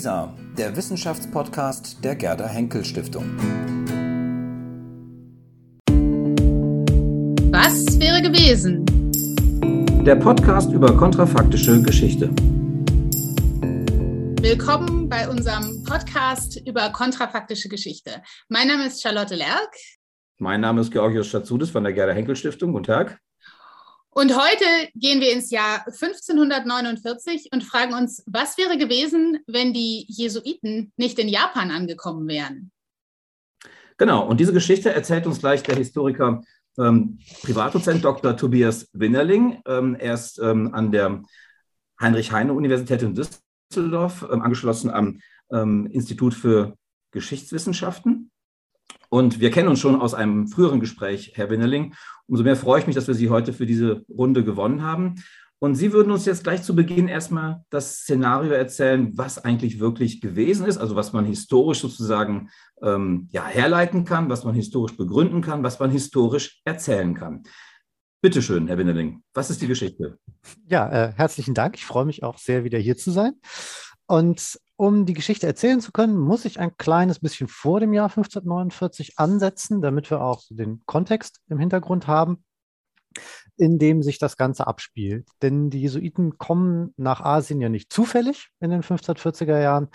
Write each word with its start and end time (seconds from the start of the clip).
WISA, 0.00 0.34
der 0.56 0.74
Wissenschaftspodcast 0.74 2.02
der 2.02 2.16
Gerda 2.16 2.46
Henkel 2.46 2.82
Stiftung. 2.86 3.36
Was 7.52 8.00
wäre 8.00 8.22
gewesen? 8.22 8.86
Der 10.02 10.16
Podcast 10.16 10.72
über 10.72 10.96
kontrafaktische 10.96 11.82
Geschichte. 11.82 12.30
Willkommen 14.40 15.10
bei 15.10 15.28
unserem 15.28 15.84
Podcast 15.84 16.58
über 16.66 16.88
kontrafaktische 16.92 17.68
Geschichte. 17.68 18.22
Mein 18.48 18.68
Name 18.68 18.86
ist 18.86 19.02
Charlotte 19.02 19.34
Lerck. 19.34 19.74
Mein 20.38 20.62
Name 20.62 20.80
ist 20.80 20.92
Georgios 20.92 21.26
Schatzudis 21.26 21.68
von 21.68 21.84
der 21.84 21.92
Gerda 21.92 22.14
Henkel 22.14 22.36
Stiftung. 22.36 22.72
Guten 22.72 22.84
Tag. 22.84 23.20
Und 24.12 24.36
heute 24.36 24.64
gehen 24.96 25.20
wir 25.20 25.32
ins 25.32 25.50
Jahr 25.50 25.86
1549 25.86 27.50
und 27.52 27.62
fragen 27.62 27.94
uns, 27.94 28.24
was 28.26 28.58
wäre 28.58 28.76
gewesen, 28.76 29.38
wenn 29.46 29.72
die 29.72 30.04
Jesuiten 30.08 30.92
nicht 30.96 31.18
in 31.20 31.28
Japan 31.28 31.70
angekommen 31.70 32.26
wären? 32.26 32.72
Genau, 33.98 34.26
und 34.26 34.40
diese 34.40 34.52
Geschichte 34.52 34.92
erzählt 34.92 35.26
uns 35.26 35.38
gleich 35.38 35.62
der 35.62 35.76
Historiker 35.76 36.42
ähm, 36.78 37.18
Privatdozent 37.42 38.04
Dr. 38.04 38.36
Tobias 38.36 38.88
Winnerling. 38.92 39.62
Ähm, 39.66 39.94
er 39.94 40.14
ist 40.14 40.38
ähm, 40.38 40.74
an 40.74 40.90
der 40.90 41.22
Heinrich-Heine-Universität 42.00 43.02
in 43.02 43.14
Düsseldorf 43.14 44.26
ähm, 44.30 44.42
angeschlossen 44.42 44.90
am 44.90 45.20
ähm, 45.52 45.86
Institut 45.86 46.34
für 46.34 46.76
Geschichtswissenschaften. 47.12 48.30
Und 49.10 49.40
wir 49.40 49.50
kennen 49.50 49.68
uns 49.68 49.80
schon 49.80 50.00
aus 50.00 50.14
einem 50.14 50.46
früheren 50.46 50.80
Gespräch, 50.80 51.32
Herr 51.34 51.50
Winnerling. 51.50 51.94
Umso 52.26 52.44
mehr 52.44 52.56
freue 52.56 52.80
ich 52.80 52.86
mich, 52.86 52.94
dass 52.94 53.08
wir 53.08 53.14
Sie 53.14 53.28
heute 53.28 53.52
für 53.52 53.66
diese 53.66 54.04
Runde 54.08 54.44
gewonnen 54.44 54.82
haben. 54.82 55.16
Und 55.58 55.74
Sie 55.74 55.92
würden 55.92 56.12
uns 56.12 56.24
jetzt 56.24 56.44
gleich 56.44 56.62
zu 56.62 56.74
Beginn 56.76 57.08
erstmal 57.08 57.64
das 57.70 57.98
Szenario 57.98 58.52
erzählen, 58.52 59.10
was 59.18 59.44
eigentlich 59.44 59.80
wirklich 59.80 60.20
gewesen 60.20 60.64
ist, 60.64 60.78
also 60.78 60.94
was 60.94 61.12
man 61.12 61.26
historisch 61.26 61.80
sozusagen 61.80 62.50
ähm, 62.82 63.28
ja, 63.32 63.44
herleiten 63.44 64.04
kann, 64.04 64.30
was 64.30 64.44
man 64.44 64.54
historisch 64.54 64.96
begründen 64.96 65.42
kann, 65.42 65.64
was 65.64 65.78
man 65.80 65.90
historisch 65.90 66.62
erzählen 66.64 67.12
kann. 67.14 67.42
Bitte 68.22 68.42
schön, 68.42 68.68
Herr 68.68 68.78
Winnerling, 68.78 69.22
was 69.34 69.50
ist 69.50 69.60
die 69.60 69.66
Geschichte? 69.66 70.18
Ja, 70.68 70.88
äh, 70.88 71.12
herzlichen 71.14 71.54
Dank. 71.54 71.74
Ich 71.74 71.84
freue 71.84 72.04
mich 72.04 72.22
auch 72.22 72.38
sehr, 72.38 72.64
wieder 72.64 72.78
hier 72.78 72.96
zu 72.96 73.10
sein. 73.10 73.32
Und 74.06 74.58
um 74.80 75.04
die 75.04 75.12
Geschichte 75.12 75.46
erzählen 75.46 75.82
zu 75.82 75.92
können, 75.92 76.16
muss 76.16 76.46
ich 76.46 76.58
ein 76.58 76.74
kleines 76.78 77.18
bisschen 77.18 77.48
vor 77.48 77.80
dem 77.80 77.92
Jahr 77.92 78.08
1549 78.08 79.18
ansetzen, 79.18 79.82
damit 79.82 80.10
wir 80.10 80.22
auch 80.22 80.40
den 80.48 80.80
Kontext 80.86 81.42
im 81.50 81.58
Hintergrund 81.58 82.06
haben, 82.06 82.42
in 83.58 83.78
dem 83.78 84.02
sich 84.02 84.18
das 84.18 84.38
Ganze 84.38 84.66
abspielt. 84.66 85.28
Denn 85.42 85.68
die 85.68 85.82
Jesuiten 85.82 86.38
kommen 86.38 86.94
nach 86.96 87.20
Asien 87.20 87.60
ja 87.60 87.68
nicht 87.68 87.92
zufällig 87.92 88.48
in 88.58 88.70
den 88.70 88.82
1540er 88.82 89.60
Jahren, 89.60 89.88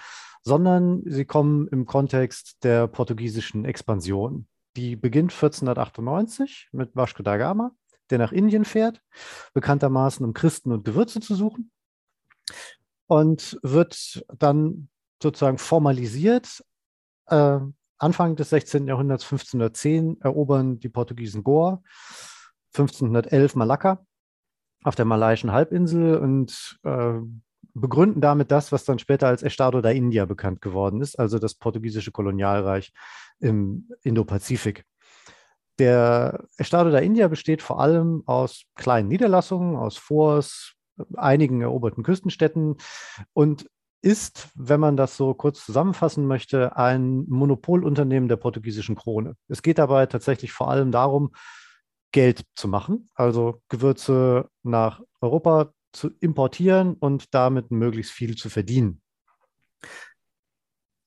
sondern 0.43 1.01
sie 1.07 1.25
kommen 1.25 1.67
im 1.69 1.87
Kontext 1.87 2.63
der 2.63 2.85
portugiesischen 2.85 3.65
Expansion. 3.65 4.47
Die 4.75 4.95
beginnt 4.95 5.31
1498 5.33 6.69
mit 6.73 6.95
Vasco 6.95 7.23
da 7.23 7.37
Gama, 7.37 7.71
der 8.11 8.19
nach 8.19 8.31
Indien 8.31 8.65
fährt, 8.65 9.01
bekanntermaßen 9.55 10.23
um 10.23 10.33
Christen 10.33 10.71
und 10.71 10.85
Gewürze 10.85 11.21
zu 11.21 11.33
suchen 11.33 11.71
und 13.07 13.59
wird 13.61 14.25
dann 14.37 14.89
sozusagen 15.21 15.57
formalisiert. 15.57 16.63
Äh, 17.27 17.59
Anfang 17.97 18.35
des 18.35 18.49
16. 18.49 18.87
Jahrhunderts, 18.87 19.23
1510, 19.23 20.21
erobern 20.21 20.79
die 20.79 20.89
Portugiesen 20.89 21.43
Goa, 21.43 21.81
1511 22.73 23.55
Malakka 23.55 24.05
auf 24.83 24.95
der 24.95 25.05
malaiischen 25.05 25.51
Halbinsel 25.51 26.17
und 26.17 26.79
äh, 26.83 27.13
begründen 27.73 28.21
damit 28.21 28.51
das, 28.51 28.71
was 28.71 28.85
dann 28.85 28.99
später 28.99 29.27
als 29.27 29.43
Estado 29.43 29.81
da 29.81 29.89
India 29.89 30.25
bekannt 30.25 30.61
geworden 30.61 31.01
ist, 31.01 31.17
also 31.17 31.39
das 31.39 31.55
portugiesische 31.55 32.11
Kolonialreich 32.11 32.93
im 33.39 33.89
Indopazifik. 34.03 34.85
Der 35.77 36.45
Estado 36.57 36.89
da 36.89 36.99
India 36.99 37.27
besteht 37.27 37.61
vor 37.61 37.81
allem 37.81 38.23
aus 38.27 38.63
kleinen 38.75 39.09
Niederlassungen, 39.09 39.75
aus 39.75 39.97
Forts, 39.97 40.74
einigen 41.15 41.61
eroberten 41.61 42.03
Küstenstädten 42.03 42.77
und 43.33 43.69
ist, 44.01 44.49
wenn 44.53 44.79
man 44.79 44.97
das 44.97 45.17
so 45.17 45.33
kurz 45.33 45.65
zusammenfassen 45.65 46.27
möchte, 46.27 46.77
ein 46.77 47.25
Monopolunternehmen 47.27 48.29
der 48.29 48.35
portugiesischen 48.35 48.95
Krone. 48.95 49.35
Es 49.47 49.63
geht 49.63 49.79
dabei 49.79 50.05
tatsächlich 50.05 50.51
vor 50.51 50.69
allem 50.69 50.91
darum, 50.91 51.31
Geld 52.11 52.45
zu 52.55 52.67
machen, 52.67 53.09
also 53.15 53.61
Gewürze 53.67 54.47
nach 54.63 55.01
Europa 55.21 55.73
zu 55.91 56.11
importieren 56.19 56.93
und 56.93 57.33
damit 57.33 57.71
möglichst 57.71 58.11
viel 58.11 58.35
zu 58.35 58.49
verdienen. 58.49 59.01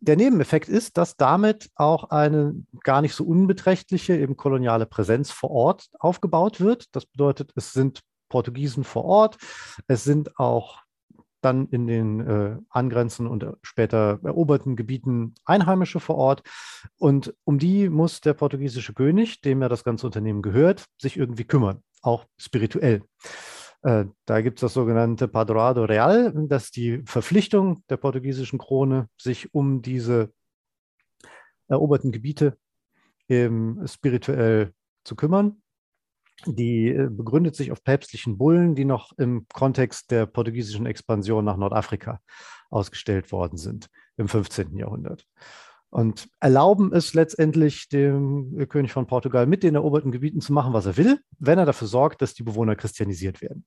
Der 0.01 0.17
Nebeneffekt 0.17 0.69
ist, 0.69 0.97
dass 0.97 1.17
damit 1.17 1.71
auch 1.75 2.11
eine 2.11 2.55
gar 2.85 3.01
nicht 3.01 3.15
so 3.15 3.25
unbeträchtliche 3.25 4.17
eben 4.17 4.37
koloniale 4.37 4.87
Präsenz 4.87 5.31
vor 5.31 5.51
Ort 5.51 5.89
aufgebaut 5.99 6.61
wird. 6.61 6.87
Das 6.93 7.07
bedeutet, 7.07 7.53
es 7.57 7.73
sind 7.73 8.03
Portugiesen 8.29 8.85
vor 8.85 9.05
Ort. 9.05 9.39
Es 9.87 10.05
sind 10.05 10.39
auch 10.39 10.83
dann 11.41 11.69
in 11.69 11.87
den 11.87 12.21
äh, 12.21 12.57
angrenzenden 12.69 13.33
und 13.33 13.57
später 13.63 14.19
eroberten 14.25 14.77
Gebieten 14.77 15.35
Einheimische 15.45 16.01
vor 16.01 16.17
Ort. 16.17 16.43
Und 16.99 17.35
um 17.45 17.59
die 17.59 17.89
muss 17.89 18.21
der 18.21 18.35
portugiesische 18.35 18.95
König, 18.95 19.41
dem 19.41 19.63
ja 19.63 19.69
das 19.69 19.85
ganze 19.85 20.07
Unternehmen 20.07 20.43
gehört, 20.43 20.87
sich 20.99 21.17
irgendwie 21.17 21.45
kümmern, 21.45 21.83
auch 22.03 22.27
spirituell. 22.37 23.03
Äh, 23.83 24.07
da 24.25 24.41
gibt 24.41 24.59
es 24.59 24.63
das 24.63 24.75
sogenannte 24.75 25.29
Padroado 25.29 25.85
Real, 25.85 26.33
das 26.49 26.65
ist 26.65 26.77
die 26.77 27.03
Verpflichtung 27.05 27.85
der 27.89 27.97
portugiesischen 27.97 28.59
Krone, 28.59 29.09
sich 29.17 29.55
um 29.55 29.83
diese 29.83 30.33
eroberten 31.69 32.11
Gebiete 32.11 32.57
eben 33.29 33.87
spirituell 33.87 34.73
zu 35.05 35.15
kümmern 35.15 35.63
die 36.47 36.89
äh, 36.89 37.09
begründet 37.11 37.57
sich 37.57 37.73
auf 37.73 37.83
päpstlichen 37.83 38.39
Bullen, 38.39 38.75
die 38.75 38.85
noch 38.85 39.13
im 39.19 39.47
Kontext 39.53 40.11
der 40.11 40.27
portugiesischen 40.27 40.87
Expansion 40.87 41.45
nach 41.45 41.57
Nordafrika 41.57 42.21
ausgestellt 42.71 43.33
worden 43.33 43.57
sind 43.57 43.89
im 44.17 44.29
15. 44.29 44.77
Jahrhundert. 44.77 45.27
Und 45.91 46.29
erlauben 46.39 46.93
es 46.93 47.15
letztendlich 47.15 47.89
dem 47.89 48.59
äh, 48.61 48.67
König 48.67 48.93
von 48.93 49.07
Portugal 49.07 49.47
mit 49.47 49.63
den 49.63 49.75
eroberten 49.75 50.13
Gebieten 50.13 50.41
zu 50.41 50.53
machen, 50.53 50.73
was 50.73 50.87
er 50.87 50.97
will, 50.97 51.21
wenn 51.39 51.59
er 51.59 51.67
dafür 51.67 51.89
sorgt, 51.89 52.23
dass 52.23 52.35
die 52.35 52.43
Bewohner 52.43 52.77
christianisiert 52.77 53.41
werden. 53.41 53.65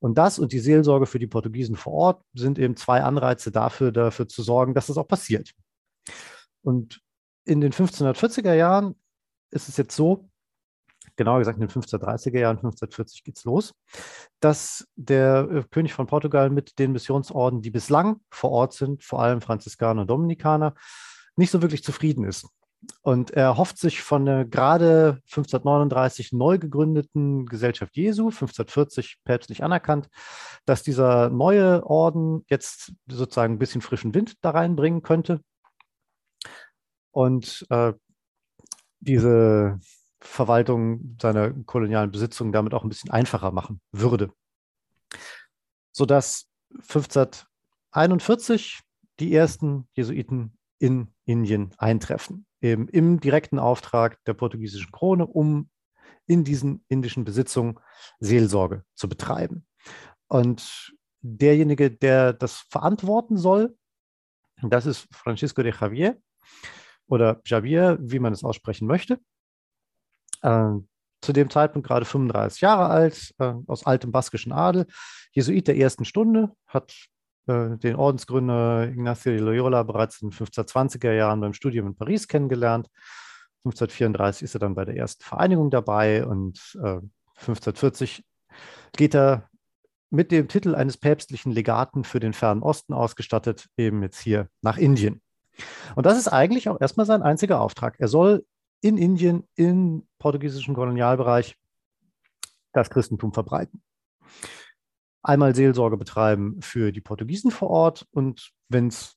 Und 0.00 0.16
das 0.16 0.38
und 0.38 0.52
die 0.52 0.60
Seelsorge 0.60 1.06
für 1.06 1.18
die 1.18 1.26
Portugiesen 1.26 1.74
vor 1.74 1.92
Ort 1.92 2.22
sind 2.32 2.58
eben 2.58 2.76
zwei 2.76 3.02
Anreize 3.02 3.50
dafür, 3.50 3.90
dafür 3.90 4.28
zu 4.28 4.42
sorgen, 4.42 4.74
dass 4.74 4.86
das 4.86 4.96
auch 4.96 5.08
passiert. 5.08 5.52
Und 6.62 7.00
in 7.44 7.60
den 7.60 7.72
1540er 7.72 8.54
Jahren 8.54 8.94
ist 9.50 9.68
es 9.68 9.76
jetzt 9.76 9.96
so, 9.96 10.27
genauer 11.18 11.40
gesagt 11.40 11.60
in 11.60 11.66
den 11.66 11.70
1530er 11.70 12.38
Jahren, 12.38 12.56
1540 12.56 13.24
geht 13.24 13.36
es 13.36 13.44
los, 13.44 13.74
dass 14.40 14.88
der 14.96 15.48
äh, 15.50 15.62
König 15.70 15.92
von 15.92 16.06
Portugal 16.06 16.48
mit 16.48 16.78
den 16.78 16.92
Missionsorden, 16.92 17.60
die 17.60 17.70
bislang 17.70 18.20
vor 18.30 18.50
Ort 18.50 18.72
sind, 18.72 19.04
vor 19.04 19.20
allem 19.20 19.42
Franziskaner 19.42 20.02
und 20.02 20.10
Dominikaner, 20.10 20.74
nicht 21.36 21.50
so 21.50 21.60
wirklich 21.60 21.84
zufrieden 21.84 22.24
ist. 22.24 22.46
Und 23.02 23.32
er 23.32 23.56
hofft 23.56 23.78
sich 23.78 24.02
von 24.02 24.24
der 24.24 24.44
gerade 24.44 25.20
1539 25.26 26.32
neu 26.32 26.58
gegründeten 26.58 27.46
Gesellschaft 27.46 27.96
Jesu, 27.96 28.26
1540 28.26 29.18
päpstlich 29.24 29.64
anerkannt, 29.64 30.08
dass 30.64 30.84
dieser 30.84 31.28
neue 31.28 31.84
Orden 31.84 32.44
jetzt 32.48 32.92
sozusagen 33.08 33.54
ein 33.54 33.58
bisschen 33.58 33.80
frischen 33.80 34.14
Wind 34.14 34.36
da 34.42 34.50
reinbringen 34.50 35.02
könnte. 35.02 35.40
Und 37.10 37.66
äh, 37.70 37.94
diese 39.00 39.80
Verwaltung 40.20 41.16
seiner 41.20 41.52
kolonialen 41.64 42.10
Besitzungen 42.10 42.52
damit 42.52 42.74
auch 42.74 42.82
ein 42.82 42.88
bisschen 42.88 43.10
einfacher 43.10 43.52
machen 43.52 43.80
würde. 43.92 44.32
Sodass 45.92 46.48
1541 46.72 48.80
die 49.20 49.34
ersten 49.34 49.88
Jesuiten 49.92 50.56
in 50.78 51.12
Indien 51.24 51.74
eintreffen, 51.78 52.46
eben 52.60 52.88
im 52.88 53.20
direkten 53.20 53.58
Auftrag 53.58 54.22
der 54.24 54.34
portugiesischen 54.34 54.92
Krone, 54.92 55.26
um 55.26 55.70
in 56.26 56.44
diesen 56.44 56.84
indischen 56.88 57.24
Besitzungen 57.24 57.78
Seelsorge 58.20 58.84
zu 58.94 59.08
betreiben. 59.08 59.66
Und 60.28 60.94
derjenige, 61.20 61.90
der 61.90 62.32
das 62.32 62.66
verantworten 62.70 63.36
soll, 63.36 63.76
das 64.62 64.86
ist 64.86 65.08
Francisco 65.12 65.62
de 65.62 65.72
Javier 65.72 66.20
oder 67.06 67.40
Javier, 67.44 67.98
wie 68.00 68.18
man 68.18 68.32
es 68.32 68.44
aussprechen 68.44 68.86
möchte 68.86 69.20
äh, 70.42 70.70
zu 71.20 71.32
dem 71.32 71.50
Zeitpunkt 71.50 71.86
gerade 71.86 72.04
35 72.04 72.60
Jahre 72.60 72.86
alt, 72.86 73.34
äh, 73.38 73.54
aus 73.66 73.84
altem 73.86 74.12
baskischen 74.12 74.52
Adel, 74.52 74.86
Jesuit 75.32 75.66
der 75.66 75.76
ersten 75.76 76.04
Stunde, 76.04 76.52
hat 76.66 76.94
äh, 77.46 77.76
den 77.76 77.96
Ordensgründer 77.96 78.88
Ignacio 78.88 79.32
de 79.32 79.40
Loyola 79.40 79.82
bereits 79.82 80.22
in 80.22 80.30
den 80.30 80.38
1520er 80.38 81.12
Jahren 81.12 81.40
beim 81.40 81.54
Studium 81.54 81.88
in 81.88 81.96
Paris 81.96 82.28
kennengelernt. 82.28 82.88
1534 83.64 84.44
ist 84.44 84.54
er 84.54 84.60
dann 84.60 84.74
bei 84.74 84.84
der 84.84 84.96
ersten 84.96 85.24
Vereinigung 85.24 85.70
dabei 85.70 86.24
und 86.24 86.60
1540 86.74 88.20
äh, 88.20 88.22
geht 88.96 89.14
er 89.14 89.48
mit 90.10 90.30
dem 90.32 90.48
Titel 90.48 90.74
eines 90.74 90.96
päpstlichen 90.96 91.52
Legaten 91.52 92.04
für 92.04 92.20
den 92.20 92.32
Fernen 92.32 92.62
Osten 92.62 92.94
ausgestattet, 92.94 93.68
eben 93.76 94.02
jetzt 94.02 94.20
hier 94.20 94.48
nach 94.62 94.78
Indien. 94.78 95.20
Und 95.96 96.06
das 96.06 96.18
ist 96.18 96.28
eigentlich 96.28 96.68
auch 96.68 96.80
erstmal 96.80 97.06
sein 97.06 97.22
einziger 97.22 97.60
Auftrag. 97.60 97.96
Er 97.98 98.08
soll 98.08 98.44
in 98.80 98.96
Indien, 98.96 99.46
im 99.54 100.06
portugiesischen 100.18 100.74
Kolonialbereich, 100.74 101.56
das 102.72 102.90
Christentum 102.90 103.32
verbreiten. 103.32 103.82
Einmal 105.22 105.54
Seelsorge 105.54 105.96
betreiben 105.96 106.60
für 106.62 106.92
die 106.92 107.00
Portugiesen 107.00 107.50
vor 107.50 107.70
Ort 107.70 108.06
und 108.12 108.52
wenn 108.68 108.88
es 108.88 109.16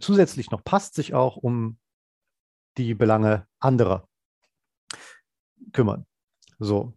zusätzlich 0.00 0.50
noch 0.50 0.64
passt, 0.64 0.94
sich 0.94 1.14
auch 1.14 1.36
um 1.36 1.78
die 2.76 2.94
Belange 2.94 3.46
anderer 3.58 4.08
kümmern. 5.72 6.06
So. 6.58 6.94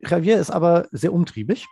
Javier 0.00 0.38
ist 0.38 0.50
aber 0.50 0.88
sehr 0.90 1.12
umtriebig 1.12 1.66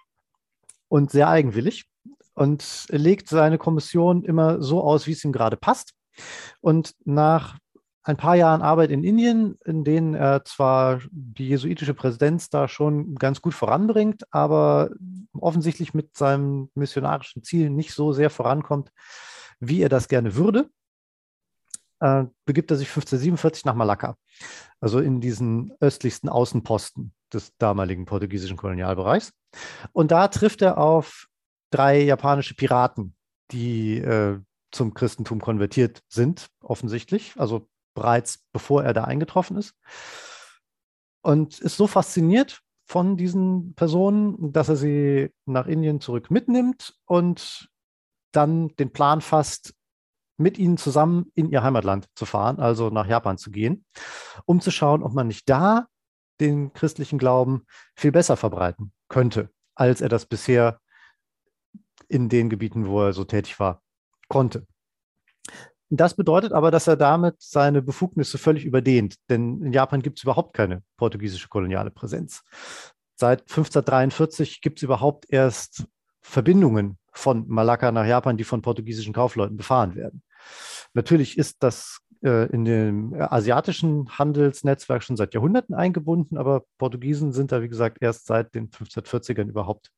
und 0.89 1.11
sehr 1.11 1.29
eigenwillig 1.29 1.87
und 2.35 2.87
legt 2.91 3.29
seine 3.29 3.59
Kommission 3.59 4.25
immer 4.25 4.63
so 4.63 4.83
aus, 4.83 5.07
wie 5.07 5.13
es 5.13 5.25
ihm 5.25 5.33
gerade 5.33 5.57
passt. 5.57 5.95
Und 6.61 6.95
nach 7.05 7.59
ein 8.07 8.17
paar 8.17 8.37
Jahren 8.37 8.63
Arbeit 8.63 8.93
in 8.93 9.03
Indien, 9.03 9.59
in 9.65 9.83
denen 9.83 10.15
er 10.15 10.45
zwar 10.45 11.01
die 11.11 11.49
jesuitische 11.49 11.93
Präsidenz 11.93 12.49
da 12.49 12.69
schon 12.69 13.17
ganz 13.17 13.43
gut 13.43 13.53
voranbringt, 13.53 14.23
aber 14.33 14.91
offensichtlich 15.33 15.93
mit 15.93 16.17
seinem 16.17 16.71
missionarischen 16.75 17.43
Ziel 17.43 17.69
nicht 17.69 17.93
so 17.93 18.13
sehr 18.13 18.31
vorankommt, 18.31 18.93
wie 19.59 19.83
er 19.83 19.89
das 19.89 20.07
gerne 20.07 20.37
würde, 20.37 20.71
äh, 21.99 22.27
begibt 22.45 22.71
er 22.71 22.77
sich 22.77 22.87
1547 22.87 23.65
nach 23.65 23.75
Malakka, 23.75 24.17
also 24.79 25.01
in 25.01 25.21
diesen 25.21 25.73
östlichsten 25.81 26.29
Außenposten 26.29 27.13
des 27.33 27.57
damaligen 27.59 28.05
portugiesischen 28.05 28.57
Kolonialbereichs. 28.57 29.33
Und 29.93 30.13
da 30.13 30.29
trifft 30.29 30.63
er 30.63 30.79
auf 30.79 31.27
drei 31.73 32.03
japanische 32.03 32.55
Piraten, 32.55 33.17
die 33.51 33.99
äh, 33.99 34.39
zum 34.71 34.95
Christentum 34.95 35.41
konvertiert 35.41 36.03
sind, 36.09 36.47
offensichtlich, 36.61 37.33
also 37.37 37.67
bereits 37.97 38.45
bevor 38.53 38.85
er 38.85 38.93
da 38.93 39.05
eingetroffen 39.05 39.57
ist. 39.57 39.75
Und 41.23 41.59
ist 41.59 41.77
so 41.77 41.89
fasziniert 41.89 42.63
von 42.85 43.17
diesen 43.17 43.75
Personen, 43.75 44.53
dass 44.53 44.69
er 44.69 44.77
sie 44.77 45.35
nach 45.45 45.67
Indien 45.67 46.01
zurück 46.01 46.31
mitnimmt 46.31 46.95
und 47.05 47.69
dann 48.31 48.69
den 48.77 48.93
Plan 48.93 49.21
fasst, 49.21 49.75
mit 50.39 50.59
ihnen 50.59 50.77
zusammen 50.77 51.33
in 51.35 51.51
ihr 51.51 51.63
Heimatland 51.63 52.07
zu 52.15 52.27
fahren, 52.27 52.61
also 52.61 52.91
nach 52.91 53.07
Japan 53.07 53.39
zu 53.39 53.51
gehen, 53.51 53.85
um 54.45 54.61
zu 54.61 54.71
schauen, 54.71 55.03
ob 55.03 55.15
man 55.15 55.27
nicht 55.27 55.49
da 55.49 55.87
den 56.41 56.75
christlichen 56.75 57.19
Glauben 57.19 57.65
viel 57.97 58.13
besser 58.13 58.37
verbreiten 58.37 58.93
könnte, 59.09 59.51
als 59.75 60.03
er 60.03 60.11
das 60.11 60.27
bisher 60.27 60.79
in 62.09 62.29
den 62.29 62.51
Gebieten, 62.51 62.87
wo 62.87 63.03
er 63.03 63.15
so 63.15 63.25
tätig 63.25 63.59
war, 63.59 63.83
konnte. 64.29 64.67
Das 65.89 66.15
bedeutet 66.15 66.53
aber, 66.53 66.71
dass 66.71 66.89
er 66.89 66.97
damit 66.97 67.37
seine 67.39 67.81
Befugnisse 67.81 68.39
völlig 68.39 68.65
überdehnt, 68.65 69.17
denn 69.31 69.63
in 69.63 69.73
Japan 69.73 70.03
gibt 70.03 70.19
es 70.19 70.25
überhaupt 70.25 70.55
keine 70.55 70.83
portugiesische 70.97 71.49
koloniale 71.49 71.91
Präsenz. 71.91 72.43
Seit 73.15 73.43
1543 73.43 74.61
gibt 74.61 74.79
es 74.79 74.83
überhaupt 74.83 75.27
erst 75.29 75.85
Verbindungen 76.23 76.99
von 77.13 77.47
Malakka 77.49 77.93
nach 77.93 78.05
Japan, 78.05 78.37
die 78.37 78.45
von 78.45 78.63
portugiesischen 78.63 79.15
Kaufleuten 79.15 79.57
befahren 79.57 79.95
werden. 79.95 80.23
Natürlich 80.93 81.39
ist 81.39 81.63
das 81.63 82.01
äh, 82.23 82.51
in 82.51 82.65
dem 82.65 83.15
asiatischen 83.15 84.19
Handelsnetzwerk 84.19 85.05
schon 85.05 85.17
seit 85.17 85.35
Jahrhunderten 85.35 85.75
eingebunden, 85.75 86.37
aber 86.37 86.65
Portugiesen 86.79 87.33
sind 87.33 87.53
da, 87.53 87.63
wie 87.63 87.69
gesagt, 87.69 87.99
erst 88.01 88.27
seit 88.27 88.55
den 88.55 88.71
1540ern 88.71 89.49
überhaupt 89.49 89.93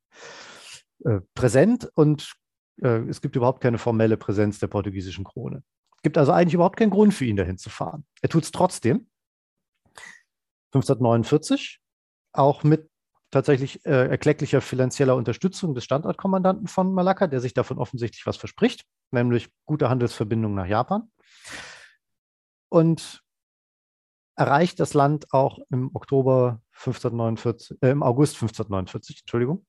äh, 1.05 1.20
präsent 1.34 1.91
und 1.94 2.34
äh, 2.82 3.00
es 3.08 3.20
gibt 3.20 3.37
überhaupt 3.37 3.62
keine 3.62 3.79
formelle 3.79 4.17
Präsenz 4.17 4.58
der 4.58 4.69
portugiesischen 4.69 5.25
Krone. 5.25 5.62
Gibt 6.02 6.18
also 6.18 6.32
eigentlich 6.32 6.54
überhaupt 6.54 6.76
keinen 6.76 6.90
Grund 6.90 7.14
für 7.14 7.24
ihn, 7.24 7.36
dahin 7.36 7.58
zu 7.58 7.70
fahren. 7.70 8.06
Er 8.22 8.28
tut 8.28 8.44
es 8.44 8.52
trotzdem. 8.52 9.08
1549, 10.72 11.80
auch 12.32 12.62
mit 12.62 12.88
tatsächlich 13.30 13.84
äh, 13.84 14.08
erklecklicher 14.08 14.60
finanzieller 14.60 15.16
Unterstützung 15.16 15.74
des 15.74 15.84
Standortkommandanten 15.84 16.66
von 16.66 16.92
Malakka, 16.92 17.26
der 17.26 17.40
sich 17.40 17.54
davon 17.54 17.78
offensichtlich 17.78 18.26
was 18.26 18.36
verspricht, 18.36 18.84
nämlich 19.10 19.50
gute 19.66 19.88
Handelsverbindungen 19.90 20.56
nach 20.56 20.66
Japan. 20.66 21.10
Und 22.70 23.22
erreicht 24.36 24.78
das 24.78 24.94
Land 24.94 25.32
auch 25.32 25.58
im 25.70 25.90
Oktober 25.94 26.62
1549, 26.72 27.78
äh, 27.82 27.90
im 27.90 28.02
August 28.02 28.34
1549, 28.34 29.20
Entschuldigung, 29.22 29.66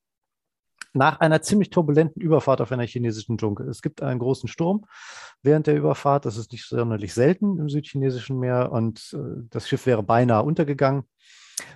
nach 0.93 1.19
einer 1.19 1.41
ziemlich 1.41 1.69
turbulenten 1.69 2.21
Überfahrt 2.21 2.61
auf 2.61 2.71
einer 2.71 2.85
chinesischen 2.85 3.37
Dschungel. 3.37 3.69
Es 3.69 3.81
gibt 3.81 4.01
einen 4.01 4.19
großen 4.19 4.49
Sturm 4.49 4.85
während 5.41 5.67
der 5.67 5.75
Überfahrt. 5.75 6.25
Das 6.25 6.37
ist 6.37 6.51
nicht 6.51 6.67
sonderlich 6.67 7.13
selten 7.13 7.59
im 7.59 7.69
südchinesischen 7.69 8.39
Meer 8.39 8.71
und 8.71 9.13
äh, 9.13 9.43
das 9.49 9.67
Schiff 9.67 9.85
wäre 9.85 10.03
beinahe 10.03 10.43
untergegangen. 10.43 11.03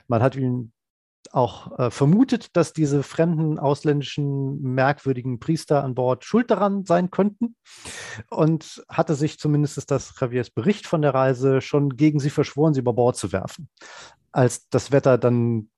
Man 0.08 0.22
hat 0.22 0.36
ihn 0.36 0.72
auch 1.32 1.80
äh, 1.80 1.90
vermutet, 1.90 2.56
dass 2.56 2.74
diese 2.74 3.02
fremden 3.02 3.58
ausländischen 3.58 4.62
merkwürdigen 4.62 5.40
Priester 5.40 5.84
an 5.84 5.96
Bord 5.96 6.24
schuld 6.24 6.52
daran 6.52 6.86
sein 6.86 7.12
könnten 7.12 7.56
und 8.30 8.84
hatte 8.90 9.16
sich 9.16 9.40
zumindest 9.40 9.90
das 9.90 10.14
Javiers 10.20 10.52
Bericht 10.52 10.86
von 10.86 11.02
der 11.02 11.14
Reise 11.14 11.62
schon 11.62 11.96
gegen 11.96 12.20
sie 12.20 12.30
verschworen, 12.30 12.74
sie 12.74 12.82
über 12.82 12.94
Bord 12.94 13.16
zu 13.16 13.32
werfen. 13.32 13.70
Als 14.32 14.68
das 14.70 14.92
Wetter 14.92 15.18
dann 15.18 15.70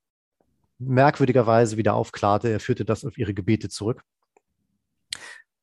merkwürdigerweise 0.79 1.77
wieder 1.77 1.95
aufklarte, 1.95 2.49
er 2.49 2.59
führte 2.59 2.85
das 2.85 3.05
auf 3.05 3.17
ihre 3.17 3.33
Gebete 3.33 3.69
zurück. 3.69 4.03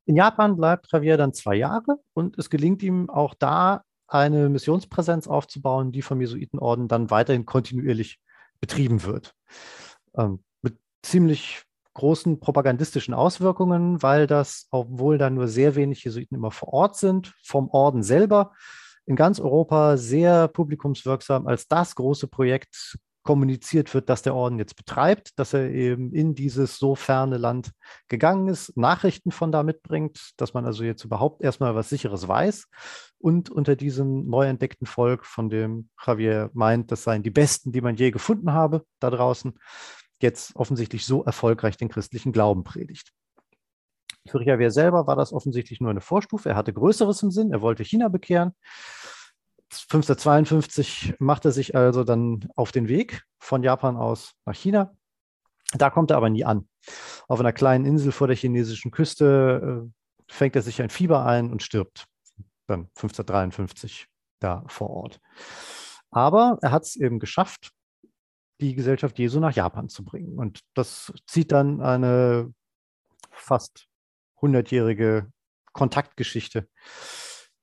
In 0.05 0.17
Japan 0.17 0.57
bleibt 0.57 0.91
Javier 0.91 1.17
dann 1.17 1.33
zwei 1.33 1.55
Jahre 1.55 1.99
und 2.13 2.39
es 2.39 2.51
gelingt 2.51 2.83
ihm 2.83 3.09
auch 3.09 3.35
da 3.35 3.85
eine 4.09 4.49
Missionspräsenz 4.49 5.27
aufzubauen, 5.27 5.93
die 5.93 6.03
vom 6.03 6.21
Jesuitenorden 6.21 6.89
dann 6.89 7.11
weiterhin 7.11 7.47
kontinuierlich 7.47 8.21
betrieben 8.61 9.05
wird. 9.05 9.35
Ähm, 10.17 10.43
mit 10.61 10.77
ziemlich 11.03 11.63
großen 11.95 12.41
propagandistischen 12.41 13.15
Auswirkungen, 13.15 14.03
weil 14.03 14.27
das, 14.27 14.67
obwohl 14.71 15.19
da 15.19 15.31
nur 15.31 15.49
sehr 15.49 15.75
wenig 15.77 16.05
Jesuiten 16.05 16.35
immer 16.35 16.51
vor 16.51 16.73
Ort 16.73 16.97
sind, 16.97 17.35
vom 17.43 17.69
Orden 17.71 18.03
selber 18.03 18.53
in 19.07 19.17
ganz 19.17 19.41
Europa 19.41 19.97
sehr 19.97 20.49
publikumswirksam 20.49 21.47
als 21.47 21.69
das 21.69 21.95
große 21.95 22.29
Projekt 22.29 22.99
kommuniziert 23.23 23.93
wird, 23.95 24.09
dass 24.09 24.23
der 24.23 24.35
Orden 24.35 24.59
jetzt 24.59 24.77
betreibt, 24.77 25.39
dass 25.39 25.55
er 25.55 25.71
eben 25.71 26.13
in 26.13 26.35
dieses 26.35 26.79
so 26.79 26.95
ferne 26.95 27.39
Land 27.39 27.73
gegangen 28.09 28.49
ist, 28.49 28.77
Nachrichten 28.77 29.31
von 29.31 29.53
da 29.53 29.63
mitbringt, 29.63 30.33
dass 30.37 30.55
man 30.55 30.67
also 30.67 30.85
jetzt 30.85 31.05
überhaupt 31.05 31.43
erstmal 31.43 31.75
was 31.75 31.89
Sicheres 31.89 32.27
weiß 32.27 32.67
und 33.19 33.51
unter 33.51 33.77
diesem 33.77 34.29
neu 34.29 34.47
entdeckten 34.47 34.87
Volk, 34.87 35.25
von 35.25 35.51
dem 35.51 35.89
Javier 36.05 36.51
meint, 36.53 36.91
das 36.91 37.05
seien 37.05 37.23
die 37.23 37.31
Besten, 37.31 37.73
die 37.73 37.81
man 37.81 37.97
je 37.97 38.11
gefunden 38.11 38.53
habe 38.53 38.85
da 38.99 39.11
draußen, 39.11 39.59
jetzt 40.21 40.57
offensichtlich 40.57 41.07
so 41.07 41.25
erfolgreich 41.25 41.77
den 41.77 41.89
christlichen 41.89 42.33
Glauben 42.33 42.65
predigt. 42.65 43.13
Für 44.27 44.43
Javier 44.43 44.71
selber 44.71 45.07
war 45.07 45.17
das 45.17 45.33
offensichtlich 45.33 45.81
nur 45.81 45.91
eine 45.91 46.01
Vorstufe. 46.01 46.49
Er 46.49 46.57
hatte 46.57 46.73
Größeres 46.73 47.23
im 47.23 47.33
Sinn. 47.33 47.51
Er 47.51 47.61
wollte 47.61 47.85
China 47.85 48.09
bekehren. 48.09 48.53
1552 49.73 51.15
macht 51.19 51.45
er 51.45 51.53
sich 51.53 51.75
also 51.75 52.05
dann 52.05 52.49
auf 52.57 52.73
den 52.73 52.89
Weg 52.89 53.25
von 53.39 53.63
Japan 53.63 53.97
aus 53.97 54.33
nach 54.45 54.55
China. 54.55 54.95
Da 55.73 55.91
kommt 55.91 56.11
er 56.11 56.19
aber 56.19 56.31
nie 56.31 56.45
an. 56.45 56.69
Auf 57.29 57.41
einer 57.41 57.53
kleinen 57.53 57.85
Insel 57.85 58.13
vor 58.13 58.27
der 58.27 58.37
chinesischen 58.37 58.91
Küste 58.91 59.87
äh, 59.87 60.33
fängt 60.33 60.57
er 60.57 60.63
sich 60.63 60.83
ein 60.83 60.91
Fieber 60.91 61.25
ein 61.25 61.51
und 61.51 61.63
stirbt 61.63 62.07
dann 62.67 62.89
1553 62.97 64.09
da 64.41 64.65
vor 64.67 64.91
Ort. 64.91 65.21
Aber 66.11 66.59
er 66.61 66.71
hat 66.71 66.83
es 66.83 66.97
eben 66.97 67.19
geschafft, 67.19 67.73
die 68.61 68.75
Gesellschaft 68.75 69.19
Jesu 69.19 69.41
nach 69.41 69.55
Japan 69.55 69.89
zu 69.89 70.05
bringen. 70.05 70.39
Und 70.39 70.61
das 70.75 71.13
zieht 71.27 71.53
dann 71.53 71.81
eine 71.81 72.53
fast 73.31 73.87
hundertjährige 74.41 75.33
Kontaktgeschichte 75.73 76.69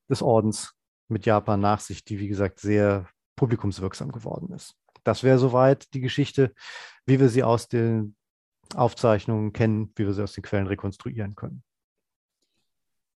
des 0.10 0.22
Ordens 0.22 0.74
mit 1.10 1.26
Japan 1.26 1.60
nach 1.60 1.80
sich, 1.80 2.04
die, 2.04 2.20
wie 2.20 2.28
gesagt, 2.28 2.60
sehr 2.60 3.08
publikumswirksam 3.36 4.12
geworden 4.12 4.54
ist. 4.54 4.76
Das 5.04 5.24
wäre 5.24 5.40
soweit 5.40 5.94
die 5.94 6.02
Geschichte, 6.02 6.54
wie 7.06 7.20
wir 7.20 7.30
sie 7.30 7.44
aus 7.44 7.68
den 7.68 8.16
Aufzeichnungen 8.76 9.54
kennen, 9.54 9.92
wie 9.96 10.06
wir 10.06 10.14
sie 10.14 10.24
aus 10.24 10.34
den 10.34 10.44
Quellen 10.44 10.68
rekonstruieren 10.68 11.36
können. 11.36 11.64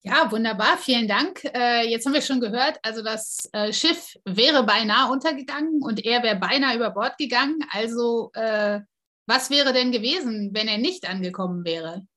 Ja, 0.02 0.32
wunderbar, 0.32 0.78
vielen 0.78 1.08
Dank. 1.10 1.44
Äh, 1.44 1.90
jetzt 1.90 2.06
haben 2.06 2.14
wir 2.14 2.22
schon 2.22 2.40
gehört, 2.40 2.80
also 2.84 3.04
das 3.04 3.50
äh, 3.52 3.74
Schiff 3.74 4.16
wäre 4.24 4.64
beinahe 4.64 5.12
untergegangen 5.12 5.82
und 5.82 6.06
er 6.06 6.24
wäre 6.24 6.38
beinahe 6.38 6.76
über 6.76 6.92
Bord 6.92 7.18
gegangen. 7.18 7.60
Also 7.72 8.32
äh, 8.34 8.80
was 9.26 9.50
wäre 9.50 9.74
denn 9.74 9.92
gewesen, 9.92 10.52
wenn 10.54 10.70
er 10.70 10.78
nicht 10.78 11.10
angekommen 11.10 11.66
wäre? 11.66 12.08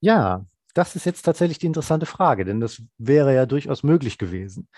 Ja, 0.00 0.46
das 0.74 0.96
ist 0.96 1.06
jetzt 1.06 1.22
tatsächlich 1.22 1.58
die 1.58 1.66
interessante 1.66 2.06
Frage, 2.06 2.44
denn 2.44 2.60
das 2.60 2.82
wäre 2.98 3.34
ja 3.34 3.46
durchaus 3.46 3.82
möglich 3.82 4.18
gewesen. 4.18 4.68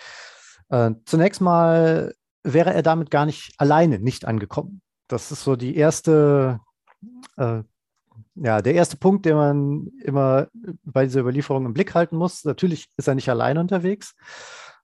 Äh, 0.68 0.92
zunächst 1.04 1.40
mal 1.40 2.14
wäre 2.44 2.72
er 2.72 2.82
damit 2.82 3.10
gar 3.10 3.26
nicht 3.26 3.54
alleine 3.58 3.98
nicht 3.98 4.24
angekommen. 4.26 4.80
Das 5.08 5.32
ist 5.32 5.42
so 5.44 5.56
die 5.56 5.76
erste 5.76 6.60
äh, 7.36 7.62
Ja, 8.34 8.60
der 8.62 8.74
erste 8.74 8.96
Punkt, 8.96 9.24
den 9.24 9.36
man 9.36 9.86
immer 10.02 10.48
bei 10.84 11.06
dieser 11.06 11.20
Überlieferung 11.20 11.66
im 11.66 11.74
Blick 11.74 11.94
halten 11.94 12.16
muss, 12.16 12.44
natürlich 12.44 12.88
ist 12.96 13.08
er 13.08 13.14
nicht 13.14 13.30
allein 13.30 13.58
unterwegs. 13.58 14.14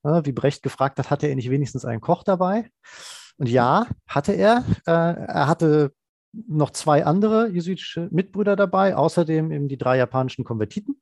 Wie 0.04 0.32
Brecht 0.32 0.62
gefragt 0.64 0.98
hat, 0.98 1.10
hatte 1.10 1.28
er 1.28 1.36
nicht 1.36 1.50
wenigstens 1.50 1.84
einen 1.84 2.00
Koch 2.00 2.24
dabei? 2.24 2.70
Und 3.36 3.48
ja, 3.48 3.86
hatte 4.08 4.32
er. 4.32 4.64
Äh, 4.86 4.90
er 4.90 5.46
hatte 5.46 5.92
noch 6.32 6.70
zwei 6.70 7.04
andere 7.04 7.48
jesuitische 7.48 8.08
Mitbrüder 8.10 8.56
dabei, 8.56 8.96
außerdem 8.96 9.50
eben 9.50 9.68
die 9.68 9.78
drei 9.78 9.98
japanischen 9.98 10.44
Konvertiten, 10.44 11.00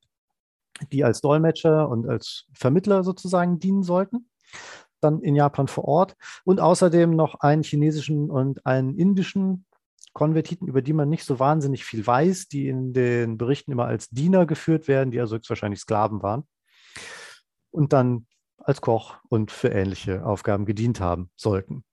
die 0.91 1.03
als 1.03 1.21
Dolmetscher 1.21 1.89
und 1.89 2.07
als 2.07 2.47
Vermittler 2.53 3.03
sozusagen 3.03 3.59
dienen 3.59 3.83
sollten, 3.83 4.29
dann 4.99 5.21
in 5.21 5.35
Japan 5.35 5.67
vor 5.67 5.85
Ort. 5.85 6.15
Und 6.43 6.59
außerdem 6.59 7.11
noch 7.15 7.35
einen 7.35 7.63
chinesischen 7.63 8.29
und 8.29 8.65
einen 8.65 8.95
indischen 8.95 9.65
Konvertiten, 10.13 10.67
über 10.67 10.81
die 10.81 10.93
man 10.93 11.09
nicht 11.09 11.23
so 11.23 11.39
wahnsinnig 11.39 11.85
viel 11.85 12.05
weiß, 12.05 12.49
die 12.49 12.67
in 12.67 12.93
den 12.93 13.37
Berichten 13.37 13.71
immer 13.71 13.85
als 13.85 14.09
Diener 14.09 14.45
geführt 14.45 14.87
werden, 14.87 15.11
die 15.11 15.19
also 15.19 15.37
höchstwahrscheinlich 15.37 15.79
Sklaven 15.79 16.21
waren. 16.21 16.43
Und 17.71 17.93
dann 17.93 18.27
als 18.57 18.81
Koch 18.81 19.15
und 19.29 19.51
für 19.51 19.69
ähnliche 19.69 20.25
Aufgaben 20.25 20.65
gedient 20.65 20.99
haben 20.99 21.31
sollten. 21.35 21.83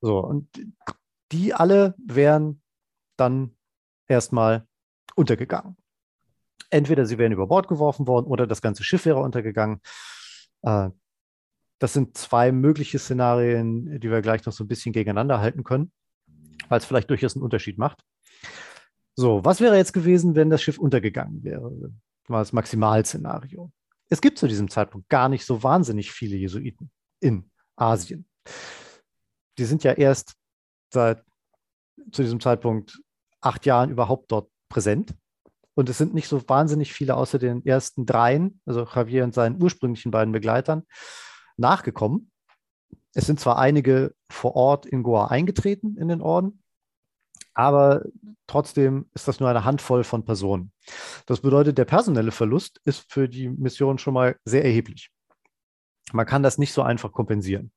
So, 0.00 0.18
und 0.18 0.48
die 1.32 1.54
alle 1.54 1.94
wären 1.98 2.62
dann 3.16 3.56
erstmal 4.06 4.66
untergegangen. 5.14 5.76
Entweder 6.70 7.06
sie 7.06 7.18
wären 7.18 7.32
über 7.32 7.46
Bord 7.46 7.68
geworfen 7.68 8.06
worden 8.06 8.26
oder 8.26 8.46
das 8.46 8.62
ganze 8.62 8.84
Schiff 8.84 9.04
wäre 9.04 9.20
untergegangen. 9.20 9.80
Äh, 10.62 10.90
das 11.78 11.92
sind 11.92 12.16
zwei 12.16 12.52
mögliche 12.52 12.98
Szenarien, 12.98 13.98
die 14.00 14.10
wir 14.10 14.22
gleich 14.22 14.44
noch 14.46 14.52
so 14.52 14.64
ein 14.64 14.68
bisschen 14.68 14.92
gegeneinander 14.92 15.40
halten 15.40 15.64
können, 15.64 15.90
weil 16.68 16.78
es 16.78 16.84
vielleicht 16.84 17.10
durchaus 17.10 17.34
einen 17.34 17.42
Unterschied 17.42 17.76
macht. 17.76 18.04
So, 19.14 19.44
was 19.44 19.60
wäre 19.60 19.76
jetzt 19.76 19.92
gewesen, 19.92 20.34
wenn 20.34 20.48
das 20.48 20.62
Schiff 20.62 20.78
untergegangen 20.78 21.42
wäre? 21.42 21.92
Mal 22.28 22.38
das 22.38 22.52
Maximalszenario. 22.52 23.72
Es 24.08 24.20
gibt 24.20 24.38
zu 24.38 24.46
diesem 24.46 24.70
Zeitpunkt 24.70 25.08
gar 25.08 25.28
nicht 25.28 25.44
so 25.44 25.62
wahnsinnig 25.62 26.12
viele 26.12 26.36
Jesuiten 26.36 26.90
in 27.20 27.50
Asien. 27.76 28.26
Die 29.58 29.64
sind 29.64 29.84
ja 29.84 29.92
erst 29.92 30.34
seit 30.92 31.22
zu 32.10 32.22
diesem 32.22 32.40
Zeitpunkt 32.40 33.00
acht 33.40 33.66
Jahren 33.66 33.90
überhaupt 33.90 34.30
dort 34.32 34.50
präsent. 34.68 35.14
Und 35.74 35.88
es 35.88 35.98
sind 35.98 36.14
nicht 36.14 36.28
so 36.28 36.46
wahnsinnig 36.48 36.92
viele 36.92 37.16
außer 37.16 37.38
den 37.38 37.64
ersten 37.64 38.04
dreien, 38.04 38.60
also 38.66 38.84
Javier 38.84 39.24
und 39.24 39.34
seinen 39.34 39.62
ursprünglichen 39.62 40.10
beiden 40.10 40.32
Begleitern, 40.32 40.82
nachgekommen. 41.56 42.30
Es 43.14 43.26
sind 43.26 43.40
zwar 43.40 43.58
einige 43.58 44.14
vor 44.30 44.54
Ort 44.54 44.86
in 44.86 45.02
Goa 45.02 45.28
eingetreten 45.28 45.96
in 45.96 46.08
den 46.08 46.20
Orden, 46.20 46.62
aber 47.54 48.04
trotzdem 48.46 49.06
ist 49.14 49.28
das 49.28 49.40
nur 49.40 49.48
eine 49.48 49.64
Handvoll 49.64 50.04
von 50.04 50.24
Personen. 50.24 50.72
Das 51.26 51.40
bedeutet, 51.40 51.78
der 51.78 51.84
personelle 51.84 52.32
Verlust 52.32 52.80
ist 52.84 53.10
für 53.10 53.28
die 53.28 53.48
Mission 53.48 53.98
schon 53.98 54.14
mal 54.14 54.36
sehr 54.44 54.64
erheblich. 54.64 55.10
Man 56.12 56.26
kann 56.26 56.42
das 56.42 56.58
nicht 56.58 56.72
so 56.72 56.82
einfach 56.82 57.12
kompensieren, 57.12 57.72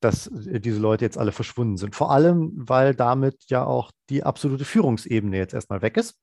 dass 0.00 0.26
äh, 0.26 0.60
diese 0.60 0.80
Leute 0.80 1.04
jetzt 1.04 1.18
alle 1.18 1.32
verschwunden 1.32 1.76
sind. 1.76 1.94
Vor 1.94 2.10
allem, 2.10 2.52
weil 2.56 2.94
damit 2.94 3.44
ja 3.48 3.64
auch 3.64 3.90
die 4.10 4.24
absolute 4.24 4.64
Führungsebene 4.64 5.36
jetzt 5.36 5.54
erstmal 5.54 5.82
weg 5.82 5.96
ist. 5.96 6.18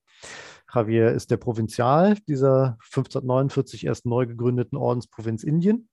Javier 0.72 1.12
ist 1.12 1.30
der 1.30 1.36
Provinzial 1.36 2.16
dieser 2.26 2.78
1549 2.90 3.86
erst 3.86 4.06
neu 4.06 4.26
gegründeten 4.26 4.76
Ordensprovinz 4.76 5.44
Indien. 5.44 5.88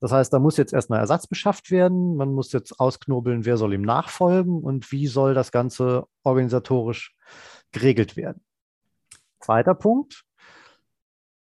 Das 0.00 0.12
heißt, 0.12 0.32
da 0.32 0.38
muss 0.38 0.56
jetzt 0.56 0.72
erstmal 0.72 1.00
Ersatz 1.00 1.26
beschafft 1.26 1.70
werden. 1.70 2.16
Man 2.16 2.32
muss 2.32 2.52
jetzt 2.52 2.80
ausknobeln, 2.80 3.44
wer 3.44 3.58
soll 3.58 3.74
ihm 3.74 3.82
nachfolgen 3.82 4.60
und 4.62 4.90
wie 4.92 5.06
soll 5.06 5.34
das 5.34 5.52
Ganze 5.52 6.06
organisatorisch 6.22 7.14
geregelt 7.70 8.16
werden. 8.16 8.42
Zweiter 9.40 9.74
Punkt. 9.74 10.24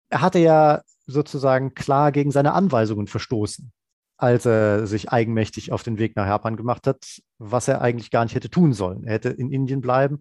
Er 0.09 0.23
hatte 0.23 0.39
ja 0.39 0.83
sozusagen 1.07 1.75
klar 1.75 2.13
gegen 2.13 2.31
seine 2.31 2.53
Anweisungen 2.53 3.07
verstoßen, 3.07 3.73
als 4.17 4.47
er 4.47 4.87
sich 4.87 5.11
eigenmächtig 5.11 5.73
auf 5.73 5.83
den 5.83 5.99
Weg 5.99 6.17
nach 6.17 6.27
Japan 6.27 6.57
gemacht 6.57 6.87
hat, 6.87 7.21
was 7.39 7.69
er 7.69 7.81
eigentlich 7.81 8.11
gar 8.11 8.25
nicht 8.25 8.35
hätte 8.35 8.51
tun 8.51 8.73
sollen. 8.73 9.05
Er 9.05 9.15
hätte 9.15 9.29
in 9.31 9.53
Indien 9.53 9.81
bleiben 9.81 10.21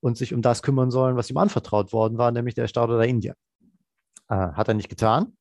und 0.00 0.16
sich 0.16 0.34
um 0.34 0.42
das 0.42 0.62
kümmern 0.62 0.90
sollen, 0.90 1.16
was 1.16 1.30
ihm 1.30 1.36
anvertraut 1.38 1.92
worden 1.92 2.18
war, 2.18 2.30
nämlich 2.30 2.54
der 2.54 2.68
Staat 2.68 2.90
oder 2.90 3.06
Indien. 3.06 3.34
Äh, 4.28 4.34
hat 4.34 4.68
er 4.68 4.74
nicht 4.74 4.90
getan. 4.90 5.36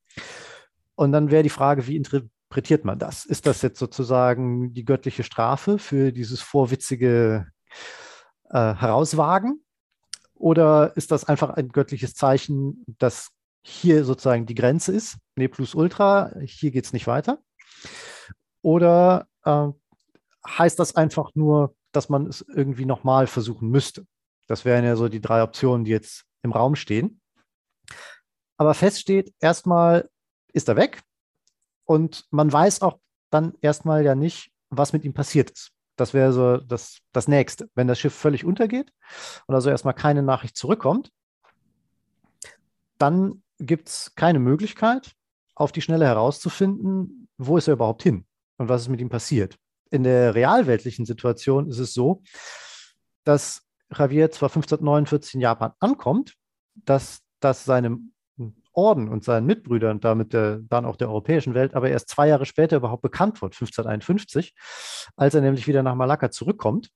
Und 0.95 1.11
dann 1.11 1.29
wäre 1.29 1.43
die 1.43 1.49
Frage, 1.49 1.85
wie 1.87 1.97
interpretiert 1.97 2.85
man 2.85 2.97
das? 2.97 3.25
Ist 3.25 3.45
das 3.45 3.61
jetzt 3.61 3.79
sozusagen 3.79 4.73
die 4.73 4.85
göttliche 4.85 5.23
Strafe 5.23 5.77
für 5.77 6.11
dieses 6.11 6.41
vorwitzige 6.41 7.47
äh, 8.49 8.73
Herauswagen? 8.75 9.61
Oder 10.33 10.95
ist 10.95 11.11
das 11.11 11.25
einfach 11.25 11.49
ein 11.51 11.69
göttliches 11.69 12.13
Zeichen, 12.13 12.83
dass 12.99 13.31
hier 13.67 14.05
sozusagen 14.05 14.45
die 14.45 14.55
Grenze 14.55 14.93
ist, 14.93 15.17
ne 15.35 15.49
plus 15.49 15.75
ultra, 15.75 16.31
hier 16.39 16.71
geht 16.71 16.85
es 16.85 16.93
nicht 16.93 17.05
weiter? 17.05 17.39
Oder 18.61 19.27
äh, 19.43 19.67
heißt 20.47 20.79
das 20.79 20.95
einfach 20.95 21.31
nur, 21.35 21.75
dass 21.91 22.07
man 22.07 22.27
es 22.27 22.45
irgendwie 22.47 22.85
nochmal 22.85 23.27
versuchen 23.27 23.69
müsste? 23.69 24.07
Das 24.47 24.63
wären 24.63 24.85
ja 24.85 24.95
so 24.95 25.09
die 25.09 25.19
drei 25.19 25.43
Optionen, 25.43 25.83
die 25.83 25.91
jetzt 25.91 26.23
im 26.43 26.53
Raum 26.53 26.75
stehen. 26.75 27.19
Aber 28.55 28.73
fest 28.73 29.01
steht, 29.01 29.33
erstmal 29.41 30.09
ist 30.53 30.69
er 30.69 30.77
weg. 30.77 31.01
Und 31.83 32.25
man 32.31 32.51
weiß 32.51 32.81
auch 32.81 32.99
dann 33.29 33.53
erstmal 33.61 34.05
ja 34.05 34.15
nicht, 34.15 34.51
was 34.69 34.93
mit 34.93 35.03
ihm 35.03 35.13
passiert 35.13 35.51
ist. 35.51 35.71
Das 35.97 36.13
wäre 36.13 36.31
so 36.31 36.57
das, 36.57 36.99
das 37.11 37.27
Nächste. 37.27 37.69
Wenn 37.75 37.87
das 37.87 37.99
Schiff 37.99 38.13
völlig 38.13 38.45
untergeht 38.45 38.93
und 39.45 39.55
also 39.55 39.69
erstmal 39.69 39.93
keine 39.93 40.23
Nachricht 40.23 40.55
zurückkommt, 40.55 41.11
dann 42.97 43.43
gibt 43.59 43.89
es 43.89 44.13
keine 44.15 44.39
Möglichkeit, 44.39 45.13
auf 45.55 45.71
die 45.71 45.81
Schnelle 45.81 46.05
herauszufinden, 46.05 47.27
wo 47.37 47.57
ist 47.57 47.67
er 47.67 47.73
überhaupt 47.73 48.03
hin 48.03 48.25
und 48.57 48.69
was 48.69 48.83
ist 48.83 48.89
mit 48.89 49.01
ihm 49.01 49.09
passiert. 49.09 49.57
In 49.89 50.03
der 50.03 50.35
realweltlichen 50.35 51.05
Situation 51.05 51.67
ist 51.67 51.79
es 51.79 51.93
so, 51.93 52.21
dass 53.23 53.63
Javier 53.95 54.31
zwar 54.31 54.49
1549 54.49 55.35
in 55.35 55.41
Japan 55.41 55.71
ankommt, 55.79 56.35
dass 56.75 57.21
das 57.39 57.65
seinem 57.65 58.13
Orden 58.73 59.09
und 59.09 59.23
seinen 59.23 59.47
Mitbrüdern 59.47 59.99
damit 59.99 60.33
der, 60.33 60.59
dann 60.59 60.85
auch 60.85 60.97
der 60.97 61.09
europäischen 61.09 61.55
Welt, 61.55 61.73
aber 61.73 61.89
erst 61.89 62.09
zwei 62.09 62.27
Jahre 62.27 62.45
später 62.45 62.77
überhaupt 62.77 63.01
bekannt 63.01 63.41
wird, 63.41 63.53
1551, 63.53 64.53
als 65.15 65.33
er 65.33 65.41
nämlich 65.41 65.67
wieder 65.67 65.81
nach 65.81 65.95
Malakka 65.95 66.29
zurückkommt, 66.29 66.91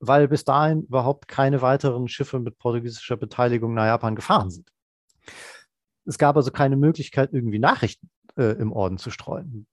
weil 0.00 0.26
bis 0.26 0.44
dahin 0.44 0.82
überhaupt 0.82 1.28
keine 1.28 1.62
weiteren 1.62 2.08
Schiffe 2.08 2.40
mit 2.40 2.58
portugiesischer 2.58 3.16
Beteiligung 3.16 3.74
nach 3.74 3.86
Japan 3.86 4.16
gefahren 4.16 4.50
sind. 4.50 4.73
Es 6.04 6.18
gab 6.18 6.36
also 6.36 6.50
keine 6.50 6.76
Möglichkeit, 6.76 7.30
irgendwie 7.32 7.58
Nachrichten 7.58 8.10
äh, 8.36 8.52
im 8.58 8.72
Orden 8.72 8.98
zu 8.98 9.10
streuen. 9.10 9.66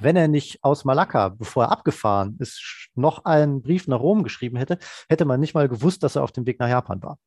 Wenn 0.00 0.16
er 0.16 0.26
nicht 0.26 0.64
aus 0.64 0.84
Malakka, 0.84 1.28
bevor 1.28 1.64
er 1.64 1.72
abgefahren 1.72 2.36
ist, 2.40 2.90
noch 2.94 3.24
einen 3.24 3.62
Brief 3.62 3.86
nach 3.86 4.00
Rom 4.00 4.24
geschrieben 4.24 4.56
hätte, 4.56 4.78
hätte 5.08 5.24
man 5.24 5.38
nicht 5.38 5.54
mal 5.54 5.68
gewusst, 5.68 6.02
dass 6.02 6.16
er 6.16 6.24
auf 6.24 6.32
dem 6.32 6.46
Weg 6.46 6.58
nach 6.58 6.68
Japan 6.68 7.02
war. 7.02 7.18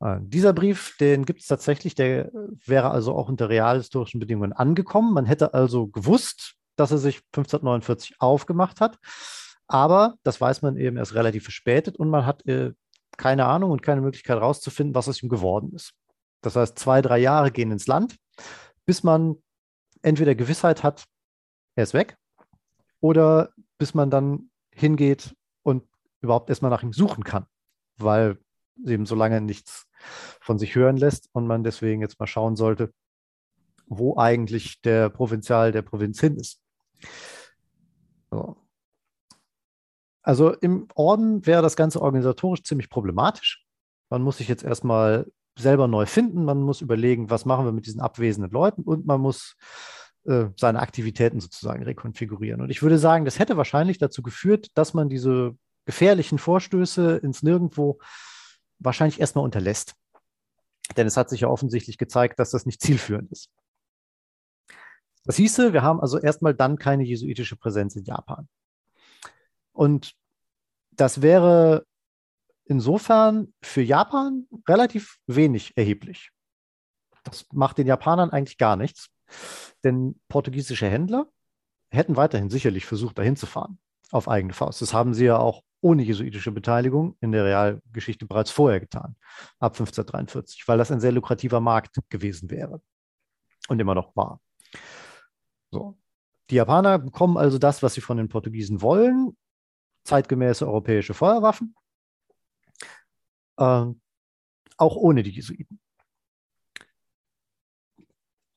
Äh, 0.00 0.18
dieser 0.20 0.52
Brief, 0.52 0.96
den 0.98 1.24
gibt 1.24 1.40
es 1.40 1.46
tatsächlich, 1.46 1.94
der 1.94 2.30
wäre 2.66 2.90
also 2.90 3.14
auch 3.14 3.28
unter 3.28 3.48
realhistorischen 3.48 4.20
Bedingungen 4.20 4.52
angekommen. 4.52 5.14
Man 5.14 5.26
hätte 5.26 5.54
also 5.54 5.86
gewusst, 5.86 6.56
dass 6.76 6.90
er 6.90 6.98
sich 6.98 7.18
1549 7.34 8.16
aufgemacht 8.18 8.80
hat. 8.80 8.98
Aber 9.66 10.16
das 10.24 10.40
weiß 10.40 10.62
man 10.62 10.76
eben 10.76 10.96
erst 10.96 11.14
relativ 11.14 11.44
verspätet 11.44 11.96
und 11.96 12.10
man 12.10 12.26
hat 12.26 12.44
äh, 12.46 12.72
keine 13.20 13.44
Ahnung 13.44 13.70
und 13.70 13.82
keine 13.82 14.00
Möglichkeit 14.00 14.38
herauszufinden, 14.38 14.94
was 14.94 15.06
aus 15.06 15.22
ihm 15.22 15.28
geworden 15.28 15.72
ist. 15.74 15.92
Das 16.40 16.56
heißt, 16.56 16.78
zwei, 16.78 17.02
drei 17.02 17.18
Jahre 17.18 17.50
gehen 17.50 17.70
ins 17.70 17.86
Land, 17.86 18.16
bis 18.86 19.02
man 19.02 19.36
entweder 20.00 20.34
Gewissheit 20.34 20.82
hat, 20.82 21.04
er 21.76 21.84
ist 21.84 21.92
weg, 21.92 22.16
oder 23.00 23.50
bis 23.76 23.92
man 23.92 24.10
dann 24.10 24.50
hingeht 24.74 25.36
und 25.62 25.84
überhaupt 26.22 26.48
erstmal 26.48 26.70
nach 26.70 26.82
ihm 26.82 26.94
suchen 26.94 27.22
kann, 27.22 27.44
weil 27.98 28.38
eben 28.86 29.04
so 29.04 29.14
lange 29.14 29.42
nichts 29.42 29.86
von 30.40 30.58
sich 30.58 30.74
hören 30.74 30.96
lässt 30.96 31.28
und 31.32 31.46
man 31.46 31.62
deswegen 31.62 32.00
jetzt 32.00 32.18
mal 32.18 32.26
schauen 32.26 32.56
sollte, 32.56 32.90
wo 33.84 34.16
eigentlich 34.16 34.80
der 34.80 35.10
Provinzial 35.10 35.72
der 35.72 35.82
Provinz 35.82 36.20
hin 36.20 36.36
ist. 36.36 36.62
So. 38.30 38.56
Also 40.30 40.52
im 40.52 40.86
Orden 40.94 41.44
wäre 41.44 41.60
das 41.60 41.74
Ganze 41.74 42.00
organisatorisch 42.00 42.62
ziemlich 42.62 42.88
problematisch. 42.88 43.66
Man 44.10 44.22
muss 44.22 44.36
sich 44.36 44.46
jetzt 44.46 44.62
erstmal 44.62 45.26
selber 45.58 45.88
neu 45.88 46.06
finden, 46.06 46.44
man 46.44 46.62
muss 46.62 46.82
überlegen, 46.82 47.30
was 47.30 47.46
machen 47.46 47.64
wir 47.64 47.72
mit 47.72 47.86
diesen 47.86 48.00
abwesenden 48.00 48.52
Leuten 48.52 48.84
und 48.84 49.06
man 49.06 49.20
muss 49.20 49.56
äh, 50.26 50.44
seine 50.56 50.78
Aktivitäten 50.78 51.40
sozusagen 51.40 51.82
rekonfigurieren. 51.82 52.60
Und 52.60 52.70
ich 52.70 52.80
würde 52.80 52.96
sagen, 52.96 53.24
das 53.24 53.40
hätte 53.40 53.56
wahrscheinlich 53.56 53.98
dazu 53.98 54.22
geführt, 54.22 54.68
dass 54.74 54.94
man 54.94 55.08
diese 55.08 55.56
gefährlichen 55.84 56.38
Vorstöße 56.38 57.16
ins 57.16 57.42
Nirgendwo 57.42 57.98
wahrscheinlich 58.78 59.18
erstmal 59.18 59.44
unterlässt. 59.44 59.96
Denn 60.96 61.08
es 61.08 61.16
hat 61.16 61.28
sich 61.28 61.40
ja 61.40 61.48
offensichtlich 61.48 61.98
gezeigt, 61.98 62.38
dass 62.38 62.52
das 62.52 62.66
nicht 62.66 62.80
zielführend 62.80 63.32
ist. 63.32 63.50
Das 65.24 65.34
hieße, 65.34 65.72
wir 65.72 65.82
haben 65.82 66.00
also 66.00 66.20
erstmal 66.20 66.54
dann 66.54 66.78
keine 66.78 67.02
jesuitische 67.02 67.56
Präsenz 67.56 67.96
in 67.96 68.04
Japan. 68.04 68.48
Und 69.72 70.19
das 70.92 71.22
wäre 71.22 71.86
insofern 72.64 73.52
für 73.62 73.82
Japan 73.82 74.46
relativ 74.68 75.18
wenig 75.26 75.76
erheblich. 75.76 76.30
Das 77.24 77.46
macht 77.52 77.78
den 77.78 77.86
Japanern 77.86 78.30
eigentlich 78.30 78.58
gar 78.58 78.76
nichts, 78.76 79.08
denn 79.84 80.20
portugiesische 80.28 80.86
Händler 80.86 81.26
hätten 81.90 82.16
weiterhin 82.16 82.50
sicherlich 82.50 82.86
versucht, 82.86 83.18
dahin 83.18 83.36
zu 83.36 83.46
fahren 83.46 83.78
auf 84.12 84.28
eigene 84.28 84.52
Faust. 84.52 84.82
Das 84.82 84.94
haben 84.94 85.14
sie 85.14 85.26
ja 85.26 85.38
auch 85.38 85.62
ohne 85.80 86.02
jesuitische 86.02 86.52
Beteiligung 86.52 87.16
in 87.20 87.32
der 87.32 87.44
Realgeschichte 87.44 88.26
bereits 88.26 88.50
vorher 88.50 88.80
getan, 88.80 89.16
ab 89.58 89.72
1543, 89.72 90.68
weil 90.68 90.78
das 90.78 90.90
ein 90.90 91.00
sehr 91.00 91.12
lukrativer 91.12 91.60
Markt 91.60 91.96
gewesen 92.10 92.50
wäre 92.50 92.82
und 93.68 93.80
immer 93.80 93.94
noch 93.94 94.14
war. 94.14 94.40
So. 95.70 95.96
Die 96.50 96.56
Japaner 96.56 96.98
bekommen 96.98 97.36
also 97.36 97.58
das, 97.58 97.82
was 97.82 97.94
sie 97.94 98.00
von 98.00 98.16
den 98.16 98.28
Portugiesen 98.28 98.82
wollen, 98.82 99.36
zeitgemäße 100.04 100.66
europäische 100.66 101.14
Feuerwaffen, 101.14 101.74
äh, 103.58 103.86
auch 104.76 104.96
ohne 104.96 105.22
die 105.22 105.30
Jesuiten. 105.30 105.78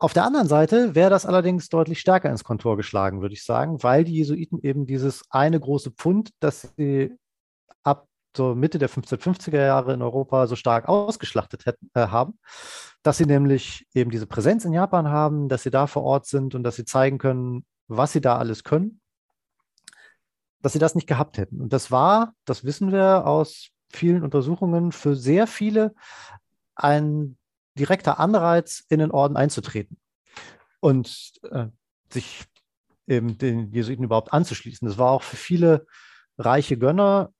Auf 0.03 0.11
der 0.11 0.25
anderen 0.25 0.49
Seite 0.49 0.95
wäre 0.95 1.09
das 1.09 1.25
allerdings 1.25 1.69
deutlich 1.69 2.01
stärker 2.01 2.29
ins 2.29 2.43
Kontor 2.43 2.75
geschlagen, 2.75 3.21
würde 3.21 3.35
ich 3.35 3.45
sagen, 3.45 3.83
weil 3.83 4.03
die 4.03 4.15
Jesuiten 4.15 4.59
eben 4.61 4.85
dieses 4.85 5.23
eine 5.29 5.57
große 5.57 5.91
Pfund, 5.91 6.31
das 6.41 6.73
sie 6.75 7.13
ab 7.83 8.07
so 8.35 8.53
Mitte 8.53 8.79
der 8.79 8.89
1550er 8.89 9.65
Jahre 9.65 9.93
in 9.93 10.01
Europa 10.01 10.47
so 10.47 10.57
stark 10.57 10.89
ausgeschlachtet 10.89 11.65
hätten, 11.65 11.89
äh, 11.93 12.07
haben, 12.07 12.37
dass 13.01 13.17
sie 13.17 13.25
nämlich 13.25 13.87
eben 13.93 14.11
diese 14.11 14.27
Präsenz 14.27 14.65
in 14.65 14.73
Japan 14.73 15.07
haben, 15.07 15.47
dass 15.47 15.63
sie 15.63 15.71
da 15.71 15.87
vor 15.87 16.03
Ort 16.03 16.25
sind 16.25 16.53
und 16.53 16.63
dass 16.63 16.75
sie 16.75 16.83
zeigen 16.83 17.17
können, 17.17 17.65
was 17.87 18.11
sie 18.11 18.21
da 18.21 18.37
alles 18.37 18.65
können, 18.65 18.99
dass 20.63 20.73
sie 20.73 20.79
das 20.79 20.95
nicht 20.95 21.07
gehabt 21.07 21.37
hätten. 21.37 21.61
Und 21.61 21.73
das 21.73 21.91
war, 21.91 22.33
das 22.45 22.63
wissen 22.63 22.91
wir 22.91 23.27
aus 23.27 23.69
vielen 23.91 24.23
Untersuchungen, 24.23 24.91
für 24.91 25.15
sehr 25.15 25.45
viele 25.45 25.93
ein 26.73 27.37
direkter 27.77 28.19
Anreiz, 28.19 28.83
in 28.89 28.99
den 28.99 29.11
Orden 29.11 29.35
einzutreten 29.35 29.97
und 30.79 31.33
äh, 31.51 31.67
sich 32.09 32.45
eben 33.07 33.37
den 33.37 33.71
Jesuiten 33.73 34.05
überhaupt 34.05 34.31
anzuschließen. 34.31 34.87
Das 34.87 34.97
war 34.97 35.11
auch 35.11 35.21
für 35.23 35.35
viele 35.35 35.85
reiche 36.37 36.77
Gönner 36.77 37.33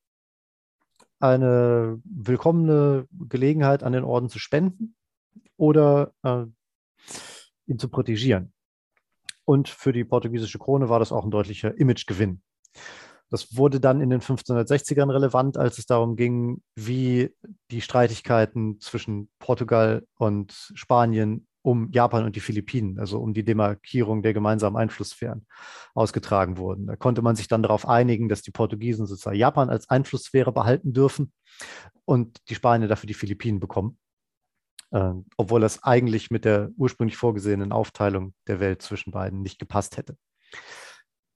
eine 1.20 2.02
willkommene 2.04 3.08
Gelegenheit, 3.30 3.84
an 3.84 3.94
den 3.94 4.04
Orden 4.04 4.28
zu 4.28 4.38
spenden 4.38 4.96
oder 5.56 6.12
äh, 6.24 6.44
ihn 7.68 7.80
zu 7.80 7.88
protegieren. 7.88 8.52
Und 9.46 9.70
für 9.70 9.94
die 9.94 10.04
portugiesische 10.04 10.60
Krone 10.60 10.90
war 10.90 11.00
das 11.00 11.14
auch 11.14 11.24
ein 11.24 11.32
deutlicher 11.32 11.78
Imagegewinn. 11.78 12.42
Das 13.34 13.58
wurde 13.58 13.80
dann 13.80 14.00
in 14.00 14.12
den 14.12 14.22
1560ern 14.22 15.12
relevant, 15.12 15.58
als 15.58 15.80
es 15.80 15.88
darum 15.88 16.16
ging, 16.16 16.62
wie 16.76 17.34
die 17.72 17.82
Streitigkeiten 17.82 18.80
zwischen 18.80 19.28
Portugal 19.40 20.06
und 20.20 20.72
Spanien 20.76 21.48
um 21.64 21.90
Japan 21.92 22.26
und 22.26 22.36
die 22.36 22.42
Philippinen, 22.42 23.00
also 23.00 23.20
um 23.20 23.34
die 23.34 23.44
Demarkierung 23.44 24.22
der 24.22 24.36
gemeinsamen 24.36 24.78
Einflusssphären 24.78 25.48
ausgetragen 25.96 26.58
wurden. 26.58 26.86
Da 26.86 26.96
konnte 26.96 27.24
man 27.24 27.36
sich 27.36 27.48
dann 27.48 27.64
darauf 27.64 27.88
einigen, 27.88 28.30
dass 28.30 28.44
die 28.44 28.52
Portugiesen 28.52 29.08
sozusagen 29.08 29.36
Japan 29.36 29.72
als 29.72 29.90
Einflusssphäre 29.90 30.52
behalten 30.52 30.94
dürfen 30.94 31.34
und 32.06 32.38
die 32.50 32.56
Spanier 32.56 32.88
dafür 32.88 33.08
die 33.08 33.16
Philippinen 33.16 33.60
bekommen, 33.60 33.98
äh, 34.92 35.14
obwohl 35.38 35.60
das 35.60 35.82
eigentlich 35.82 36.30
mit 36.30 36.46
der 36.46 36.70
ursprünglich 36.78 37.18
vorgesehenen 37.18 37.72
Aufteilung 37.72 38.36
der 38.46 38.60
Welt 38.60 38.84
zwischen 38.84 39.10
beiden 39.10 39.42
nicht 39.42 39.58
gepasst 39.58 39.98
hätte. 39.98 40.18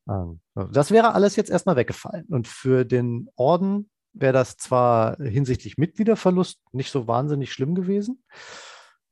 Ähm, 0.10 0.40
das 0.72 0.92
wäre 0.92 1.14
alles 1.14 1.36
jetzt 1.36 1.50
erstmal 1.50 1.76
weggefallen. 1.76 2.26
Und 2.28 2.48
für 2.48 2.86
den 2.86 3.30
Orden 3.36 3.90
wäre 4.14 4.34
das 4.34 4.58
zwar 4.58 5.18
hinsichtlich 5.18 5.78
Mitgliederverlust 5.78 6.60
nicht 6.72 6.92
so 6.92 7.08
wahnsinnig 7.08 7.52
schlimm 7.52 7.76
gewesen. 7.76 8.24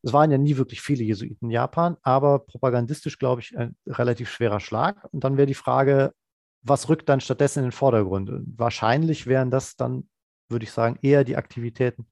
Es 0.02 0.14
waren 0.14 0.32
ja 0.32 0.38
nie 0.38 0.58
wirklich 0.58 0.82
viele 0.82 1.04
Jesuiten 1.04 1.46
in 1.46 1.52
Japan, 1.52 1.98
aber 2.04 2.40
propagandistisch, 2.40 3.18
glaube 3.18 3.42
ich, 3.42 3.58
ein 3.58 3.76
relativ 3.88 4.30
schwerer 4.30 4.60
Schlag. 4.60 5.08
Und 5.12 5.24
dann 5.24 5.38
wäre 5.38 5.48
die 5.48 5.56
Frage, 5.56 6.14
was 6.62 6.90
rückt 6.90 7.10
dann 7.10 7.22
stattdessen 7.22 7.60
in 7.60 7.66
den 7.66 7.72
Vordergrund? 7.72 8.32
Wahrscheinlich 8.56 9.28
wären 9.28 9.52
das 9.52 9.76
dann, 9.76 10.08
würde 10.50 10.64
ich 10.64 10.72
sagen, 10.72 11.00
eher 11.02 11.24
die 11.24 11.38
Aktivitäten, 11.38 12.08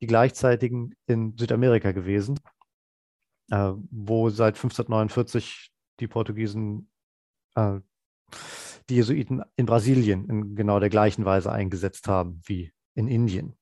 die 0.00 0.06
gleichzeitigen 0.06 0.94
in 1.06 1.36
Südamerika 1.38 1.92
gewesen, 1.92 2.40
äh, 3.50 3.72
wo 3.90 4.30
seit 4.30 4.56
1549 4.56 5.70
die 6.00 6.08
Portugiesen 6.08 6.88
äh, 7.56 7.80
die 8.88 8.96
Jesuiten 8.96 9.42
in 9.56 9.66
Brasilien 9.66 10.28
in 10.28 10.54
genau 10.54 10.78
der 10.78 10.90
gleichen 10.90 11.24
Weise 11.24 11.50
eingesetzt 11.50 12.08
haben 12.08 12.40
wie 12.44 12.72
in 12.94 13.08
Indien. 13.08 13.56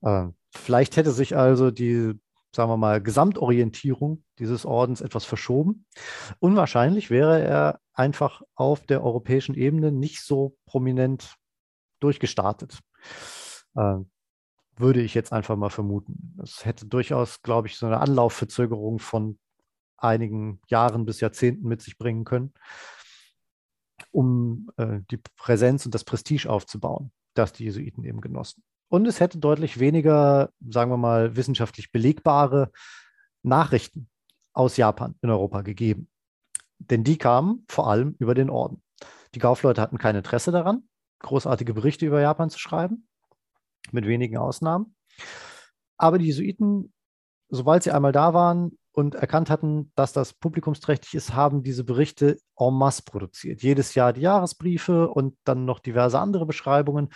Äh, 0.00 0.28
vielleicht 0.50 0.96
hätte 0.96 1.12
sich 1.12 1.36
also 1.36 1.70
die, 1.70 2.14
sagen 2.54 2.70
wir 2.70 2.76
mal, 2.76 3.02
Gesamtorientierung 3.02 4.24
dieses 4.38 4.64
Ordens 4.64 5.00
etwas 5.00 5.24
verschoben. 5.24 5.86
Unwahrscheinlich 6.38 7.10
wäre 7.10 7.42
er 7.42 7.80
einfach 7.92 8.42
auf 8.54 8.86
der 8.86 9.04
europäischen 9.04 9.54
Ebene 9.54 9.92
nicht 9.92 10.22
so 10.22 10.56
prominent 10.64 11.36
durchgestartet. 12.00 12.80
Äh, 13.74 13.98
würde 14.78 15.00
ich 15.00 15.14
jetzt 15.14 15.32
einfach 15.32 15.56
mal 15.56 15.70
vermuten. 15.70 16.36
Es 16.42 16.66
hätte 16.66 16.86
durchaus, 16.86 17.40
glaube 17.40 17.68
ich, 17.68 17.76
so 17.76 17.86
eine 17.86 17.98
Anlaufverzögerung 17.98 18.98
von 18.98 19.38
einigen 19.96 20.60
Jahren 20.68 21.06
bis 21.06 21.20
Jahrzehnten 21.20 21.66
mit 21.66 21.80
sich 21.80 21.96
bringen 21.96 22.24
können 22.24 22.52
um 24.16 24.70
äh, 24.78 25.00
die 25.10 25.18
Präsenz 25.36 25.84
und 25.84 25.94
das 25.94 26.02
Prestige 26.02 26.48
aufzubauen, 26.48 27.12
das 27.34 27.52
die 27.52 27.64
Jesuiten 27.64 28.02
eben 28.02 28.22
genossen. 28.22 28.62
Und 28.88 29.06
es 29.06 29.20
hätte 29.20 29.36
deutlich 29.36 29.78
weniger, 29.78 30.48
sagen 30.66 30.90
wir 30.90 30.96
mal, 30.96 31.36
wissenschaftlich 31.36 31.92
belegbare 31.92 32.72
Nachrichten 33.42 34.08
aus 34.54 34.78
Japan 34.78 35.16
in 35.20 35.28
Europa 35.28 35.60
gegeben. 35.60 36.08
Denn 36.78 37.04
die 37.04 37.18
kamen 37.18 37.66
vor 37.68 37.90
allem 37.90 38.16
über 38.18 38.34
den 38.34 38.48
Orden. 38.48 38.82
Die 39.34 39.38
Kaufleute 39.38 39.82
hatten 39.82 39.98
kein 39.98 40.16
Interesse 40.16 40.50
daran, 40.50 40.88
großartige 41.18 41.74
Berichte 41.74 42.06
über 42.06 42.22
Japan 42.22 42.48
zu 42.48 42.58
schreiben, 42.58 43.06
mit 43.92 44.06
wenigen 44.06 44.38
Ausnahmen. 44.38 44.96
Aber 45.98 46.16
die 46.16 46.26
Jesuiten, 46.26 46.94
sobald 47.50 47.82
sie 47.82 47.90
einmal 47.90 48.12
da 48.12 48.32
waren, 48.32 48.78
und 48.96 49.14
erkannt 49.14 49.50
hatten, 49.50 49.92
dass 49.94 50.14
das 50.14 50.32
publikumsträchtig 50.32 51.14
ist, 51.14 51.34
haben 51.34 51.62
diese 51.62 51.84
Berichte 51.84 52.38
en 52.58 52.72
masse 52.72 53.02
produziert. 53.02 53.62
Jedes 53.62 53.94
Jahr 53.94 54.14
die 54.14 54.22
Jahresbriefe 54.22 55.10
und 55.10 55.36
dann 55.44 55.66
noch 55.66 55.80
diverse 55.80 56.18
andere 56.18 56.46
Beschreibungen 56.46 57.10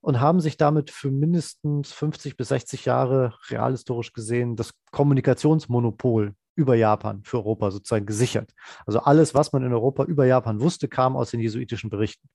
und 0.00 0.18
haben 0.18 0.40
sich 0.40 0.56
damit 0.56 0.90
für 0.90 1.10
mindestens 1.10 1.92
50 1.92 2.38
bis 2.38 2.48
60 2.48 2.86
Jahre 2.86 3.34
realhistorisch 3.50 4.14
gesehen 4.14 4.56
das 4.56 4.72
Kommunikationsmonopol 4.92 6.34
über 6.54 6.74
Japan 6.74 7.22
für 7.22 7.36
Europa 7.36 7.70
sozusagen 7.70 8.06
gesichert. 8.06 8.54
Also 8.86 9.00
alles, 9.00 9.34
was 9.34 9.52
man 9.52 9.62
in 9.62 9.74
Europa 9.74 10.04
über 10.04 10.24
Japan 10.24 10.58
wusste, 10.58 10.88
kam 10.88 11.16
aus 11.16 11.32
den 11.32 11.40
jesuitischen 11.40 11.90
Berichten. 11.90 12.30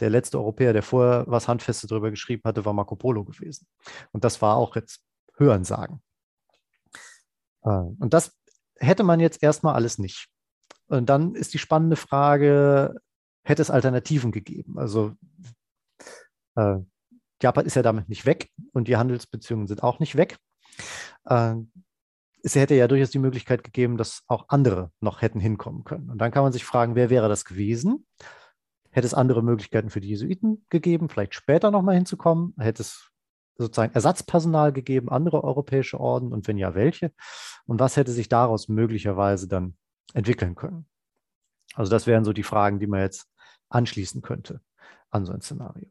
Der 0.00 0.08
letzte 0.08 0.38
Europäer, 0.38 0.72
der 0.72 0.82
vorher 0.82 1.24
was 1.26 1.46
Handfestes 1.46 1.90
darüber 1.90 2.08
geschrieben 2.08 2.40
hatte, 2.46 2.64
war 2.64 2.72
Marco 2.72 2.96
Polo 2.96 3.22
gewesen. 3.22 3.66
Und 4.12 4.24
das 4.24 4.40
war 4.40 4.56
auch 4.56 4.76
jetzt 4.76 5.02
Hörensagen. 5.36 6.00
Äh, 7.64 7.68
und 7.68 8.14
das 8.14 8.32
hätte 8.78 9.02
man 9.02 9.20
jetzt 9.20 9.42
erstmal 9.42 9.74
alles 9.74 9.98
nicht. 9.98 10.28
Und 10.88 11.08
dann 11.08 11.34
ist 11.34 11.54
die 11.54 11.58
spannende 11.58 11.96
Frage, 11.96 12.94
hätte 13.44 13.62
es 13.62 13.70
Alternativen 13.70 14.32
gegeben? 14.32 14.78
Also 14.78 15.14
äh, 16.56 16.78
Japan 17.42 17.66
ist 17.66 17.76
ja 17.76 17.82
damit 17.82 18.08
nicht 18.08 18.26
weg 18.26 18.50
und 18.72 18.88
die 18.88 18.96
Handelsbeziehungen 18.96 19.66
sind 19.66 19.82
auch 19.82 19.98
nicht 19.98 20.16
weg. 20.16 20.38
Äh, 21.24 21.56
es 22.42 22.54
hätte 22.54 22.74
ja 22.74 22.86
durchaus 22.86 23.10
die 23.10 23.18
Möglichkeit 23.18 23.64
gegeben, 23.64 23.96
dass 23.96 24.22
auch 24.28 24.46
andere 24.48 24.92
noch 25.00 25.20
hätten 25.20 25.40
hinkommen 25.40 25.84
können. 25.84 26.10
Und 26.10 26.18
dann 26.18 26.30
kann 26.30 26.44
man 26.44 26.52
sich 26.52 26.64
fragen, 26.64 26.94
wer 26.94 27.10
wäre 27.10 27.28
das 27.28 27.44
gewesen? 27.44 28.06
Hätte 28.90 29.06
es 29.06 29.14
andere 29.14 29.42
Möglichkeiten 29.42 29.90
für 29.90 30.00
die 30.00 30.08
Jesuiten 30.08 30.64
gegeben, 30.70 31.08
vielleicht 31.08 31.34
später 31.34 31.70
nochmal 31.70 31.96
hinzukommen? 31.96 32.54
Hätte 32.58 32.82
es 32.82 33.10
sozusagen 33.58 33.94
Ersatzpersonal 33.94 34.72
gegeben, 34.72 35.08
andere 35.08 35.44
europäische 35.44 35.98
Orden 36.00 36.32
und 36.32 36.46
wenn 36.48 36.58
ja, 36.58 36.74
welche? 36.74 37.12
Und 37.66 37.80
was 37.80 37.96
hätte 37.96 38.12
sich 38.12 38.28
daraus 38.28 38.68
möglicherweise 38.68 39.48
dann 39.48 39.76
entwickeln 40.14 40.54
können? 40.54 40.86
Also 41.74 41.90
das 41.90 42.06
wären 42.06 42.24
so 42.24 42.32
die 42.32 42.42
Fragen, 42.42 42.78
die 42.78 42.86
man 42.86 43.00
jetzt 43.00 43.28
anschließen 43.68 44.22
könnte 44.22 44.60
an 45.10 45.24
so 45.24 45.32
ein 45.32 45.40
Szenario. 45.40 45.88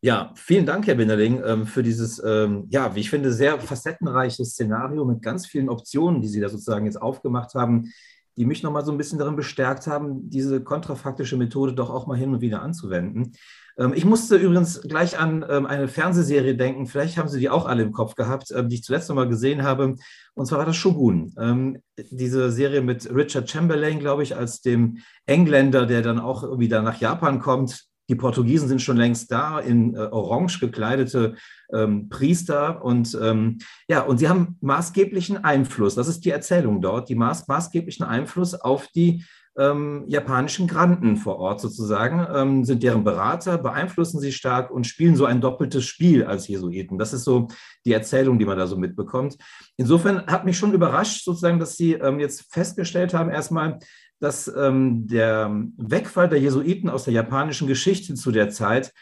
Ja, 0.00 0.32
vielen 0.36 0.64
Dank, 0.64 0.86
Herr 0.86 0.94
Binderling, 0.94 1.42
ähm, 1.44 1.66
für 1.66 1.82
dieses, 1.82 2.22
ähm, 2.24 2.66
ja, 2.70 2.94
wie 2.94 3.00
ich 3.00 3.10
finde, 3.10 3.32
sehr 3.32 3.58
facettenreiches 3.58 4.50
Szenario 4.50 5.04
mit 5.04 5.22
ganz 5.22 5.46
vielen 5.46 5.68
Optionen, 5.68 6.22
die 6.22 6.28
Sie 6.28 6.40
da 6.40 6.48
sozusagen 6.48 6.86
jetzt 6.86 7.02
aufgemacht 7.02 7.54
haben, 7.54 7.90
die 8.38 8.46
mich 8.46 8.62
nochmal 8.62 8.84
so 8.84 8.92
ein 8.92 8.98
bisschen 8.98 9.18
darin 9.18 9.34
bestärkt 9.34 9.88
haben, 9.88 10.30
diese 10.30 10.62
kontrafaktische 10.62 11.36
Methode 11.36 11.72
doch 11.72 11.90
auch 11.90 12.06
mal 12.06 12.16
hin 12.16 12.32
und 12.32 12.40
wieder 12.40 12.62
anzuwenden. 12.62 13.32
Ähm, 13.76 13.92
ich 13.94 14.04
musste 14.04 14.36
übrigens 14.36 14.80
gleich 14.82 15.18
an 15.18 15.44
ähm, 15.48 15.66
eine 15.66 15.88
Fernsehserie 15.88 16.56
denken, 16.56 16.86
vielleicht 16.86 17.18
haben 17.18 17.28
Sie 17.28 17.40
die 17.40 17.50
auch 17.50 17.66
alle 17.66 17.82
im 17.82 17.92
Kopf 17.92 18.14
gehabt, 18.14 18.52
ähm, 18.54 18.68
die 18.68 18.76
ich 18.76 18.84
zuletzt 18.84 19.08
noch 19.08 19.16
mal 19.16 19.28
gesehen 19.28 19.64
habe. 19.64 19.96
Und 20.34 20.46
zwar 20.46 20.58
war 20.58 20.66
das 20.66 20.76
Shogun. 20.76 21.82
Diese 21.96 22.52
Serie 22.52 22.80
mit 22.80 23.12
Richard 23.12 23.50
Chamberlain, 23.50 23.98
glaube 23.98 24.22
ich, 24.22 24.36
als 24.36 24.60
dem 24.60 24.98
Engländer, 25.26 25.84
der 25.84 26.00
dann 26.00 26.20
auch 26.20 26.60
wieder 26.60 26.80
nach 26.80 27.00
Japan 27.00 27.40
kommt. 27.40 27.87
Die 28.08 28.14
Portugiesen 28.14 28.68
sind 28.68 28.82
schon 28.82 28.96
längst 28.96 29.30
da, 29.30 29.58
in 29.60 29.94
äh, 29.94 29.98
orange 29.98 30.60
gekleidete 30.60 31.34
ähm, 31.72 32.08
Priester. 32.08 32.84
Und 32.84 33.16
ähm, 33.20 33.58
ja, 33.88 34.00
und 34.02 34.18
sie 34.18 34.28
haben 34.28 34.56
maßgeblichen 34.60 35.44
Einfluss. 35.44 35.94
Das 35.94 36.08
ist 36.08 36.24
die 36.24 36.30
Erzählung 36.30 36.80
dort, 36.80 37.08
die 37.08 37.14
maß, 37.14 37.48
maßgeblichen 37.48 38.04
Einfluss 38.04 38.54
auf 38.54 38.88
die 38.88 39.24
ähm, 39.58 40.04
japanischen 40.06 40.68
Granden 40.68 41.16
vor 41.16 41.38
Ort 41.38 41.60
sozusagen, 41.60 42.26
ähm, 42.32 42.64
sind 42.64 42.82
deren 42.82 43.02
Berater, 43.02 43.58
beeinflussen 43.58 44.20
sie 44.20 44.30
stark 44.30 44.70
und 44.70 44.86
spielen 44.86 45.16
so 45.16 45.24
ein 45.24 45.40
doppeltes 45.40 45.84
Spiel 45.84 46.24
als 46.24 46.46
Jesuiten. 46.46 46.96
Das 46.96 47.12
ist 47.12 47.24
so 47.24 47.48
die 47.84 47.92
Erzählung, 47.92 48.38
die 48.38 48.44
man 48.44 48.56
da 48.56 48.68
so 48.68 48.76
mitbekommt. 48.76 49.36
Insofern 49.76 50.24
hat 50.26 50.44
mich 50.44 50.56
schon 50.56 50.72
überrascht, 50.72 51.24
sozusagen, 51.24 51.58
dass 51.58 51.76
sie 51.76 51.94
ähm, 51.94 52.20
jetzt 52.20 52.52
festgestellt 52.52 53.14
haben, 53.14 53.30
erstmal, 53.30 53.80
dass 54.20 54.48
ähm, 54.48 55.06
der 55.06 55.50
Wegfall 55.76 56.28
der 56.28 56.40
Jesuiten 56.40 56.88
aus 56.90 57.04
der 57.04 57.14
japanischen 57.14 57.68
Geschichte 57.68 58.14
zu 58.14 58.32
der 58.32 58.50
Zeit 58.50 58.92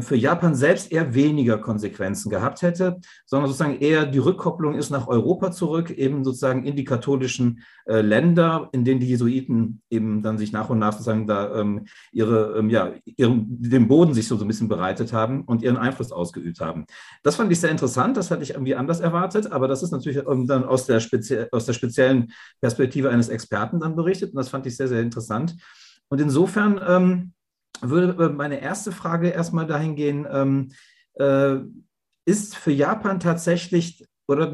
für 0.00 0.16
Japan 0.16 0.54
selbst 0.54 0.92
eher 0.92 1.14
weniger 1.14 1.58
Konsequenzen 1.58 2.30
gehabt 2.30 2.60
hätte, 2.62 3.00
sondern 3.24 3.48
sozusagen 3.48 3.78
eher 3.78 4.04
die 4.04 4.18
Rückkopplung 4.18 4.74
ist 4.74 4.90
nach 4.90 5.08
Europa 5.08 5.52
zurück, 5.52 5.90
eben 5.90 6.22
sozusagen 6.22 6.64
in 6.64 6.76
die 6.76 6.84
katholischen 6.84 7.62
äh, 7.86 8.02
Länder, 8.02 8.68
in 8.72 8.84
denen 8.84 9.00
die 9.00 9.08
Jesuiten 9.08 9.80
eben 9.88 10.22
dann 10.22 10.36
sich 10.36 10.52
nach 10.52 10.68
und 10.68 10.78
nach 10.78 10.92
sozusagen 10.92 11.26
da 11.26 11.58
ähm, 11.58 11.86
ihre, 12.12 12.58
ähm, 12.58 12.68
ja, 12.68 12.92
ihren, 13.04 13.46
den 13.62 13.88
Boden 13.88 14.12
sich 14.12 14.28
so, 14.28 14.36
so 14.36 14.44
ein 14.44 14.48
bisschen 14.48 14.68
bereitet 14.68 15.12
haben 15.12 15.44
und 15.44 15.62
ihren 15.62 15.78
Einfluss 15.78 16.12
ausgeübt 16.12 16.60
haben. 16.60 16.84
Das 17.22 17.36
fand 17.36 17.50
ich 17.50 17.58
sehr 17.58 17.70
interessant, 17.70 18.16
das 18.16 18.30
hatte 18.30 18.42
ich 18.42 18.50
irgendwie 18.50 18.74
anders 18.74 19.00
erwartet, 19.00 19.50
aber 19.50 19.66
das 19.66 19.82
ist 19.82 19.92
natürlich 19.92 20.18
ähm, 20.28 20.46
dann 20.46 20.64
aus 20.64 20.86
der, 20.86 21.00
spezie 21.00 21.48
aus 21.52 21.64
der 21.64 21.72
speziellen 21.72 22.32
Perspektive 22.60 23.08
eines 23.08 23.30
Experten 23.30 23.80
dann 23.80 23.96
berichtet 23.96 24.32
und 24.32 24.36
das 24.36 24.50
fand 24.50 24.66
ich 24.66 24.76
sehr, 24.76 24.88
sehr 24.88 25.00
interessant. 25.00 25.56
Und 26.08 26.20
insofern 26.20 26.80
ähm, 26.86 27.32
würde 27.82 28.24
äh, 28.24 28.28
meine 28.28 28.60
erste 28.60 28.92
Frage 28.92 29.28
erstmal 29.28 29.66
dahin 29.66 29.96
gehen, 29.96 30.26
ähm, 30.30 30.72
äh, 31.14 31.56
ist 32.24 32.56
für 32.56 32.72
Japan 32.72 33.20
tatsächlich, 33.20 34.06
oder 34.28 34.52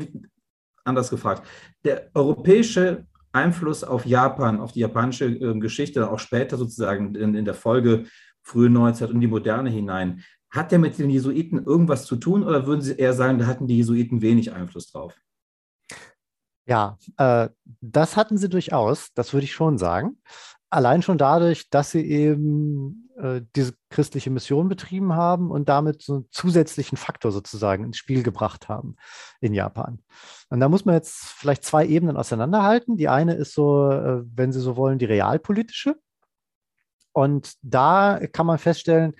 anders 0.84 1.10
gefragt, 1.10 1.46
der 1.84 2.10
europäische 2.14 3.06
Einfluss 3.32 3.84
auf 3.84 4.06
Japan, 4.06 4.60
auf 4.60 4.72
die 4.72 4.80
japanische 4.80 5.26
äh, 5.26 5.58
Geschichte, 5.58 6.10
auch 6.10 6.18
später 6.18 6.56
sozusagen 6.56 7.14
in, 7.14 7.34
in 7.34 7.44
der 7.44 7.54
Folge 7.54 8.06
frühe 8.42 8.70
Neuzeit 8.70 9.10
und 9.10 9.20
die 9.20 9.26
Moderne 9.26 9.70
hinein, 9.70 10.22
hat 10.50 10.72
der 10.72 10.78
mit 10.78 10.98
den 10.98 11.10
Jesuiten 11.10 11.64
irgendwas 11.64 12.06
zu 12.06 12.16
tun 12.16 12.44
oder 12.44 12.66
würden 12.66 12.80
Sie 12.80 12.96
eher 12.96 13.12
sagen, 13.12 13.38
da 13.38 13.46
hatten 13.46 13.66
die 13.66 13.76
Jesuiten 13.76 14.22
wenig 14.22 14.52
Einfluss 14.52 14.90
drauf? 14.90 15.14
Ja, 16.66 16.98
äh, 17.16 17.48
das 17.80 18.16
hatten 18.16 18.38
sie 18.38 18.48
durchaus, 18.48 19.12
das 19.14 19.32
würde 19.32 19.44
ich 19.44 19.52
schon 19.52 19.78
sagen. 19.78 20.18
Allein 20.68 21.02
schon 21.02 21.16
dadurch, 21.16 21.70
dass 21.70 21.92
sie 21.92 22.04
eben 22.04 23.05
äh, 23.16 23.42
diese 23.54 23.74
christliche 23.90 24.30
Mission 24.30 24.68
betrieben 24.68 25.14
haben 25.14 25.50
und 25.50 25.68
damit 25.68 26.02
so 26.02 26.14
einen 26.14 26.28
zusätzlichen 26.30 26.96
Faktor 26.96 27.32
sozusagen 27.32 27.84
ins 27.84 27.96
Spiel 27.96 28.22
gebracht 28.22 28.68
haben 28.68 28.96
in 29.40 29.54
Japan. 29.54 30.00
Und 30.50 30.60
da 30.60 30.68
muss 30.68 30.84
man 30.84 30.94
jetzt 30.94 31.24
vielleicht 31.24 31.64
zwei 31.64 31.86
Ebenen 31.86 32.16
auseinanderhalten. 32.16 32.96
Die 32.96 33.08
eine 33.08 33.34
ist 33.34 33.54
so, 33.54 33.90
äh, 33.90 34.22
wenn 34.34 34.52
Sie 34.52 34.60
so 34.60 34.76
wollen, 34.76 34.98
die 34.98 35.06
realpolitische. 35.06 35.96
Und 37.12 37.54
da 37.62 38.20
kann 38.32 38.46
man 38.46 38.58
feststellen, 38.58 39.14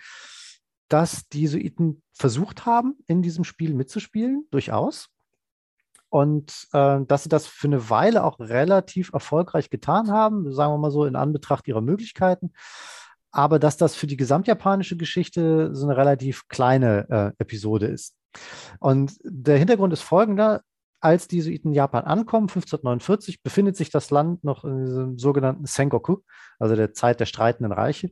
dass 0.89 1.29
die 1.29 1.41
Jesuiten 1.41 2.03
versucht 2.13 2.67
haben, 2.67 2.97
in 3.07 3.23
diesem 3.23 3.45
Spiel 3.45 3.75
mitzuspielen, 3.75 4.47
durchaus. 4.51 5.09
Und 6.09 6.69
äh, 6.73 7.01
dass 7.07 7.25
sie 7.25 7.29
das 7.29 7.47
für 7.47 7.67
eine 7.67 7.91
Weile 7.91 8.25
auch 8.25 8.39
relativ 8.39 9.13
erfolgreich 9.13 9.71
getan 9.71 10.11
haben, 10.11 10.53
sagen 10.53 10.73
wir 10.73 10.79
mal 10.79 10.91
so, 10.91 11.05
in 11.05 11.17
Anbetracht 11.17 11.67
ihrer 11.67 11.81
Möglichkeiten. 11.81 12.53
Aber 13.37 13.59
dass 13.59 13.77
das 13.77 13.95
für 13.95 14.07
die 14.07 14.17
gesamtjapanische 14.17 14.97
Geschichte 14.97 15.75
so 15.75 15.87
eine 15.87 15.99
relativ 15.99 16.49
kleine 16.49 17.35
äh, 17.37 17.43
Episode 17.43 17.85
ist. 17.85 18.17
Und 18.81 19.13
der 19.25 19.59
Hintergrund 19.59 19.93
ist 19.93 20.01
folgender. 20.01 20.63
Als 21.01 21.29
die 21.29 21.37
Jesuiten 21.37 21.69
in 21.69 21.75
Japan 21.75 22.05
ankommen, 22.05 22.49
1549, 22.49 23.43
befindet 23.43 23.77
sich 23.77 23.91
das 23.91 24.11
Land 24.11 24.43
noch 24.43 24.65
in 24.65 24.87
diesem 24.87 25.19
sogenannten 25.19 25.67
Sengoku, 25.67 26.23
also 26.59 26.77
der 26.77 26.95
Zeit 26.95 27.21
der 27.21 27.27
streitenden 27.27 27.73
Reiche. 27.73 28.11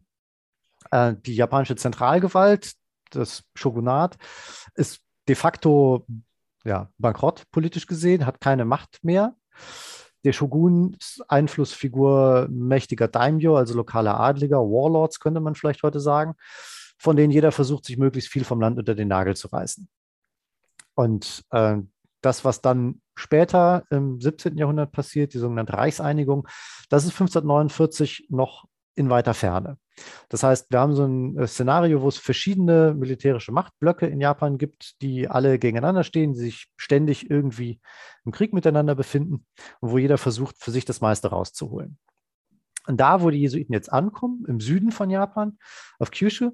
Äh, 0.90 1.14
die 1.24 1.34
japanische 1.34 1.76
Zentralgewalt, 1.76 2.74
das 3.10 3.44
Shogunat, 3.54 4.18
ist 4.74 5.00
de 5.26 5.36
facto 5.36 6.06
ja, 6.66 6.90
bankrott 6.98 7.44
politisch 7.50 7.86
gesehen, 7.86 8.26
hat 8.26 8.42
keine 8.42 8.66
Macht 8.66 9.02
mehr. 9.02 9.34
Der 10.24 10.32
Shogun 10.32 10.96
Einflussfigur 11.28 12.48
mächtiger 12.50 13.08
Daimyo, 13.08 13.56
also 13.56 13.74
lokaler 13.74 14.18
Adliger, 14.18 14.58
Warlords 14.58 15.20
könnte 15.20 15.40
man 15.40 15.54
vielleicht 15.54 15.82
heute 15.82 16.00
sagen, 16.00 16.34
von 16.98 17.16
denen 17.16 17.32
jeder 17.32 17.52
versucht, 17.52 17.84
sich 17.84 17.98
möglichst 17.98 18.30
viel 18.30 18.44
vom 18.44 18.60
Land 18.60 18.78
unter 18.78 18.94
den 18.94 19.08
Nagel 19.08 19.36
zu 19.36 19.48
reißen. 19.48 19.88
Und 20.94 21.44
äh, 21.50 21.76
das, 22.22 22.44
was 22.44 22.60
dann 22.60 23.02
später 23.14 23.84
im 23.90 24.20
17. 24.20 24.56
Jahrhundert 24.56 24.92
passiert, 24.92 25.34
die 25.34 25.38
sogenannte 25.38 25.74
Reichseinigung, 25.74 26.48
das 26.88 27.04
ist 27.04 27.12
1549 27.12 28.28
noch 28.30 28.64
in 28.94 29.10
weiter 29.10 29.34
Ferne. 29.34 29.78
Das 30.28 30.42
heißt, 30.42 30.70
wir 30.70 30.80
haben 30.80 30.94
so 30.94 31.04
ein 31.04 31.38
äh, 31.38 31.46
Szenario, 31.46 32.02
wo 32.02 32.08
es 32.08 32.18
verschiedene 32.18 32.94
militärische 32.94 33.52
Machtblöcke 33.52 34.06
in 34.06 34.20
Japan 34.20 34.58
gibt, 34.58 35.00
die 35.02 35.28
alle 35.28 35.58
gegeneinander 35.58 36.04
stehen, 36.04 36.32
die 36.32 36.40
sich 36.40 36.68
ständig 36.76 37.30
irgendwie 37.30 37.80
im 38.24 38.32
Krieg 38.32 38.52
miteinander 38.52 38.94
befinden 38.94 39.46
und 39.80 39.90
wo 39.90 39.98
jeder 39.98 40.18
versucht, 40.18 40.56
für 40.58 40.70
sich 40.70 40.84
das 40.84 41.00
meiste 41.00 41.28
rauszuholen. 41.28 41.98
Und 42.86 42.98
da, 42.98 43.22
wo 43.22 43.30
die 43.30 43.40
Jesuiten 43.40 43.72
jetzt 43.72 43.92
ankommen, 43.92 44.44
im 44.46 44.60
Süden 44.60 44.90
von 44.90 45.10
Japan, 45.10 45.58
auf 45.98 46.10
Kyushu, 46.10 46.52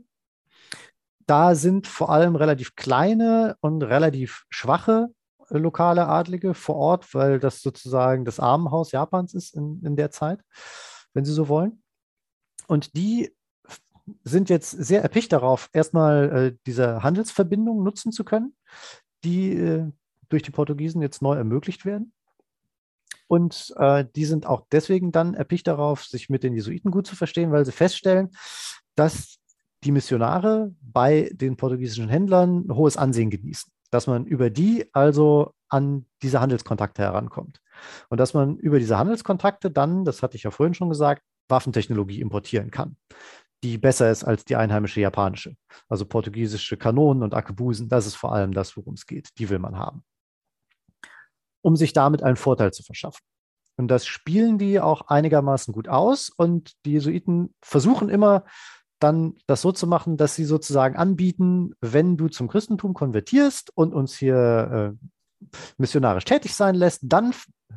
da 1.26 1.54
sind 1.54 1.86
vor 1.86 2.10
allem 2.10 2.36
relativ 2.36 2.74
kleine 2.76 3.56
und 3.60 3.82
relativ 3.82 4.44
schwache 4.50 5.08
äh, 5.50 5.58
lokale 5.58 6.06
Adlige 6.06 6.54
vor 6.54 6.76
Ort, 6.76 7.14
weil 7.14 7.38
das 7.38 7.62
sozusagen 7.62 8.24
das 8.24 8.40
Armenhaus 8.40 8.92
Japans 8.92 9.34
ist 9.34 9.54
in, 9.54 9.80
in 9.84 9.96
der 9.96 10.10
Zeit, 10.10 10.40
wenn 11.14 11.24
Sie 11.24 11.32
so 11.32 11.48
wollen. 11.48 11.79
Und 12.70 12.94
die 12.96 13.34
sind 14.22 14.48
jetzt 14.48 14.70
sehr 14.70 15.02
erpicht 15.02 15.32
darauf, 15.32 15.68
erstmal 15.72 16.30
äh, 16.30 16.56
diese 16.66 17.02
Handelsverbindungen 17.02 17.82
nutzen 17.82 18.12
zu 18.12 18.22
können, 18.22 18.54
die 19.24 19.56
äh, 19.56 19.90
durch 20.28 20.44
die 20.44 20.52
Portugiesen 20.52 21.02
jetzt 21.02 21.20
neu 21.20 21.34
ermöglicht 21.34 21.84
werden. 21.84 22.12
Und 23.26 23.74
äh, 23.76 24.04
die 24.14 24.24
sind 24.24 24.46
auch 24.46 24.68
deswegen 24.70 25.10
dann 25.10 25.34
erpicht 25.34 25.66
darauf, 25.66 26.04
sich 26.04 26.30
mit 26.30 26.44
den 26.44 26.54
Jesuiten 26.54 26.92
gut 26.92 27.08
zu 27.08 27.16
verstehen, 27.16 27.50
weil 27.50 27.64
sie 27.64 27.72
feststellen, 27.72 28.30
dass 28.94 29.38
die 29.82 29.90
Missionare 29.90 30.72
bei 30.80 31.28
den 31.32 31.56
portugiesischen 31.56 32.08
Händlern 32.08 32.68
hohes 32.72 32.96
Ansehen 32.96 33.30
genießen, 33.30 33.72
dass 33.90 34.06
man 34.06 34.26
über 34.26 34.48
die 34.48 34.88
also 34.92 35.54
an 35.68 36.06
diese 36.22 36.40
Handelskontakte 36.40 37.02
herankommt. 37.02 37.60
Und 38.10 38.20
dass 38.20 38.32
man 38.32 38.58
über 38.58 38.78
diese 38.78 38.96
Handelskontakte 38.96 39.72
dann, 39.72 40.04
das 40.04 40.22
hatte 40.22 40.36
ich 40.36 40.44
ja 40.44 40.52
vorhin 40.52 40.74
schon 40.74 40.88
gesagt, 40.88 41.22
Waffentechnologie 41.50 42.20
importieren 42.20 42.70
kann, 42.70 42.96
die 43.62 43.78
besser 43.78 44.10
ist 44.10 44.24
als 44.24 44.44
die 44.44 44.56
einheimische 44.56 45.00
japanische. 45.00 45.56
Also 45.88 46.06
portugiesische 46.06 46.76
Kanonen 46.76 47.22
und 47.22 47.34
Akebusen, 47.34 47.88
das 47.88 48.06
ist 48.06 48.14
vor 48.14 48.32
allem 48.32 48.52
das, 48.52 48.76
worum 48.76 48.94
es 48.94 49.06
geht. 49.06 49.30
Die 49.38 49.50
will 49.50 49.58
man 49.58 49.76
haben. 49.76 50.02
Um 51.62 51.76
sich 51.76 51.92
damit 51.92 52.22
einen 52.22 52.36
Vorteil 52.36 52.72
zu 52.72 52.82
verschaffen. 52.82 53.20
Und 53.76 53.88
das 53.88 54.06
spielen 54.06 54.58
die 54.58 54.80
auch 54.80 55.08
einigermaßen 55.08 55.72
gut 55.72 55.88
aus. 55.88 56.30
Und 56.34 56.72
die 56.84 56.92
Jesuiten 56.92 57.54
versuchen 57.62 58.08
immer, 58.08 58.44
dann 58.98 59.36
das 59.46 59.62
so 59.62 59.72
zu 59.72 59.86
machen, 59.86 60.16
dass 60.16 60.34
sie 60.34 60.44
sozusagen 60.44 60.96
anbieten, 60.96 61.74
wenn 61.80 62.16
du 62.16 62.28
zum 62.28 62.48
Christentum 62.48 62.92
konvertierst 62.94 63.70
und 63.74 63.94
uns 63.94 64.14
hier 64.16 64.96
äh, 65.00 65.46
missionarisch 65.78 66.24
tätig 66.24 66.54
sein 66.54 66.74
lässt, 66.74 67.00
dann 67.04 67.32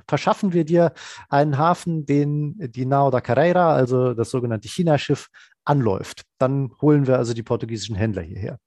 verschaffen 0.08 0.53
wir 0.53 0.65
dir 0.65 0.93
einen 1.29 1.58
Hafen, 1.58 2.06
den 2.06 2.56
die 2.71 2.86
Nao 2.86 3.10
da 3.12 3.21
Carreira, 3.21 3.73
also 3.73 4.13
das 4.13 4.29
sogenannte 4.29 4.67
China-Schiff, 4.67 5.29
anläuft. 5.65 6.23
Dann 6.39 6.71
holen 6.82 7.08
wir 7.08 7.17
also 7.17 7.34
die 7.34 7.43
portugiesischen 7.43 7.95
Händler 7.95 8.21
hierher. 8.21 8.60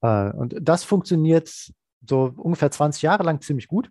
Äh, 0.00 0.30
und 0.32 0.56
das 0.60 0.84
funktioniert 0.84 1.50
so 2.06 2.32
ungefähr 2.36 2.70
20 2.70 3.02
Jahre 3.02 3.24
lang 3.24 3.40
ziemlich 3.40 3.68
gut. 3.68 3.90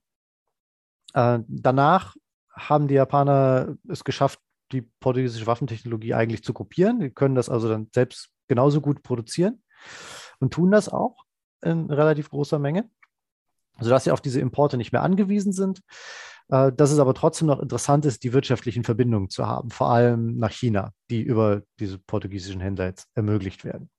Äh, 1.14 1.40
danach 1.48 2.16
haben 2.52 2.88
die 2.88 2.96
Japaner 2.96 3.76
es 3.88 4.04
geschafft, 4.04 4.40
die 4.72 4.82
portugiesische 4.82 5.48
Waffentechnologie 5.48 6.14
eigentlich 6.14 6.44
zu 6.44 6.54
kopieren. 6.54 7.00
Die 7.00 7.12
können 7.12 7.36
das 7.36 7.50
also 7.50 7.70
dann 7.70 7.90
selbst 7.94 8.30
genauso 8.48 8.82
gut 8.82 9.04
produzieren 9.04 9.64
und 10.40 10.54
tun 10.54 10.72
das 10.72 10.90
auch 10.90 11.24
in 11.62 11.90
relativ 11.92 12.30
großer 12.30 12.60
Menge 12.60 12.90
sodass 13.80 14.04
sie 14.04 14.12
auf 14.12 14.22
diese 14.22 14.40
Importe 14.40 14.78
nicht 14.78 14.92
mehr 14.92 15.04
angewiesen 15.04 15.54
sind. 15.54 15.82
Äh, 16.50 16.72
dass 16.74 16.92
es 16.92 17.00
aber 17.00 17.14
trotzdem 17.14 17.48
noch 17.48 17.60
interessant 17.60 18.06
ist, 18.06 18.24
die 18.24 18.34
wirtschaftlichen 18.34 18.84
Verbindungen 18.84 19.30
zu 19.30 19.48
haben, 19.48 19.72
vor 19.72 19.90
allem 19.90 20.38
nach 20.38 20.52
China, 20.52 20.92
die 21.10 21.22
über 21.22 21.64
diese 21.80 21.98
portugiesischen 21.98 22.62
Händler 22.62 22.86
jetzt 22.86 23.08
ermöglicht 23.16 23.66
werden. 23.66 23.90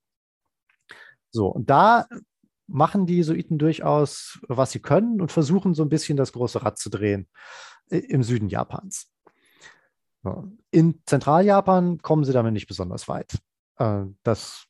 So, 1.31 1.49
und 1.49 1.69
da 1.71 2.07
machen 2.69 3.07
die 3.07 3.17
Jesuiten 3.17 3.59
durchaus, 3.59 4.39
was 4.49 4.73
sie 4.73 4.81
können 4.81 5.21
und 5.21 5.33
versuchen 5.33 5.75
so 5.75 5.83
ein 5.83 5.89
bisschen 5.89 6.17
das 6.17 6.33
große 6.33 6.62
Rad 6.62 6.79
zu 6.79 6.89
drehen 6.89 7.29
äh, 7.91 7.99
im 7.99 8.23
Süden 8.23 8.49
Japans. 8.49 9.11
In 10.73 11.03
Zentraljapan 11.07 11.99
kommen 11.99 12.25
sie 12.25 12.33
damit 12.33 12.53
nicht 12.53 12.67
besonders 12.67 13.07
weit. 13.07 13.39
Äh, 13.79 14.05
das 14.23 14.67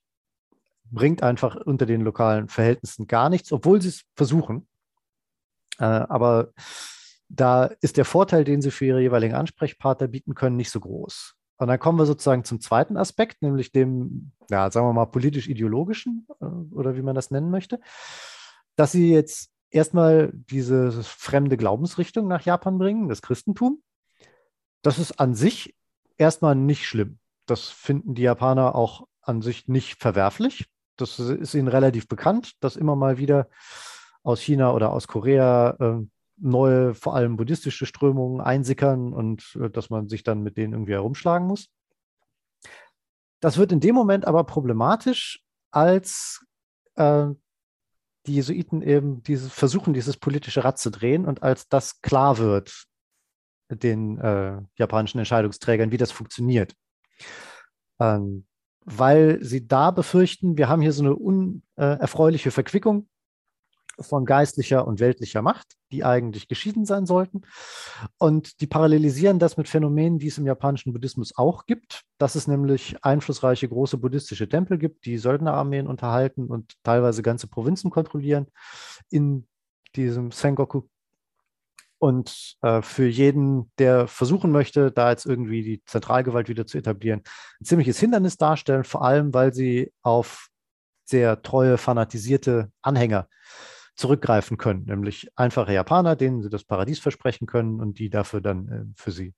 bringt 0.91 1.23
einfach 1.23 1.57
unter 1.57 1.87
den 1.87 2.03
lokalen 2.03 2.49
Verhältnissen 2.49 3.07
gar 3.07 3.31
nichts, 3.31 3.53
obwohl 3.53 3.81
sie 3.81 3.89
es 3.89 4.05
versuchen. 4.15 4.69
Äh, 5.79 5.85
aber 5.85 6.53
da 7.29 7.65
ist 7.81 7.97
der 7.97 8.05
Vorteil, 8.05 8.45
den 8.45 8.63
sie 8.63 8.71
für 8.71 8.87
ihre 8.87 9.01
jeweiligen 9.01 9.35
Ansprechpartner 9.35 10.09
bieten 10.09 10.35
können, 10.35 10.57
nicht 10.57 10.71
so 10.71 10.81
groß. 10.81 11.35
Und 11.59 11.69
dann 11.69 11.79
kommen 11.79 11.99
wir 11.99 12.07
sozusagen 12.07 12.45
zum 12.45 12.61
zweiten 12.61 12.97
Aspekt, 12.97 13.43
nämlich 13.43 13.73
dem, 13.73 14.33
ja, 14.51 14.71
sagen 14.71 14.87
wir 14.87 14.93
mal, 14.93 15.07
politisch-ideologischen 15.07 16.27
äh, 16.41 16.45
oder 16.45 16.97
wie 16.97 17.03
man 17.03 17.15
das 17.15 17.31
nennen 17.31 17.51
möchte, 17.51 17.81
dass 18.77 18.93
sie 18.93 19.11
jetzt 19.11 19.51
erstmal 19.71 20.31
diese 20.33 20.93
fremde 21.03 21.57
Glaubensrichtung 21.57 22.29
nach 22.29 22.43
Japan 22.43 22.79
bringen, 22.79 23.09
das 23.09 23.23
Christentum. 23.23 23.83
Das 24.83 24.99
ist 24.99 25.19
an 25.19 25.35
sich 25.35 25.75
erstmal 26.19 26.55
nicht 26.55 26.87
schlimm. 26.87 27.19
Das 27.47 27.69
finden 27.69 28.15
die 28.15 28.23
Japaner 28.23 28.75
auch 28.75 29.07
an 29.23 29.43
sich 29.43 29.67
nicht 29.67 30.01
verwerflich. 30.01 30.67
Das 30.97 31.19
ist 31.19 31.55
ihnen 31.55 31.69
relativ 31.69 32.09
bekannt, 32.09 32.53
dass 32.61 32.77
immer 32.77 32.97
mal 32.97 33.19
wieder 33.19 33.49
aus 34.27 34.41
China 34.41 34.73
oder 34.73 34.93
aus 34.93 35.07
Korea 35.07 35.77
äh, 35.79 36.05
neue, 36.39 36.95
vor 36.95 37.15
allem 37.15 37.37
buddhistische 37.37 37.87
Strömungen 37.87 38.41
einsickern 38.41 39.13
und 39.13 39.57
äh, 39.61 39.71
dass 39.71 39.89
man 39.89 40.09
sich 40.09 40.25
dann 40.25 40.43
mit 40.43 40.57
denen 40.57 40.73
irgendwie 40.73 40.93
herumschlagen 40.93 41.47
muss. 41.47 41.69
Das 43.41 43.57
wird 43.57 43.71
in 43.71 43.81
dem 43.81 43.95
Moment 43.95 44.27
aber 44.27 44.43
problematisch, 44.45 45.45
als 45.71 46.45
äh, 46.97 47.29
die 48.27 48.35
Jesuiten 48.35 48.83
eben 48.83 49.23
diese, 49.23 49.49
versuchen, 49.49 49.95
dieses 49.95 50.17
politische 50.17 50.65
Rad 50.65 50.79
zu 50.81 50.91
drehen 50.91 51.25
und 51.25 51.45
als 51.45 51.69
das 51.69 52.01
klar 52.01 52.39
wird 52.39 52.87
den 53.69 54.19
äh, 54.19 54.61
japanischen 54.75 55.19
Entscheidungsträgern, 55.19 55.93
wie 55.93 55.99
das 55.99 56.11
funktioniert. 56.11 56.75
Ähm, 58.01 58.47
weil 58.85 59.39
sie 59.43 59.69
da 59.69 59.93
befürchten, 59.93 60.57
wir 60.57 60.69
haben 60.69 60.83
hier 60.83 60.93
so 60.93 61.05
eine 61.05 61.15
unerfreuliche 61.15 62.51
Verquickung 62.51 63.09
von 63.99 64.25
geistlicher 64.25 64.87
und 64.87 65.01
weltlicher 65.01 65.43
Macht, 65.43 65.77
die 65.91 66.05
eigentlich 66.05 66.49
geschieden 66.49 66.85
sein 66.85 67.07
sollten. 67.07 67.43
Und 68.19 68.61
die 68.61 68.67
parallelisieren 68.67 69.39
das 69.39 69.57
mit 69.57 69.69
Phänomenen, 69.69 70.19
die 70.19 70.29
es 70.29 70.39
im 70.39 70.47
japanischen 70.47 70.93
Buddhismus 70.93 71.37
auch 71.37 71.67
gibt, 71.67 72.03
dass 72.19 72.35
es 72.35 72.47
nämlich 72.47 72.97
einflussreiche 73.03 73.69
große 73.69 73.99
buddhistische 73.99 74.49
Tempel 74.49 74.79
gibt, 74.79 75.07
die 75.07 75.19
Söldnerarmeen 75.19 75.87
unterhalten 75.87 76.47
und 76.47 76.75
teilweise 76.83 77.23
ganze 77.23 77.49
Provinzen 77.49 77.91
kontrollieren 77.91 78.47
in 79.11 79.47
diesem 79.95 80.31
Sengoku. 80.31 80.83
Und 81.99 82.57
äh, 82.61 82.83
für 82.83 83.07
jeden, 83.07 83.73
der 83.79 84.07
versuchen 84.07 84.53
möchte, 84.53 84.93
da 84.93 85.11
jetzt 85.11 85.25
irgendwie 85.25 85.63
die 85.63 85.83
Zentralgewalt 85.87 86.49
wieder 86.51 86.67
zu 86.67 86.77
etablieren, 86.77 87.23
ein 87.61 87.65
ziemliches 87.65 87.99
Hindernis 87.99 88.37
darstellen, 88.37 88.85
vor 88.85 89.03
allem 89.03 89.33
weil 89.33 89.55
sie 89.55 89.93
auf 90.03 90.49
sehr 91.07 91.41
treue, 91.41 91.79
fanatisierte 91.79 92.71
Anhänger 92.83 93.29
zurückgreifen 93.97 94.59
können, 94.59 94.85
nämlich 94.85 95.31
einfache 95.37 95.73
Japaner, 95.73 96.17
denen 96.17 96.43
sie 96.43 96.51
das 96.51 96.65
Paradies 96.65 96.99
versprechen 96.99 97.47
können 97.47 97.81
und 97.81 97.99
die 97.99 98.11
dafür 98.11 98.41
dann 98.41 98.69
äh, 98.69 98.85
für 98.95 99.11
sie 99.11 99.35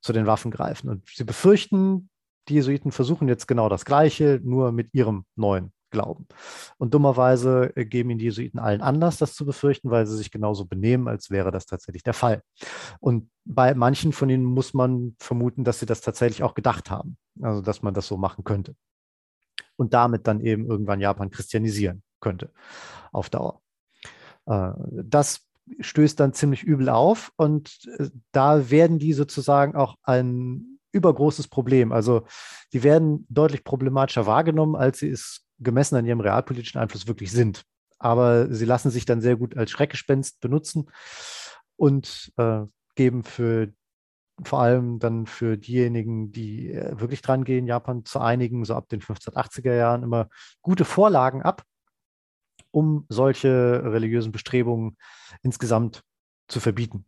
zu 0.00 0.12
den 0.12 0.26
Waffen 0.26 0.50
greifen. 0.50 0.90
Und 0.90 1.08
sie 1.08 1.24
befürchten, 1.24 2.10
die 2.48 2.54
Jesuiten 2.54 2.92
versuchen 2.92 3.28
jetzt 3.28 3.48
genau 3.48 3.68
das 3.68 3.84
Gleiche, 3.84 4.40
nur 4.44 4.72
mit 4.72 4.92
ihrem 4.92 5.24
neuen 5.34 5.72
Glauben. 5.90 6.26
Und 6.76 6.92
dummerweise 6.92 7.72
äh, 7.76 7.86
geben 7.86 8.10
ihnen 8.10 8.18
die 8.18 8.26
Jesuiten 8.26 8.58
allen 8.58 8.82
Anlass, 8.82 9.16
das 9.16 9.34
zu 9.34 9.46
befürchten, 9.46 9.90
weil 9.90 10.06
sie 10.06 10.16
sich 10.16 10.30
genauso 10.30 10.66
benehmen, 10.66 11.08
als 11.08 11.30
wäre 11.30 11.50
das 11.50 11.66
tatsächlich 11.66 12.02
der 12.02 12.14
Fall. 12.14 12.42
Und 13.00 13.30
bei 13.44 13.74
manchen 13.74 14.12
von 14.12 14.28
ihnen 14.28 14.44
muss 14.44 14.74
man 14.74 15.16
vermuten, 15.18 15.64
dass 15.64 15.80
sie 15.80 15.86
das 15.86 16.02
tatsächlich 16.02 16.42
auch 16.42 16.54
gedacht 16.54 16.90
haben, 16.90 17.16
also 17.40 17.62
dass 17.62 17.82
man 17.82 17.94
das 17.94 18.06
so 18.06 18.18
machen 18.18 18.44
könnte. 18.44 18.74
Und 19.76 19.94
damit 19.94 20.26
dann 20.26 20.40
eben 20.40 20.66
irgendwann 20.66 21.00
Japan 21.00 21.30
christianisieren 21.30 22.02
könnte 22.20 22.52
auf 23.12 23.30
Dauer. 23.30 23.63
Äh, 24.46 24.70
das 25.04 25.46
stößt 25.80 26.20
dann 26.20 26.34
ziemlich 26.34 26.62
übel 26.62 26.88
auf 26.88 27.32
und 27.36 27.78
äh, 27.98 28.10
da 28.32 28.70
werden 28.70 28.98
die 28.98 29.12
sozusagen 29.12 29.74
auch 29.74 29.96
ein 30.02 30.78
übergroßes 30.92 31.48
Problem. 31.48 31.92
Also 31.92 32.26
die 32.72 32.82
werden 32.82 33.26
deutlich 33.28 33.64
problematischer 33.64 34.26
wahrgenommen, 34.26 34.76
als 34.76 34.98
sie 34.98 35.08
es 35.08 35.46
gemessen 35.58 35.96
an 35.96 36.06
ihrem 36.06 36.20
realpolitischen 36.20 36.80
Einfluss 36.80 37.06
wirklich 37.06 37.32
sind. 37.32 37.64
Aber 37.98 38.52
sie 38.52 38.64
lassen 38.64 38.90
sich 38.90 39.04
dann 39.04 39.20
sehr 39.20 39.36
gut 39.36 39.56
als 39.56 39.70
Schreckgespenst 39.70 40.40
benutzen 40.40 40.90
und 41.76 42.32
äh, 42.36 42.62
geben 42.94 43.24
für 43.24 43.72
vor 44.42 44.60
allem 44.60 44.98
dann 44.98 45.26
für 45.26 45.56
diejenigen, 45.56 46.32
die 46.32 46.72
äh, 46.72 46.98
wirklich 46.98 47.22
dran 47.22 47.44
gehen, 47.44 47.66
Japan 47.66 48.04
zu 48.04 48.18
einigen, 48.18 48.64
so 48.64 48.74
ab 48.74 48.88
den 48.88 49.00
1580er 49.00 49.74
Jahren 49.74 50.02
immer 50.02 50.28
gute 50.60 50.84
Vorlagen 50.84 51.42
ab, 51.42 51.62
um 52.74 53.06
solche 53.08 53.82
religiösen 53.84 54.32
Bestrebungen 54.32 54.96
insgesamt 55.42 56.02
zu 56.48 56.58
verbieten 56.58 57.06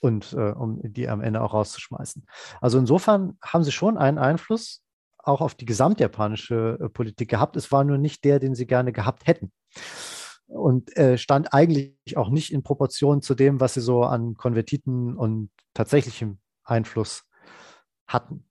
und 0.00 0.32
äh, 0.32 0.52
um 0.52 0.80
die 0.82 1.08
am 1.08 1.20
Ende 1.20 1.42
auch 1.42 1.52
rauszuschmeißen. 1.52 2.24
Also 2.60 2.78
insofern 2.78 3.36
haben 3.42 3.64
sie 3.64 3.72
schon 3.72 3.98
einen 3.98 4.18
Einfluss 4.18 4.82
auch 5.18 5.40
auf 5.40 5.54
die 5.54 5.66
gesamtjapanische 5.66 6.78
äh, 6.80 6.88
Politik 6.88 7.28
gehabt. 7.28 7.56
Es 7.56 7.72
war 7.72 7.82
nur 7.84 7.98
nicht 7.98 8.24
der, 8.24 8.38
den 8.38 8.54
sie 8.54 8.66
gerne 8.66 8.92
gehabt 8.92 9.26
hätten. 9.26 9.52
Und 10.46 10.96
äh, 10.96 11.18
stand 11.18 11.52
eigentlich 11.52 12.16
auch 12.16 12.30
nicht 12.30 12.52
in 12.52 12.62
Proportion 12.62 13.20
zu 13.20 13.34
dem, 13.34 13.60
was 13.60 13.74
sie 13.74 13.80
so 13.80 14.04
an 14.04 14.34
Konvertiten 14.34 15.16
und 15.16 15.50
tatsächlichem 15.74 16.38
Einfluss 16.64 17.24
hatten. 18.06 18.44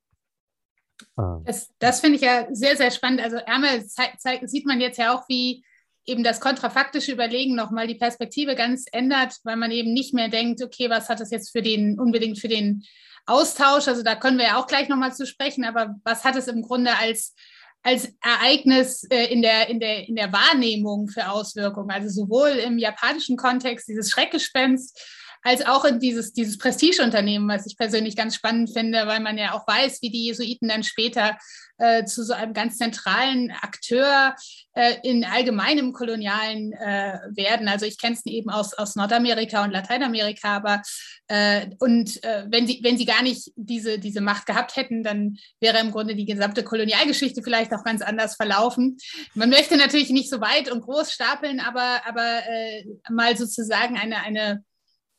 Ähm. 1.17 1.43
Das, 1.45 1.73
das 1.79 2.01
finde 2.01 2.17
ich 2.17 2.21
ja 2.21 2.47
sehr, 2.51 2.75
sehr 2.75 2.91
spannend. 2.91 3.21
Also 3.21 3.37
einmal 3.45 3.81
sieht 3.81 4.65
man 4.65 4.81
jetzt 4.81 4.97
ja 4.97 5.13
auch, 5.13 5.23
wie 5.27 5.63
eben 6.05 6.23
das 6.23 6.39
kontrafaktische 6.39 7.11
Überlegen 7.11 7.55
nochmal 7.55 7.87
die 7.87 7.95
Perspektive 7.95 8.55
ganz 8.55 8.85
ändert, 8.91 9.35
weil 9.43 9.55
man 9.55 9.71
eben 9.71 9.93
nicht 9.93 10.13
mehr 10.13 10.29
denkt, 10.29 10.61
okay, 10.63 10.89
was 10.89 11.09
hat 11.09 11.19
das 11.19 11.31
jetzt 11.31 11.51
für 11.51 11.61
den, 11.61 11.99
unbedingt 11.99 12.39
für 12.39 12.47
den 12.47 12.83
Austausch, 13.25 13.87
also 13.87 14.01
da 14.01 14.15
können 14.15 14.37
wir 14.37 14.45
ja 14.45 14.57
auch 14.57 14.67
gleich 14.67 14.89
nochmal 14.89 15.13
zu 15.13 15.27
sprechen, 15.27 15.63
aber 15.63 15.95
was 16.03 16.23
hat 16.23 16.35
es 16.35 16.47
im 16.47 16.63
Grunde 16.63 16.97
als, 16.97 17.35
als 17.83 18.11
Ereignis 18.21 19.03
äh, 19.11 19.25
in, 19.25 19.41
der, 19.41 19.69
in, 19.69 19.79
der, 19.79 20.07
in 20.07 20.15
der 20.15 20.33
Wahrnehmung 20.33 21.09
für 21.09 21.29
Auswirkungen? 21.29 21.91
Also 21.91 22.09
sowohl 22.09 22.49
im 22.49 22.79
japanischen 22.79 23.37
Kontext 23.37 23.87
dieses 23.87 24.09
Schreckgespenst, 24.09 24.99
als 25.41 25.65
auch 25.65 25.85
in 25.85 25.99
dieses, 25.99 26.33
dieses 26.33 26.57
Prestigeunternehmen, 26.57 27.47
was 27.47 27.65
ich 27.65 27.77
persönlich 27.77 28.15
ganz 28.15 28.35
spannend 28.35 28.71
finde, 28.71 29.07
weil 29.07 29.19
man 29.19 29.37
ja 29.37 29.53
auch 29.53 29.67
weiß, 29.67 30.01
wie 30.01 30.09
die 30.09 30.25
Jesuiten 30.25 30.67
dann 30.67 30.83
später 30.83 31.37
äh, 31.77 32.03
zu 32.05 32.23
so 32.23 32.33
einem 32.33 32.53
ganz 32.53 32.77
zentralen 32.77 33.51
Akteur 33.51 34.35
äh, 34.73 34.95
in 35.03 35.23
allgemeinem 35.23 35.93
Kolonialen 35.93 36.73
äh, 36.73 37.19
werden. 37.35 37.67
Also 37.69 37.85
ich 37.85 37.97
kenne 37.97 38.15
es 38.15 38.25
eben 38.25 38.49
aus, 38.49 38.73
aus 38.73 38.95
Nordamerika 38.95 39.63
und 39.63 39.71
Lateinamerika, 39.71 40.57
aber 40.57 40.81
äh, 41.27 41.67
und 41.79 42.21
äh, 42.23 42.45
wenn, 42.49 42.67
sie, 42.67 42.81
wenn 42.83 42.97
sie 42.97 43.05
gar 43.05 43.23
nicht 43.23 43.51
diese, 43.55 43.97
diese 43.97 44.21
Macht 44.21 44.45
gehabt 44.45 44.75
hätten, 44.75 45.03
dann 45.03 45.37
wäre 45.61 45.79
im 45.79 45.91
Grunde 45.91 46.15
die 46.15 46.25
gesamte 46.25 46.63
Kolonialgeschichte 46.63 47.41
vielleicht 47.43 47.73
auch 47.73 47.83
ganz 47.83 48.01
anders 48.01 48.35
verlaufen. 48.35 48.97
Man 49.33 49.49
möchte 49.49 49.77
natürlich 49.77 50.09
nicht 50.09 50.29
so 50.29 50.41
weit 50.41 50.69
und 50.69 50.81
groß 50.81 51.11
stapeln, 51.11 51.61
aber, 51.61 52.01
aber 52.05 52.41
äh, 52.45 52.85
mal 53.09 53.37
sozusagen 53.37 53.97
eine, 53.97 54.17
eine 54.17 54.63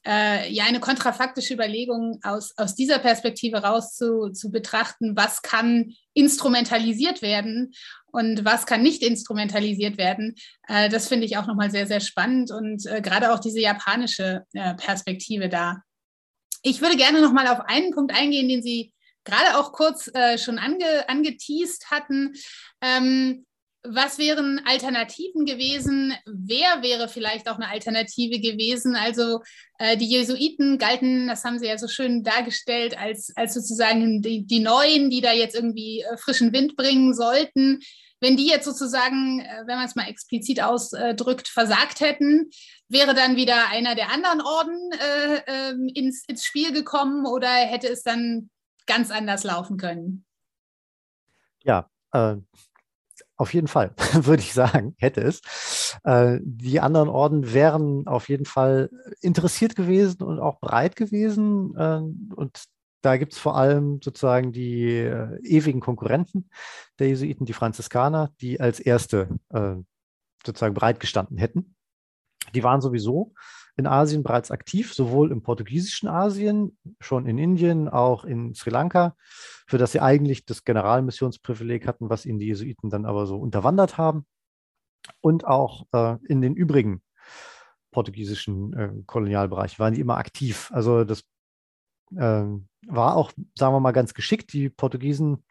äh, 0.07 0.51
ja 0.51 0.65
eine 0.65 0.81
kontrafaktische 0.81 1.55
Überlegung 1.55 2.21
aus, 2.23 2.57
aus 2.57 2.75
dieser 2.75 2.99
Perspektive 2.99 3.59
raus 3.59 3.95
zu, 3.95 4.31
zu 4.31 4.51
betrachten, 4.51 5.17
was 5.17 5.43
kann 5.43 5.93
instrumentalisiert 6.15 7.23
werden 7.23 7.73
und 8.07 8.45
was 8.45 8.67
kann 8.67 8.83
nicht 8.83 9.03
instrumentalisiert 9.03 9.99
werden. 9.99 10.35
Äh, 10.69 10.89
das 10.89 11.09
finde 11.09 11.27
ich 11.27 11.37
auch 11.37 11.47
nochmal 11.47 11.71
sehr, 11.71 11.87
sehr 11.87 12.01
spannend 12.01 12.51
und 12.51 12.87
äh, 12.87 13.01
gerade 13.01 13.33
auch 13.33 13.41
diese 13.41 13.61
japanische 13.61 14.45
äh, 14.53 14.75
Perspektive 14.75 15.49
da. 15.49 15.83
Ich 16.63 16.81
würde 16.81 16.97
gerne 16.97 17.21
nochmal 17.21 17.49
auf 17.49 17.61
einen 17.61 17.93
Punkt 17.93 18.15
eingehen, 18.15 18.49
den 18.49 18.63
Sie 18.63 18.93
gerade 19.25 19.59
auch 19.59 19.73
kurz 19.73 20.09
äh, 20.15 20.39
schon 20.39 20.59
ange, 20.59 21.09
angeteased 21.09 21.91
hatten. 21.91 22.35
Ähm, 22.81 23.47
was 23.83 24.19
wären 24.19 24.61
Alternativen 24.67 25.47
gewesen? 25.47 26.13
Wer 26.27 26.83
wäre 26.83 27.09
vielleicht 27.09 27.49
auch 27.49 27.57
eine 27.57 27.69
Alternative 27.69 28.39
gewesen? 28.39 28.95
Also 28.95 29.41
äh, 29.79 29.97
die 29.97 30.09
Jesuiten 30.09 30.79
galten, 30.79 31.29
das 31.29 31.45
haben 31.45 31.59
Sie 31.59 31.67
ja 31.67 31.79
so 31.79 31.89
schön 31.89 32.23
dargestellt, 32.23 32.99
als, 32.99 33.33
als 33.37 33.55
sozusagen 33.55 34.21
die, 34.23 34.47
die 34.47 34.61
Neuen, 34.61 35.09
die 35.11 35.21
da 35.21 35.33
jetzt 35.33 35.55
irgendwie 35.55 36.03
äh, 36.03 36.17
frischen 36.19 36.53
Wind 36.53 36.77
bringen 36.77 37.15
sollten. 37.15 37.81
Wenn 38.21 38.37
die 38.37 38.47
jetzt 38.47 38.67
sozusagen, 38.67 39.41
äh, 39.41 39.63
wenn 39.67 39.77
man 39.77 39.87
es 39.87 39.95
mal 39.95 40.09
explizit 40.09 40.63
ausdrückt, 40.63 41.49
versagt 41.49 42.01
hätten, 42.01 42.51
wäre 42.89 43.15
dann 43.15 43.37
wieder 43.37 43.71
einer 43.71 43.95
der 43.95 44.11
anderen 44.13 44.43
Orden 44.43 44.91
äh, 44.93 45.41
ähm, 45.47 45.89
ins, 45.95 46.25
ins 46.27 46.45
Spiel 46.45 46.73
gekommen 46.73 47.25
oder 47.25 47.49
hätte 47.49 47.89
es 47.89 48.03
dann 48.03 48.51
ganz 48.87 49.11
anders 49.11 49.45
laufen 49.45 49.79
können? 49.79 50.27
Ja, 51.63 51.89
äh, 52.13 52.37
auf 53.41 53.55
jeden 53.55 53.69
Fall, 53.69 53.95
würde 54.13 54.43
ich 54.43 54.53
sagen, 54.53 54.95
hätte 54.99 55.23
es. 55.23 55.41
Äh, 56.05 56.39
die 56.43 56.81
anderen 56.81 57.09
Orden 57.09 57.55
wären 57.55 58.07
auf 58.07 58.29
jeden 58.29 58.45
Fall 58.45 58.91
interessiert 59.23 59.77
gewesen 59.77 60.23
und 60.23 60.39
auch 60.39 60.61
bereit 60.61 60.95
gewesen. 60.95 61.75
Äh, 61.75 62.35
und 62.35 62.65
da 63.01 63.17
gibt 63.17 63.33
es 63.33 63.39
vor 63.39 63.57
allem 63.57 64.01
sozusagen 64.05 64.53
die 64.53 64.97
äh, 64.99 65.39
ewigen 65.43 65.81
Konkurrenten 65.81 66.51
der 66.99 67.09
Jesuiten, 67.09 67.47
die 67.47 67.55
Franziskaner, 67.55 68.31
die 68.43 68.61
als 68.61 68.79
erste 68.79 69.29
äh, 69.49 69.77
sozusagen 70.45 70.75
bereitgestanden 70.75 71.39
hätten. 71.39 71.75
Die 72.55 72.63
waren 72.63 72.83
sowieso 72.83 73.33
in 73.81 73.89
Asien 73.89 74.23
bereits 74.23 74.51
aktiv, 74.53 74.95
sowohl 74.95 75.33
im 75.33 75.43
portugiesischen 75.43 76.09
Asien, 76.09 76.79
schon 77.01 77.27
in 77.27 77.39
Indien, 77.39 77.89
auch 77.89 78.25
in 78.25 78.55
Sri 78.55 78.71
Lanka, 78.71 79.17
für 79.67 79.79
das 79.79 79.93
sie 79.93 80.01
eigentlich 80.01 80.45
das 80.45 80.65
Generalmissionsprivileg 80.65 81.87
hatten, 81.87 82.09
was 82.09 82.27
ihnen 82.27 82.39
die 82.39 82.47
Jesuiten 82.47 82.91
dann 82.91 83.05
aber 83.05 83.27
so 83.27 83.37
unterwandert 83.37 83.99
haben, 83.99 84.27
und 85.21 85.47
auch 85.47 85.87
äh, 85.93 86.17
in 86.29 86.41
den 86.41 86.55
übrigen 86.55 87.03
portugiesischen 87.91 88.73
äh, 88.75 88.91
Kolonialbereich 89.07 89.79
waren 89.79 89.95
die 89.95 90.01
immer 90.01 90.19
aktiv. 90.19 90.71
Also 90.73 91.05
das 91.05 91.25
äh, 92.17 92.45
war 92.87 93.17
auch, 93.17 93.33
sagen 93.57 93.75
wir 93.75 93.81
mal, 93.81 93.93
ganz 93.93 94.15
geschickt. 94.15 94.53
Die 94.53 94.69
Portugiesen 94.69 95.45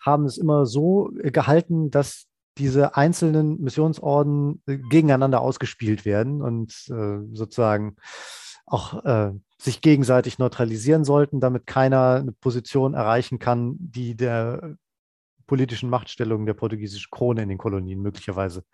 haben 0.00 0.26
es 0.26 0.36
immer 0.36 0.66
so 0.66 1.10
gehalten, 1.14 1.90
dass 1.90 2.26
diese 2.58 2.96
einzelnen 2.96 3.60
Missionsorden 3.60 4.62
äh, 4.66 4.78
gegeneinander 4.78 5.40
ausgespielt 5.40 6.04
werden 6.04 6.42
und 6.42 6.72
äh, 6.90 7.18
sozusagen 7.32 7.96
auch 8.66 9.04
äh, 9.04 9.32
sich 9.58 9.80
gegenseitig 9.80 10.38
neutralisieren 10.38 11.04
sollten, 11.04 11.40
damit 11.40 11.66
keiner 11.66 12.16
eine 12.16 12.32
Position 12.32 12.94
erreichen 12.94 13.38
kann, 13.38 13.76
die 13.78 14.16
der 14.16 14.76
politischen 15.46 15.90
Machtstellung 15.90 16.46
der 16.46 16.54
portugiesischen 16.54 17.10
Krone 17.10 17.42
in 17.42 17.48
den 17.48 17.58
Kolonien 17.58 18.00
möglicherweise 18.00 18.64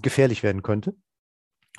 gefährlich 0.00 0.42
werden 0.42 0.62
könnte. 0.62 0.94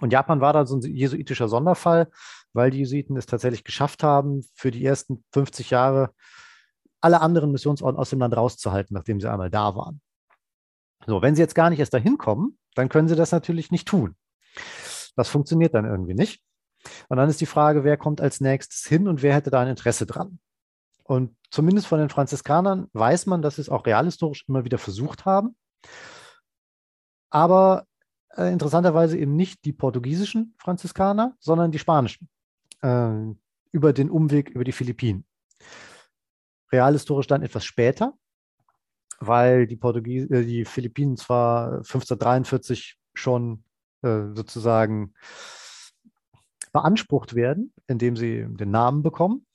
Und 0.01 0.11
Japan 0.11 0.41
war 0.41 0.53
da 0.53 0.65
so 0.65 0.75
ein 0.75 0.81
jesuitischer 0.81 1.47
Sonderfall, 1.47 2.09
weil 2.53 2.69
die 2.69 2.79
Jesuiten 2.79 3.17
es 3.17 3.25
tatsächlich 3.25 3.63
geschafft 3.63 4.03
haben, 4.03 4.43
für 4.53 4.71
die 4.71 4.83
ersten 4.85 5.23
50 5.31 5.69
Jahre 5.69 6.13
alle 7.01 7.21
anderen 7.21 7.51
Missionsorden 7.51 7.97
aus 7.99 8.09
dem 8.09 8.19
Land 8.19 8.35
rauszuhalten, 8.35 8.93
nachdem 8.93 9.21
sie 9.21 9.31
einmal 9.31 9.49
da 9.49 9.75
waren. 9.75 10.01
So, 11.05 11.21
wenn 11.21 11.35
Sie 11.35 11.41
jetzt 11.41 11.55
gar 11.55 11.69
nicht 11.69 11.79
erst 11.79 11.93
dahin 11.93 12.17
kommen, 12.17 12.57
dann 12.73 12.89
können 12.89 13.07
Sie 13.07 13.15
das 13.15 13.31
natürlich 13.31 13.71
nicht 13.71 13.87
tun. 13.87 14.15
Das 15.15 15.29
funktioniert 15.29 15.73
dann 15.73 15.85
irgendwie 15.85 16.13
nicht. 16.13 16.43
Und 17.09 17.17
dann 17.17 17.29
ist 17.29 17.41
die 17.41 17.45
Frage, 17.45 17.83
wer 17.83 17.97
kommt 17.97 18.21
als 18.21 18.41
nächstes 18.41 18.85
hin 18.85 19.07
und 19.07 19.21
wer 19.21 19.33
hätte 19.33 19.49
da 19.49 19.61
ein 19.61 19.67
Interesse 19.67 20.05
dran? 20.05 20.39
Und 21.03 21.35
zumindest 21.51 21.87
von 21.87 21.99
den 21.99 22.09
Franziskanern 22.09 22.87
weiß 22.93 23.27
man, 23.27 23.41
dass 23.41 23.55
sie 23.55 23.61
es 23.61 23.69
auch 23.69 23.85
realhistorisch 23.85 24.45
immer 24.47 24.65
wieder 24.65 24.77
versucht 24.77 25.25
haben. 25.25 25.55
Aber 27.29 27.85
äh, 28.35 28.51
interessanterweise 28.51 29.17
eben 29.17 29.35
nicht 29.35 29.65
die 29.65 29.73
portugiesischen 29.73 30.55
Franziskaner, 30.57 31.35
sondern 31.39 31.71
die 31.71 31.79
spanischen. 31.79 32.29
Äh, 32.81 33.35
über 33.71 33.93
den 33.93 34.09
Umweg 34.09 34.49
über 34.49 34.63
die 34.63 34.71
Philippinen. 34.71 35.25
Realhistorisch 36.71 37.27
dann 37.27 37.43
etwas 37.43 37.65
später, 37.65 38.13
weil 39.19 39.67
die, 39.67 39.75
Portugies 39.75 40.29
äh, 40.29 40.45
die 40.45 40.65
Philippinen 40.65 41.17
zwar 41.17 41.77
1543 41.77 42.97
schon 43.13 43.63
äh, 44.01 44.33
sozusagen 44.33 45.13
beansprucht 46.73 47.35
werden, 47.35 47.73
indem 47.87 48.17
sie 48.17 48.45
den 48.49 48.71
Namen 48.71 49.01
bekommen 49.01 49.45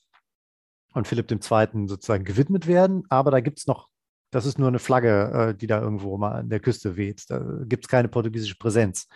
und 0.94 1.06
Philipp 1.06 1.30
II. 1.30 1.86
sozusagen 1.86 2.24
gewidmet 2.24 2.66
werden, 2.66 3.04
aber 3.08 3.30
da 3.30 3.40
gibt 3.40 3.58
es 3.58 3.66
noch, 3.66 3.88
das 4.30 4.46
ist 4.46 4.58
nur 4.58 4.68
eine 4.68 4.78
Flagge, 4.78 5.50
äh, 5.50 5.54
die 5.54 5.66
da 5.66 5.80
irgendwo 5.80 6.16
mal 6.16 6.40
an 6.40 6.48
der 6.48 6.60
Küste 6.60 6.96
weht. 6.96 7.28
Da 7.28 7.40
gibt 7.64 7.84
es 7.84 7.88
keine 7.88 8.08
portugiesische 8.08 8.56
Präsenz. 8.56 9.08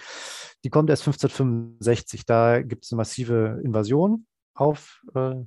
Die 0.65 0.71
kommt 0.71 0.91
erst 0.91 1.03
1565. 1.03 2.27
Da 2.27 2.63
gibt 2.63 2.85
es 2.85 2.93
eine 2.93 2.99
massive 2.99 3.61
Invasion 3.65 4.27
auf 4.55 5.03
äh, 5.15 5.43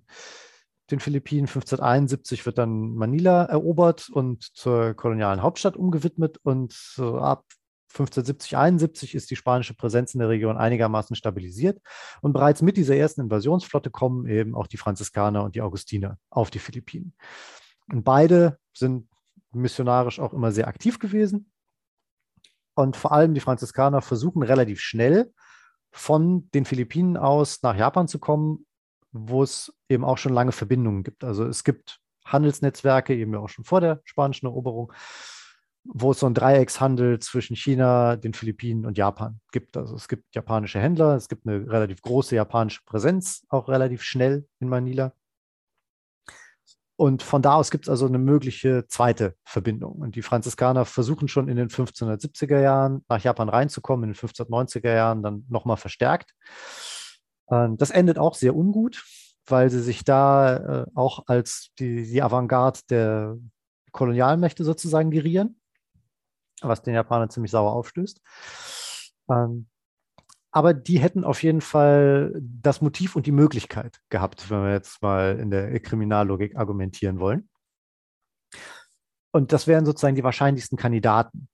den 0.92 1.00
Philippinen. 1.00 1.48
1571 1.48 2.46
wird 2.46 2.58
dann 2.58 2.96
Manila 2.96 3.44
erobert 3.44 4.10
und 4.10 4.44
zur 4.44 4.94
kolonialen 4.94 5.42
Hauptstadt 5.42 5.78
umgewidmet 5.78 6.38
und 6.44 6.74
so 6.74 7.18
ab 7.18 7.46
1570, 7.90 8.58
71 8.58 9.16
ist 9.16 9.32
die 9.32 9.36
spanische 9.36 9.74
Präsenz 9.74 10.14
in 10.14 10.20
der 10.20 10.30
Region 10.30 10.58
einigermaßen 10.58 11.16
stabilisiert. 11.16 11.82
Und 12.22 12.34
bereits 12.34 12.62
mit 12.62 12.78
dieser 12.78 12.96
ersten 12.96 13.22
Invasionsflotte 13.22 13.90
kommen 13.90 14.28
eben 14.28 14.56
auch 14.56 14.68
die 14.68 14.78
Franziskaner 14.78 15.44
und 15.44 15.56
die 15.56 15.62
Augustiner 15.62 16.18
auf 16.30 16.52
die 16.52 16.60
Philippinen. 16.60 17.14
Und 17.92 18.04
beide 18.04 18.60
sind 18.74 19.08
missionarisch 19.52 20.20
auch 20.20 20.34
immer 20.34 20.52
sehr 20.52 20.68
aktiv 20.68 21.00
gewesen. 21.00 21.52
Und 22.76 22.96
vor 22.96 23.12
allem 23.12 23.34
die 23.34 23.40
Franziskaner 23.40 24.02
versuchen 24.02 24.44
relativ 24.44 24.80
schnell 24.80 25.34
von 25.92 26.50
den 26.52 26.66
Philippinen 26.66 27.18
aus 27.18 27.64
nach 27.64 27.76
Japan 27.76 28.08
zu 28.08 28.20
kommen, 28.20 28.67
wo 29.20 29.44
es 29.44 29.74
eben 29.90 30.04
auch 30.04 30.18
schon 30.18 30.34
lange 30.34 30.52
Verbindungen 30.52 31.04
gibt. 31.04 31.24
Also 31.24 31.46
es 31.46 31.64
gibt 31.64 32.00
Handelsnetzwerke, 32.26 33.16
eben 33.16 33.36
auch 33.36 33.50
schon 33.50 33.66
vor 33.66 33.82
der 33.82 34.02
spanischen 34.04 34.48
Eroberung, 34.48 34.92
wo 35.84 36.12
es 36.12 36.20
so 36.20 36.26
einen 36.26 36.36
Dreieckshandel 36.36 37.20
zwischen 37.20 37.56
China, 37.56 38.18
den 38.18 38.34
Philippinen 38.34 38.86
und 38.86 38.98
Japan 38.98 39.40
gibt. 39.52 39.78
Also 39.78 39.96
es 39.96 40.08
gibt 40.08 40.36
japanische 40.36 40.80
Händler, 40.80 41.16
es 41.16 41.30
gibt 41.30 41.48
eine 41.48 41.70
relativ 41.70 42.02
große 42.02 42.36
japanische 42.36 42.82
Präsenz, 42.86 43.46
auch 43.50 43.70
relativ 43.70 44.04
schnell 44.04 44.46
in 44.60 44.68
Manila. 44.68 45.14
Und 47.00 47.22
von 47.22 47.44
da 47.44 47.54
aus 47.54 47.70
gibt 47.70 47.86
es 47.86 47.90
also 47.90 48.08
eine 48.08 48.18
mögliche 48.18 48.88
zweite 48.88 49.36
Verbindung. 49.46 49.94
Und 49.98 50.16
die 50.16 50.24
Franziskaner 50.24 50.84
versuchen 50.84 51.28
schon 51.28 51.48
in 51.48 51.56
den 51.56 51.70
1570er 51.70 52.60
Jahren 52.60 53.06
nach 53.08 53.24
Japan 53.24 53.50
reinzukommen, 53.50 54.10
in 54.10 54.14
den 54.14 54.20
1590er 54.20 54.94
Jahren 54.94 55.22
dann 55.22 55.46
nochmal 55.48 55.78
verstärkt. 55.78 56.34
Ähm, 57.50 57.78
das 57.78 57.92
endet 57.92 58.18
auch 58.18 58.36
sehr 58.36 58.56
ungut, 58.56 59.06
weil 59.46 59.70
sie 59.70 59.82
sich 59.82 60.04
da 60.04 60.84
äh, 60.84 60.86
auch 60.96 61.24
als 61.28 61.72
die, 61.80 62.04
die 62.04 62.22
Avantgarde 62.22 62.80
der 62.90 63.38
Kolonialmächte 63.92 64.64
sozusagen 64.64 65.12
gerieren, 65.12 65.60
was 66.62 66.82
den 66.82 66.94
Japanern 66.94 67.30
ziemlich 67.30 67.52
sauer 67.52 67.74
aufstößt. 67.74 68.22
Ähm, 69.30 69.68
aber 70.52 70.74
die 70.74 71.00
hätten 71.00 71.24
auf 71.24 71.44
jeden 71.44 71.62
Fall 71.62 72.34
das 72.42 72.82
Motiv 72.82 73.16
und 73.16 73.26
die 73.26 73.32
Möglichkeit 73.32 74.00
gehabt, 74.10 74.50
wenn 74.50 74.64
wir 74.64 74.72
jetzt 74.72 75.02
mal 75.02 75.38
in 75.40 75.52
der 75.52 75.80
Kriminallogik 75.80 76.56
argumentieren 76.56 77.20
wollen. 77.20 77.50
Und 79.32 79.52
das 79.52 79.68
wären 79.68 79.86
sozusagen 79.86 80.16
die 80.16 80.24
wahrscheinlichsten 80.24 80.78
Kandidaten. 80.78 81.48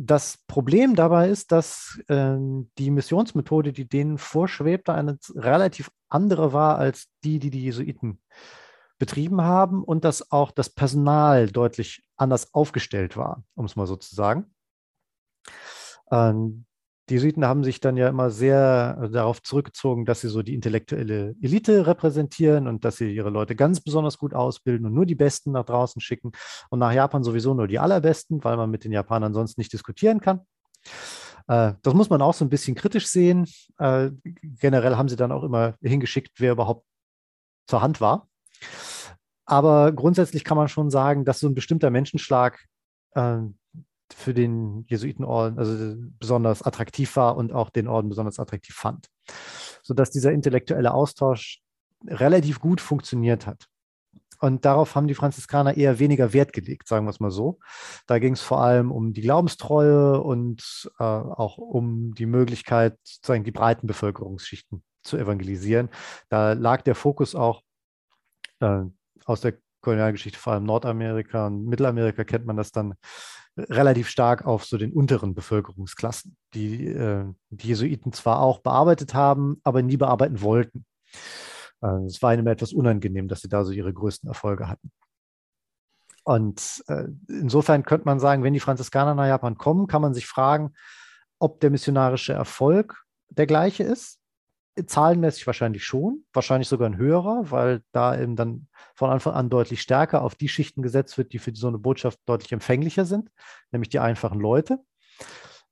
Das 0.00 0.38
Problem 0.46 0.94
dabei 0.94 1.28
ist, 1.28 1.50
dass 1.50 2.00
äh, 2.06 2.36
die 2.78 2.90
Missionsmethode, 2.92 3.72
die 3.72 3.88
denen 3.88 4.16
vorschwebte, 4.16 4.94
eine 4.94 5.18
relativ 5.34 5.90
andere 6.08 6.52
war 6.52 6.78
als 6.78 7.08
die, 7.24 7.40
die 7.40 7.50
die 7.50 7.64
Jesuiten 7.64 8.20
betrieben 9.00 9.42
haben 9.42 9.82
und 9.82 10.04
dass 10.04 10.30
auch 10.30 10.52
das 10.52 10.70
Personal 10.70 11.48
deutlich 11.48 12.04
anders 12.16 12.54
aufgestellt 12.54 13.16
war, 13.16 13.42
um 13.56 13.64
es 13.64 13.74
mal 13.74 13.88
so 13.88 13.96
zu 13.96 14.14
sagen. 14.14 14.54
Ähm, 16.12 16.64
die 17.08 17.14
Jesuiten 17.14 17.44
haben 17.44 17.64
sich 17.64 17.80
dann 17.80 17.96
ja 17.96 18.08
immer 18.08 18.30
sehr 18.30 18.98
äh, 19.02 19.10
darauf 19.10 19.42
zurückgezogen, 19.42 20.04
dass 20.04 20.20
sie 20.20 20.28
so 20.28 20.42
die 20.42 20.54
intellektuelle 20.54 21.34
Elite 21.40 21.86
repräsentieren 21.86 22.66
und 22.68 22.84
dass 22.84 22.96
sie 22.96 23.14
ihre 23.14 23.30
Leute 23.30 23.56
ganz 23.56 23.80
besonders 23.80 24.18
gut 24.18 24.34
ausbilden 24.34 24.86
und 24.86 24.94
nur 24.94 25.06
die 25.06 25.14
Besten 25.14 25.52
nach 25.52 25.64
draußen 25.64 26.00
schicken 26.00 26.32
und 26.70 26.78
nach 26.78 26.92
Japan 26.92 27.24
sowieso 27.24 27.54
nur 27.54 27.66
die 27.66 27.78
allerbesten, 27.78 28.42
weil 28.44 28.56
man 28.56 28.70
mit 28.70 28.84
den 28.84 28.92
Japanern 28.92 29.32
sonst 29.32 29.58
nicht 29.58 29.72
diskutieren 29.72 30.20
kann. 30.20 30.40
Äh, 31.46 31.74
das 31.82 31.94
muss 31.94 32.10
man 32.10 32.22
auch 32.22 32.34
so 32.34 32.44
ein 32.44 32.50
bisschen 32.50 32.74
kritisch 32.74 33.06
sehen. 33.06 33.46
Äh, 33.78 34.10
generell 34.42 34.96
haben 34.96 35.08
sie 35.08 35.16
dann 35.16 35.32
auch 35.32 35.44
immer 35.44 35.74
hingeschickt, 35.80 36.40
wer 36.40 36.52
überhaupt 36.52 36.86
zur 37.66 37.82
Hand 37.82 38.00
war. 38.00 38.28
Aber 39.46 39.92
grundsätzlich 39.92 40.44
kann 40.44 40.58
man 40.58 40.68
schon 40.68 40.90
sagen, 40.90 41.24
dass 41.24 41.40
so 41.40 41.48
ein 41.48 41.54
bestimmter 41.54 41.90
Menschenschlag 41.90 42.66
für 44.14 44.34
den 44.34 44.84
Jesuitenorden 44.88 45.58
also 45.58 45.96
besonders 46.18 46.62
attraktiv 46.62 47.14
war 47.16 47.36
und 47.36 47.52
auch 47.52 47.70
den 47.70 47.88
Orden 47.88 48.08
besonders 48.08 48.38
attraktiv 48.38 48.74
fand. 48.74 49.08
Sodass 49.82 50.10
dieser 50.10 50.32
intellektuelle 50.32 50.92
Austausch 50.92 51.60
relativ 52.06 52.60
gut 52.60 52.80
funktioniert 52.80 53.46
hat. 53.46 53.66
Und 54.40 54.64
darauf 54.64 54.94
haben 54.94 55.08
die 55.08 55.14
Franziskaner 55.14 55.76
eher 55.76 55.98
weniger 55.98 56.32
Wert 56.32 56.52
gelegt, 56.52 56.86
sagen 56.86 57.06
wir 57.06 57.10
es 57.10 57.20
mal 57.20 57.30
so. 57.30 57.58
Da 58.06 58.18
ging 58.18 58.34
es 58.34 58.40
vor 58.40 58.60
allem 58.60 58.92
um 58.92 59.12
die 59.12 59.22
Glaubenstreue 59.22 60.20
und 60.20 60.90
äh, 61.00 61.02
auch 61.02 61.58
um 61.58 62.14
die 62.14 62.26
Möglichkeit, 62.26 62.96
sozusagen 63.02 63.42
die 63.42 63.50
breiten 63.50 63.88
Bevölkerungsschichten 63.88 64.84
zu 65.02 65.16
evangelisieren. 65.16 65.88
Da 66.28 66.52
lag 66.52 66.82
der 66.82 66.94
Fokus 66.94 67.34
auch 67.34 67.62
äh, 68.60 68.82
aus 69.24 69.40
der 69.40 69.54
Kolonialgeschichte, 69.80 70.38
vor 70.38 70.52
allem 70.52 70.64
Nordamerika 70.64 71.46
und 71.46 71.66
Mittelamerika 71.66 72.24
kennt 72.24 72.46
man 72.46 72.56
das 72.56 72.72
dann 72.72 72.94
relativ 73.58 74.08
stark 74.08 74.46
auf 74.46 74.64
so 74.64 74.78
den 74.78 74.92
unteren 74.92 75.34
Bevölkerungsklassen, 75.34 76.36
die 76.54 76.86
äh, 76.86 77.24
die 77.50 77.68
Jesuiten 77.68 78.12
zwar 78.12 78.40
auch 78.40 78.60
bearbeitet 78.60 79.14
haben, 79.14 79.60
aber 79.64 79.82
nie 79.82 79.96
bearbeiten 79.96 80.40
wollten. 80.40 80.84
Äh, 81.82 82.04
es 82.06 82.22
war 82.22 82.34
ihnen 82.34 82.46
etwas 82.46 82.72
unangenehm, 82.72 83.28
dass 83.28 83.40
sie 83.40 83.48
da 83.48 83.64
so 83.64 83.72
ihre 83.72 83.92
größten 83.92 84.28
Erfolge 84.28 84.68
hatten. 84.68 84.90
Und 86.24 86.84
äh, 86.88 87.04
insofern 87.28 87.84
könnte 87.84 88.04
man 88.04 88.20
sagen, 88.20 88.42
wenn 88.42 88.52
die 88.52 88.60
Franziskaner 88.60 89.14
nach 89.14 89.26
Japan 89.26 89.56
kommen, 89.56 89.86
kann 89.86 90.02
man 90.02 90.14
sich 90.14 90.26
fragen, 90.26 90.74
ob 91.38 91.60
der 91.60 91.70
missionarische 91.70 92.32
Erfolg 92.32 93.02
der 93.30 93.46
gleiche 93.46 93.82
ist 93.82 94.17
zahlenmäßig 94.86 95.46
wahrscheinlich 95.46 95.84
schon, 95.84 96.24
wahrscheinlich 96.32 96.68
sogar 96.68 96.88
ein 96.88 96.96
höherer, 96.96 97.50
weil 97.50 97.82
da 97.92 98.18
eben 98.18 98.36
dann 98.36 98.68
von 98.94 99.10
Anfang 99.10 99.34
an 99.34 99.50
deutlich 99.50 99.80
stärker 99.80 100.22
auf 100.22 100.34
die 100.34 100.48
Schichten 100.48 100.82
gesetzt 100.82 101.18
wird, 101.18 101.32
die 101.32 101.38
für 101.38 101.54
so 101.54 101.68
eine 101.68 101.78
Botschaft 101.78 102.18
deutlich 102.26 102.52
empfänglicher 102.52 103.04
sind, 103.04 103.30
nämlich 103.70 103.88
die 103.88 103.98
einfachen 103.98 104.40
Leute. 104.40 104.78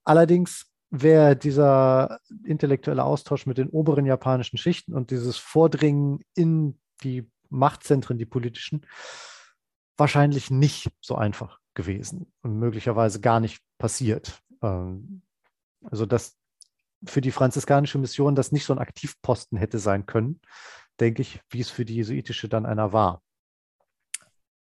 Allerdings 0.05 0.67
wäre 0.91 1.37
dieser 1.37 2.21
intellektuelle 2.45 3.05
Austausch 3.05 3.47
mit 3.47 3.59
den 3.59 3.69
oberen 3.69 4.07
japanischen 4.07 4.57
Schichten 4.57 4.95
und 4.95 5.11
dieses 5.11 5.37
Vordringen 5.37 6.21
in 6.35 6.79
die 7.03 7.31
Machtzentren, 7.49 8.19
die 8.19 8.27
politischen, 8.27 8.87
wahrscheinlich 9.97 10.51
nicht 10.51 10.91
so 11.01 11.17
einfach 11.17 11.59
gewesen 11.75 12.33
und 12.43 12.59
möglicherweise 12.59 13.21
gar 13.21 13.41
nicht 13.41 13.63
passiert. 13.79 14.43
Ähm, 14.63 15.23
also, 15.83 16.07
dass 16.07 16.37
für 17.07 17.21
die 17.21 17.31
franziskanische 17.31 17.99
Mission 17.99 18.35
das 18.35 18.53
nicht 18.53 18.65
so 18.65 18.73
ein 18.73 18.79
Aktivposten 18.79 19.59
hätte 19.59 19.79
sein 19.79 20.07
können, 20.07 20.41
denke 21.01 21.23
ich, 21.23 21.41
wie 21.51 21.61
es 21.61 21.71
für 21.71 21.85
die 21.85 21.95
jesuitische 21.97 22.49
dann 22.49 22.67
einer 22.67 22.93
war. 22.93 23.23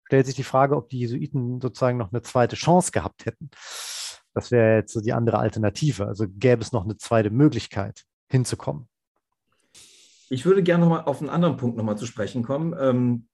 Stellt 0.06 0.26
sich 0.26 0.34
die 0.34 0.44
Frage, 0.44 0.76
ob 0.76 0.88
die 0.88 1.00
Jesuiten 1.00 1.60
sozusagen 1.60 1.98
noch 1.98 2.12
eine 2.12 2.22
zweite 2.22 2.56
Chance 2.56 2.92
gehabt 2.92 3.26
hätten. 3.26 3.50
Das 4.34 4.50
wäre 4.50 4.76
jetzt 4.76 4.92
so 4.92 5.00
die 5.00 5.12
andere 5.12 5.38
Alternative. 5.38 6.06
Also 6.06 6.26
gäbe 6.28 6.62
es 6.62 6.72
noch 6.72 6.84
eine 6.84 6.96
zweite 6.96 7.30
Möglichkeit, 7.30 8.04
hinzukommen. 8.28 8.88
Ich 10.28 10.44
würde 10.44 10.62
gerne 10.62 10.84
nochmal 10.84 11.04
auf 11.04 11.20
einen 11.20 11.30
anderen 11.30 11.56
Punkt 11.56 11.76
nochmal 11.76 11.96
zu 11.96 12.06
sprechen 12.06 12.42
kommen. 12.42 12.74
Ähm, 12.78 13.28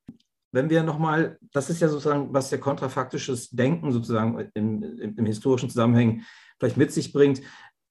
wenn 0.52 0.68
wir 0.68 0.82
nochmal, 0.82 1.38
das 1.52 1.70
ist 1.70 1.80
ja 1.80 1.88
sozusagen, 1.88 2.32
was 2.34 2.50
der 2.50 2.58
kontrafaktisches 2.58 3.50
Denken 3.50 3.92
sozusagen 3.92 4.50
im, 4.54 4.82
im, 4.82 5.16
im 5.16 5.26
historischen 5.26 5.70
Zusammenhang 5.70 6.22
vielleicht 6.58 6.76
mit 6.76 6.92
sich 6.92 7.12
bringt 7.12 7.40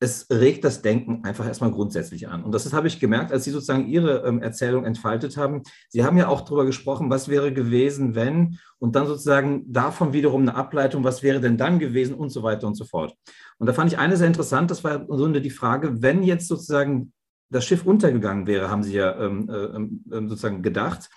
es 0.02 0.28
regt 0.32 0.64
das 0.64 0.82
Denken 0.82 1.26
einfach 1.26 1.46
erstmal 1.46 1.72
grundsätzlich 1.72 2.30
an. 2.30 2.44
Und 2.44 2.54
das 2.54 2.72
habe 2.72 2.88
ich 2.88 3.00
gemerkt, 3.00 3.34
als 3.34 3.44
Sie 3.44 3.52
sozusagen 3.52 3.88
Ihre 3.88 4.26
ähm, 4.26 4.42
Erzählung 4.42 4.86
entfaltet 4.86 5.36
haben. 5.36 5.64
Sie 5.90 6.06
haben 6.06 6.18
ja 6.18 6.30
auch 6.30 6.42
darüber 6.42 6.66
gesprochen, 6.66 7.10
was 7.10 7.28
wäre 7.28 7.54
gewesen, 7.54 8.16
wenn, 8.16 8.60
und 8.80 8.96
dann 8.96 9.08
sozusagen 9.08 9.72
davon 9.72 10.14
wiederum 10.14 10.44
eine 10.44 10.56
Ableitung, 10.56 11.04
was 11.04 11.22
wäre 11.22 11.42
denn 11.42 11.58
dann 11.58 11.80
gewesen 11.80 12.16
und 12.16 12.30
so 12.30 12.44
weiter 12.44 12.66
und 12.66 12.76
so 12.76 12.86
fort. 12.86 13.14
Und 13.58 13.68
da 13.68 13.74
fand 13.74 13.92
ich 13.92 14.00
eine 14.00 14.16
sehr 14.16 14.28
interessant, 14.28 14.72
das 14.72 14.86
war 14.86 14.96
im 14.96 15.08
Grunde 15.08 15.42
die 15.42 15.50
Frage, 15.50 16.02
wenn 16.02 16.24
jetzt 16.24 16.48
sozusagen 16.48 17.12
das 17.50 17.66
Schiff 17.66 17.86
untergegangen 17.86 18.48
wäre, 18.48 18.70
haben 18.70 18.84
Sie 18.84 18.94
ja 18.94 19.20
ähm, 19.20 19.50
äh, 19.50 20.16
ähm, 20.16 20.30
sozusagen 20.30 20.62
gedacht, 20.62 21.10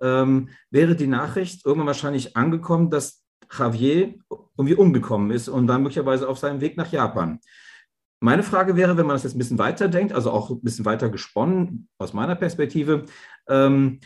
ähm, 0.00 0.48
wäre 0.70 0.96
die 0.96 1.06
Nachricht 1.06 1.64
irgendwann 1.64 1.88
wahrscheinlich 1.88 2.36
angekommen, 2.36 2.90
dass 2.90 3.22
Javier 3.56 4.14
irgendwie 4.58 4.74
umgekommen 4.74 5.30
ist 5.30 5.48
und 5.48 5.68
dann 5.68 5.82
möglicherweise 5.82 6.28
auf 6.28 6.38
seinem 6.38 6.60
Weg 6.60 6.76
nach 6.76 6.90
Japan. 6.90 7.38
Meine 8.20 8.42
Frage 8.42 8.76
wäre, 8.76 8.96
wenn 8.96 9.06
man 9.06 9.14
das 9.14 9.24
jetzt 9.24 9.34
ein 9.34 9.38
bisschen 9.38 9.58
weiter 9.58 9.88
denkt, 9.88 10.12
also 10.12 10.30
auch 10.30 10.50
ein 10.50 10.62
bisschen 10.62 10.84
weiter 10.84 11.10
gesponnen 11.10 11.88
aus 11.98 12.14
meiner 12.14 12.34
Perspektive, 12.34 13.04
ähm, 13.48 14.00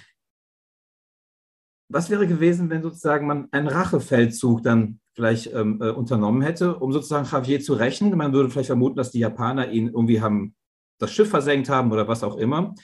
was 1.88 2.10
wäre 2.10 2.26
gewesen, 2.26 2.70
wenn 2.70 2.82
sozusagen 2.82 3.26
man 3.26 3.48
einen 3.50 3.68
Rachefeldzug 3.68 4.62
dann 4.62 5.00
vielleicht 5.14 5.52
ähm, 5.52 5.80
äh, 5.82 5.90
unternommen 5.90 6.42
hätte, 6.42 6.76
um 6.76 6.92
sozusagen 6.92 7.28
Javier 7.28 7.60
zu 7.60 7.74
rächen? 7.74 8.16
Man 8.16 8.32
würde 8.32 8.48
vielleicht 8.48 8.68
vermuten, 8.68 8.96
dass 8.96 9.10
die 9.10 9.18
Japaner 9.18 9.70
ihn 9.70 9.88
irgendwie 9.88 10.20
haben 10.20 10.54
das 11.00 11.12
Schiff 11.12 11.30
versenkt 11.30 11.68
haben 11.68 11.90
oder 11.90 12.06
was 12.06 12.22
auch 12.22 12.36
immer. 12.36 12.74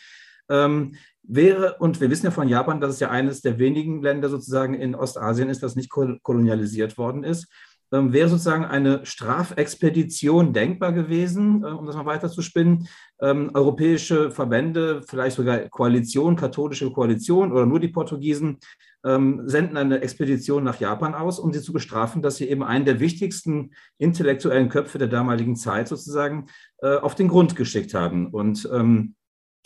Ähm, 0.48 0.96
wäre, 1.22 1.76
und 1.78 2.00
wir 2.00 2.10
wissen 2.10 2.26
ja 2.26 2.32
von 2.32 2.48
Japan, 2.48 2.80
dass 2.80 2.94
es 2.94 3.00
ja 3.00 3.10
eines 3.10 3.42
der 3.42 3.58
wenigen 3.58 4.02
Länder 4.02 4.28
sozusagen 4.28 4.74
in 4.74 4.94
Ostasien 4.94 5.48
ist, 5.48 5.62
das 5.62 5.76
nicht 5.76 5.90
kolonialisiert 5.90 6.98
worden 6.98 7.24
ist. 7.24 7.48
Ähm, 7.92 8.12
wäre 8.12 8.28
sozusagen 8.28 8.64
eine 8.64 9.06
Strafexpedition 9.06 10.52
denkbar 10.52 10.92
gewesen, 10.92 11.62
äh, 11.62 11.68
um 11.68 11.86
das 11.86 11.94
mal 11.94 12.06
weiter 12.06 12.28
zu 12.28 12.42
spinnen. 12.42 12.88
Ähm, 13.20 13.50
europäische 13.54 14.30
Verbände, 14.30 15.02
vielleicht 15.06 15.36
sogar 15.36 15.58
Koalition, 15.68 16.34
katholische 16.34 16.90
Koalition 16.90 17.52
oder 17.52 17.64
nur 17.64 17.78
die 17.78 17.88
Portugiesen, 17.88 18.58
ähm, 19.04 19.42
senden 19.48 19.76
eine 19.76 20.00
Expedition 20.00 20.64
nach 20.64 20.80
Japan 20.80 21.14
aus, 21.14 21.38
um 21.38 21.52
sie 21.52 21.62
zu 21.62 21.72
bestrafen, 21.72 22.22
dass 22.22 22.36
sie 22.36 22.48
eben 22.48 22.64
einen 22.64 22.84
der 22.84 22.98
wichtigsten 22.98 23.70
intellektuellen 23.98 24.68
Köpfe 24.68 24.98
der 24.98 25.08
damaligen 25.08 25.54
Zeit 25.54 25.86
sozusagen 25.86 26.46
äh, 26.78 26.96
auf 26.96 27.14
den 27.14 27.28
Grund 27.28 27.54
geschickt 27.54 27.94
haben. 27.94 28.26
Und 28.26 28.68
ähm, 28.72 29.14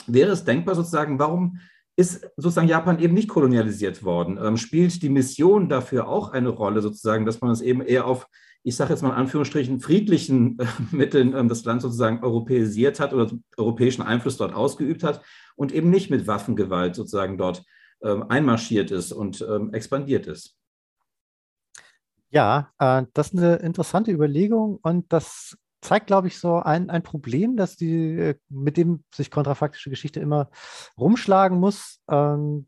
wäre 0.06 0.32
es 0.32 0.44
denkbar 0.44 0.74
sozusagen, 0.74 1.18
warum 1.18 1.58
ist 2.00 2.26
sozusagen 2.36 2.66
Japan 2.66 2.98
eben 2.98 3.12
nicht 3.12 3.28
kolonialisiert 3.28 4.02
worden. 4.02 4.38
Ähm, 4.42 4.56
spielt 4.56 5.02
die 5.02 5.10
Mission 5.10 5.68
dafür 5.68 6.08
auch 6.08 6.30
eine 6.32 6.48
Rolle, 6.48 6.80
sozusagen, 6.80 7.26
dass 7.26 7.42
man 7.42 7.50
es 7.50 7.60
eben 7.60 7.82
eher 7.82 8.06
auf, 8.06 8.26
ich 8.62 8.74
sage 8.74 8.90
jetzt 8.90 9.02
mal 9.02 9.10
in 9.10 9.16
Anführungsstrichen, 9.16 9.80
friedlichen 9.80 10.58
äh, 10.58 10.66
Mitteln 10.92 11.36
ähm, 11.36 11.48
das 11.48 11.64
Land 11.66 11.82
sozusagen 11.82 12.24
europäisiert 12.24 13.00
hat 13.00 13.12
oder 13.12 13.30
europäischen 13.58 14.00
Einfluss 14.00 14.38
dort 14.38 14.54
ausgeübt 14.54 15.04
hat 15.04 15.20
und 15.56 15.72
eben 15.72 15.90
nicht 15.90 16.08
mit 16.08 16.26
Waffengewalt 16.26 16.94
sozusagen 16.94 17.36
dort 17.36 17.64
ähm, 18.02 18.24
einmarschiert 18.30 18.90
ist 18.90 19.12
und 19.12 19.42
ähm, 19.42 19.74
expandiert 19.74 20.26
ist? 20.26 20.56
Ja, 22.30 22.72
äh, 22.78 23.02
das 23.12 23.28
ist 23.28 23.38
eine 23.38 23.56
interessante 23.56 24.10
Überlegung 24.10 24.78
und 24.80 25.12
das 25.12 25.58
zeigt, 25.80 26.06
glaube 26.06 26.28
ich, 26.28 26.38
so 26.38 26.56
ein, 26.56 26.90
ein 26.90 27.02
Problem, 27.02 27.56
dass 27.56 27.76
die, 27.76 28.18
äh, 28.18 28.34
mit 28.48 28.76
dem 28.76 29.04
sich 29.14 29.30
kontrafaktische 29.30 29.90
Geschichte 29.90 30.20
immer 30.20 30.50
rumschlagen 30.98 31.58
muss, 31.58 32.00
ähm, 32.10 32.66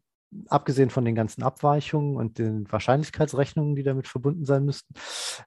abgesehen 0.49 0.91
von 0.91 1.05
den 1.05 1.15
ganzen 1.15 1.43
Abweichungen 1.43 2.17
und 2.17 2.39
den 2.39 2.71
Wahrscheinlichkeitsrechnungen, 2.71 3.77
die 3.77 3.83
damit 3.83 4.09
verbunden 4.09 4.45
sein 4.45 4.65
müssten, 4.65 4.95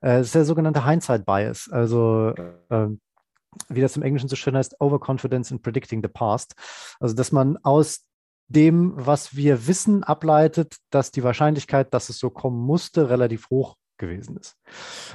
äh, 0.02 0.22
ist 0.22 0.36
der 0.36 0.46
sogenannte 0.46 0.86
Hindsight-Bias. 0.86 1.70
Also 1.72 2.34
äh, 2.70 2.88
wie 3.70 3.82
das 3.82 3.96
im 3.96 4.04
Englischen 4.04 4.30
so 4.30 4.36
schön 4.36 4.56
heißt, 4.56 4.80
Overconfidence 4.80 5.52
in 5.52 5.62
Predicting 5.62 6.02
the 6.04 6.10
Past. 6.10 6.56
Also 7.00 7.16
dass 7.16 7.32
man 7.32 7.58
aus 7.58 8.06
dem, 8.48 8.94
was 8.96 9.36
wir 9.36 9.66
wissen, 9.68 10.04
ableitet, 10.04 10.78
dass 10.92 11.12
die 11.12 11.24
Wahrscheinlichkeit, 11.24 11.94
dass 11.94 12.10
es 12.10 12.20
so 12.20 12.30
kommen 12.30 12.60
musste, 12.60 13.10
relativ 13.10 13.50
hoch 13.50 13.76
gewesen 13.98 14.38
ist. 14.38 14.56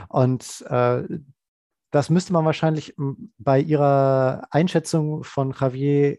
Und 0.09 0.65
äh, 0.69 1.05
das 1.91 2.11
müsste 2.11 2.33
man 2.33 2.45
wahrscheinlich 2.45 2.95
hm, 2.97 3.33
bei 3.39 3.61
Ihrer 3.61 4.47
Einschätzung 4.51 5.25
von 5.25 5.55
Javier 5.59 6.19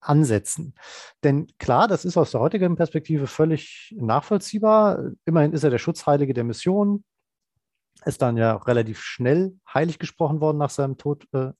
ansetzen. 0.00 0.74
Denn 1.22 1.46
klar, 1.58 1.88
das 1.88 2.04
ist 2.04 2.16
aus 2.16 2.30
der 2.30 2.40
heutigen 2.40 2.76
Perspektive 2.76 3.26
völlig 3.26 3.94
nachvollziehbar. 3.98 5.12
Immerhin 5.24 5.52
ist 5.52 5.64
er 5.64 5.70
der 5.70 5.78
Schutzheilige 5.78 6.34
der 6.34 6.44
Mission, 6.44 7.04
ist 8.04 8.22
dann 8.22 8.36
ja 8.36 8.56
relativ 8.56 9.00
schnell 9.00 9.56
heilig 9.72 9.98
gesprochen 9.98 10.40
worden 10.40 10.58
nach 10.58 10.70
seinem 10.70 10.98
Tod 10.98 11.26
äh, 11.32 11.52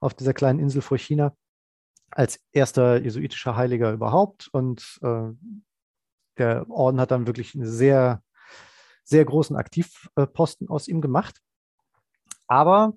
auf 0.00 0.14
dieser 0.14 0.34
kleinen 0.34 0.58
Insel 0.58 0.82
vor 0.82 0.98
China, 0.98 1.34
als 2.10 2.40
erster 2.52 3.00
jesuitischer 3.00 3.56
Heiliger 3.56 3.92
überhaupt. 3.92 4.48
Und 4.52 4.98
äh, 5.02 5.30
der 6.38 6.68
Orden 6.70 7.00
hat 7.00 7.10
dann 7.10 7.26
wirklich 7.26 7.54
einen 7.54 7.66
sehr, 7.66 8.22
sehr 9.04 9.24
großen 9.24 9.56
Aktivposten 9.56 10.68
aus 10.68 10.88
ihm 10.88 11.00
gemacht. 11.00 11.40
Aber 12.48 12.94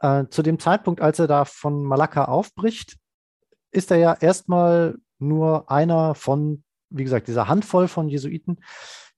äh, 0.00 0.26
zu 0.28 0.42
dem 0.42 0.58
Zeitpunkt, 0.58 1.00
als 1.00 1.18
er 1.18 1.26
da 1.26 1.44
von 1.44 1.82
Malakka 1.82 2.26
aufbricht, 2.26 2.98
ist 3.70 3.90
er 3.90 3.98
ja 3.98 4.14
erstmal 4.14 4.96
nur 5.18 5.70
einer 5.70 6.14
von, 6.14 6.64
wie 6.90 7.04
gesagt, 7.04 7.28
dieser 7.28 7.48
Handvoll 7.48 7.88
von 7.88 8.08
Jesuiten, 8.08 8.60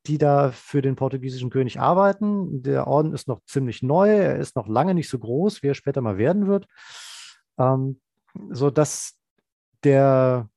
die 0.06 0.18
da 0.18 0.50
für 0.50 0.82
den 0.82 0.96
portugiesischen 0.96 1.50
König 1.50 1.78
arbeiten. 1.78 2.62
Der 2.62 2.86
Orden 2.86 3.12
ist 3.12 3.28
noch 3.28 3.40
ziemlich 3.44 3.82
neu, 3.82 4.08
er 4.10 4.36
ist 4.36 4.56
noch 4.56 4.68
lange 4.68 4.94
nicht 4.94 5.08
so 5.10 5.18
groß, 5.18 5.62
wie 5.62 5.68
er 5.68 5.74
später 5.74 6.00
mal 6.00 6.18
werden 6.18 6.46
wird. 6.46 6.66
Ähm, 7.58 8.00
so 8.50 8.70
dass 8.70 9.18
der, 9.84 10.48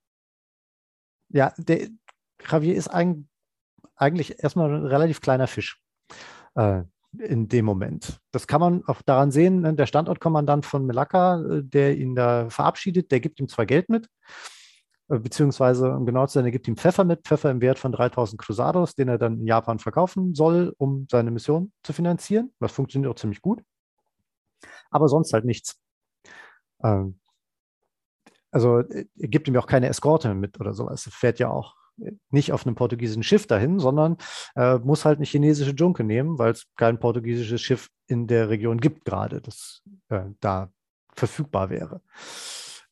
ja, 1.30 1.54
der 1.58 1.90
Javier 2.50 2.76
ist 2.76 2.90
ein, 2.90 3.28
eigentlich 3.96 4.44
erstmal 4.44 4.74
ein 4.74 4.86
relativ 4.86 5.22
kleiner 5.22 5.48
Fisch. 5.48 5.82
Äh, 6.56 6.84
in 7.20 7.48
dem 7.48 7.66
Moment. 7.66 8.20
Das 8.32 8.48
kann 8.48 8.62
man 8.62 8.84
auch 8.86 9.02
daran 9.02 9.32
sehen, 9.32 9.62
ne, 9.62 9.74
der 9.74 9.86
Standortkommandant 9.86 10.66
von 10.66 10.86
Melaka, 10.86 11.42
äh, 11.42 11.64
der 11.64 11.98
ihn 11.98 12.16
da 12.16 12.50
verabschiedet, 12.50 13.12
der 13.12 13.20
gibt 13.20 13.40
ihm 13.40 13.48
zwar 13.48 13.66
Geld 13.66 13.90
mit, 13.90 14.10
äh, 15.10 15.20
beziehungsweise, 15.20 15.92
um 15.92 16.06
genau 16.06 16.26
zu 16.28 16.34
sein, 16.34 16.46
er 16.46 16.52
gibt 16.52 16.68
ihm 16.68 16.78
Pfeffer 16.78 17.04
mit, 17.04 17.24
Pfeffer 17.26 17.52
im 17.52 17.62
Wert 17.62 17.80
von 17.80 17.92
3000 17.92 18.40
Cruzados, 18.42 18.96
den 18.96 19.10
er 19.10 19.18
dann 19.18 19.40
in 19.40 19.48
Japan 19.48 19.80
verkaufen 19.80 20.34
soll, 20.34 20.74
um 20.78 21.08
seine 21.10 21.32
Mission 21.32 21.72
zu 21.84 21.94
finanzieren. 21.94 22.54
Das 22.60 22.72
funktioniert 22.72 23.12
auch 23.12 23.20
ziemlich 23.20 23.42
gut. 23.42 23.62
Aber 24.90 25.08
sonst 25.08 25.34
halt 25.34 25.46
nichts. 25.46 25.80
Ähm, 26.84 27.20
also 28.52 28.80
er 28.80 29.06
gibt 29.16 29.48
ihm 29.48 29.56
ja 29.56 29.62
auch 29.62 29.68
keine 29.68 29.90
Eskorte 29.90 30.34
mit 30.36 30.60
oder 30.60 30.74
sowas. 30.74 31.10
Fährt 31.12 31.40
ja 31.40 31.50
auch 31.50 31.76
nicht 32.30 32.52
auf 32.52 32.66
einem 32.66 32.76
portugiesischen 32.76 33.24
Schiff 33.24 33.48
dahin, 33.48 33.80
sondern 33.80 34.18
äh, 34.56 34.78
muss 34.80 35.06
halt 35.06 35.18
eine 35.18 35.26
chinesische 35.26 35.72
Junke 35.72 36.04
nehmen, 36.04 36.40
weil 36.40 36.52
es 36.52 36.66
kein 36.76 37.00
portugiesisches 37.00 37.62
Schiff 37.62 37.90
in 38.08 38.28
der 38.28 38.50
Region 38.50 38.80
gibt 38.80 39.06
gerade, 39.06 39.42
das 39.42 39.82
äh, 40.10 40.22
da 40.40 40.70
verfügbar 41.14 41.70
wäre. 41.70 42.02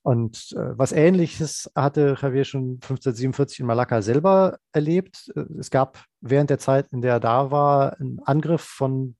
Und 0.03 0.53
äh, 0.53 0.77
was 0.77 0.91
Ähnliches 0.91 1.71
hatte 1.75 2.17
Javier 2.19 2.43
schon 2.43 2.79
1547 2.81 3.59
in 3.59 3.65
Malakka 3.67 4.01
selber 4.01 4.57
erlebt. 4.71 5.31
Es 5.59 5.69
gab 5.69 6.03
während 6.21 6.49
der 6.49 6.57
Zeit, 6.57 6.87
in 6.91 7.01
der 7.01 7.13
er 7.13 7.19
da 7.19 7.51
war, 7.51 7.99
einen 7.99 8.19
Angriff 8.23 8.61
von 8.61 9.15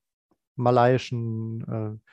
malaiischen 0.55 1.61
äh, 1.67 2.11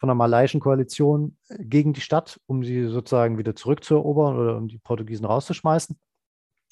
von 0.00 0.06
der 0.06 0.14
malaiischen 0.14 0.60
Koalition 0.60 1.36
gegen 1.58 1.92
die 1.92 2.00
Stadt, 2.00 2.40
um 2.46 2.64
sie 2.64 2.86
sozusagen 2.86 3.36
wieder 3.36 3.54
zurückzuerobern 3.54 4.38
oder 4.38 4.56
um 4.56 4.66
die 4.66 4.78
Portugiesen 4.78 5.26
rauszuschmeißen. 5.26 5.98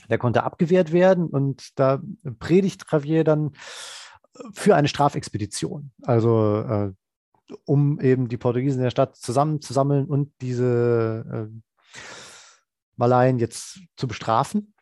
Der 0.09 0.18
konnte 0.18 0.44
abgewehrt 0.44 0.92
werden 0.92 1.26
und 1.26 1.78
da 1.78 2.00
predigt 2.38 2.84
Javier 2.90 3.24
dann 3.24 3.52
für 4.52 4.76
eine 4.76 4.88
Strafexpedition. 4.88 5.90
Also 6.02 6.61
äh, 6.61 6.92
um 7.64 8.00
eben 8.00 8.28
die 8.28 8.36
Portugiesen 8.36 8.78
in 8.78 8.84
der 8.84 8.90
Stadt 8.90 9.16
zusammenzusammeln 9.16 10.06
und 10.06 10.32
diese 10.40 11.48
äh, 11.50 11.61
Malaien 12.96 13.38
jetzt 13.38 13.80
zu 13.96 14.06
bestrafen. 14.06 14.74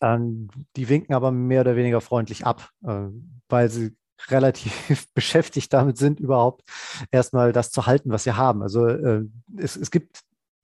Ähm, 0.00 0.48
die 0.76 0.88
winken 0.88 1.14
aber 1.14 1.30
mehr 1.30 1.60
oder 1.60 1.76
weniger 1.76 2.00
freundlich 2.00 2.44
ab, 2.44 2.70
äh, 2.84 3.08
weil 3.48 3.68
sie 3.68 3.96
relativ 4.28 5.08
beschäftigt 5.14 5.72
damit 5.72 5.98
sind, 5.98 6.20
überhaupt 6.20 6.64
erstmal 7.10 7.52
das 7.52 7.70
zu 7.70 7.86
halten, 7.86 8.10
was 8.10 8.24
sie 8.24 8.32
haben. 8.32 8.62
Also 8.62 8.86
äh, 8.86 9.22
es, 9.56 9.76
es 9.76 9.90
gibt 9.90 10.22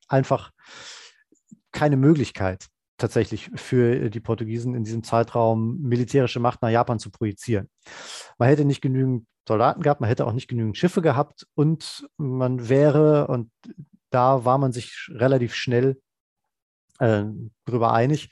einfach 0.08 0.50
keine 1.70 1.96
Möglichkeit, 1.96 2.66
tatsächlich 2.98 3.50
für 3.54 4.10
die 4.10 4.20
Portugiesen 4.20 4.74
in 4.74 4.84
diesem 4.84 5.02
Zeitraum 5.02 5.80
militärische 5.80 6.40
Macht 6.40 6.62
nach 6.62 6.70
Japan 6.70 6.98
zu 6.98 7.10
projizieren. 7.10 7.68
Man 8.38 8.48
hätte 8.48 8.64
nicht 8.64 8.82
genügend 8.82 9.26
Soldaten 9.46 9.80
gehabt, 9.80 10.00
man 10.00 10.08
hätte 10.08 10.26
auch 10.26 10.32
nicht 10.32 10.48
genügend 10.48 10.76
Schiffe 10.76 11.00
gehabt 11.00 11.46
und 11.54 12.06
man 12.18 12.68
wäre, 12.68 13.28
und 13.28 13.50
da 14.10 14.44
war 14.44 14.58
man 14.58 14.72
sich 14.72 15.08
relativ 15.10 15.54
schnell 15.54 16.00
äh, 16.98 17.24
darüber 17.64 17.92
einig, 17.94 18.30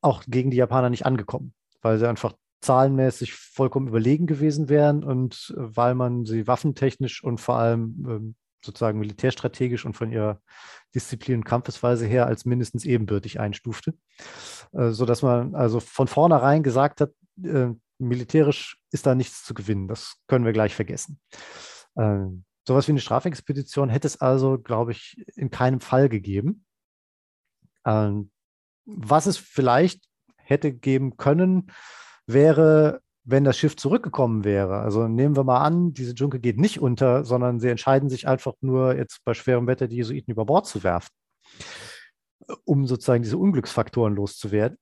auch 0.00 0.22
gegen 0.28 0.50
die 0.50 0.58
Japaner 0.58 0.90
nicht 0.90 1.06
angekommen, 1.06 1.52
weil 1.82 1.98
sie 1.98 2.08
einfach 2.08 2.34
zahlenmäßig 2.60 3.34
vollkommen 3.34 3.88
überlegen 3.88 4.26
gewesen 4.26 4.68
wären 4.68 5.04
und 5.04 5.52
weil 5.56 5.94
man 5.94 6.24
sie 6.24 6.46
waffentechnisch 6.46 7.22
und 7.24 7.40
vor 7.40 7.56
allem 7.56 8.06
ähm, 8.08 8.34
sozusagen 8.66 8.98
militärstrategisch 8.98 9.86
und 9.86 9.94
von 9.94 10.12
ihrer 10.12 10.40
Disziplin 10.94 11.36
und 11.36 11.44
Kampfesweise 11.44 12.06
her 12.06 12.26
als 12.26 12.44
mindestens 12.44 12.84
ebenbürtig 12.84 13.40
einstufte, 13.40 13.94
äh, 14.72 14.90
sodass 14.90 15.22
man 15.22 15.54
also 15.54 15.80
von 15.80 16.08
vornherein 16.08 16.62
gesagt 16.62 17.00
hat, 17.00 17.12
äh, 17.42 17.68
militärisch 17.98 18.78
ist 18.92 19.06
da 19.06 19.14
nichts 19.14 19.44
zu 19.44 19.54
gewinnen, 19.54 19.88
das 19.88 20.16
können 20.26 20.44
wir 20.44 20.52
gleich 20.52 20.74
vergessen. 20.74 21.18
Äh, 21.94 22.26
sowas 22.66 22.86
wie 22.88 22.92
eine 22.92 23.00
Strafexpedition 23.00 23.88
hätte 23.88 24.06
es 24.06 24.20
also, 24.20 24.58
glaube 24.58 24.92
ich, 24.92 25.16
in 25.34 25.50
keinem 25.50 25.80
Fall 25.80 26.08
gegeben. 26.08 26.64
Ähm, 27.84 28.30
was 28.84 29.26
es 29.26 29.38
vielleicht 29.38 30.04
hätte 30.36 30.72
geben 30.72 31.16
können, 31.16 31.72
wäre 32.26 33.00
wenn 33.28 33.42
das 33.42 33.58
Schiff 33.58 33.76
zurückgekommen 33.76 34.44
wäre, 34.44 34.78
also 34.78 35.08
nehmen 35.08 35.36
wir 35.36 35.42
mal 35.42 35.60
an, 35.60 35.92
diese 35.92 36.14
Junke 36.14 36.38
geht 36.38 36.58
nicht 36.58 36.80
unter, 36.80 37.24
sondern 37.24 37.58
sie 37.58 37.68
entscheiden 37.68 38.08
sich 38.08 38.28
einfach 38.28 38.54
nur, 38.60 38.96
jetzt 38.96 39.24
bei 39.24 39.34
schwerem 39.34 39.66
Wetter 39.66 39.88
die 39.88 39.96
Jesuiten 39.96 40.30
über 40.30 40.46
Bord 40.46 40.66
zu 40.66 40.84
werfen, 40.84 41.10
um 42.64 42.86
sozusagen 42.86 43.24
diese 43.24 43.36
Unglücksfaktoren 43.36 44.14
loszuwerden 44.14 44.78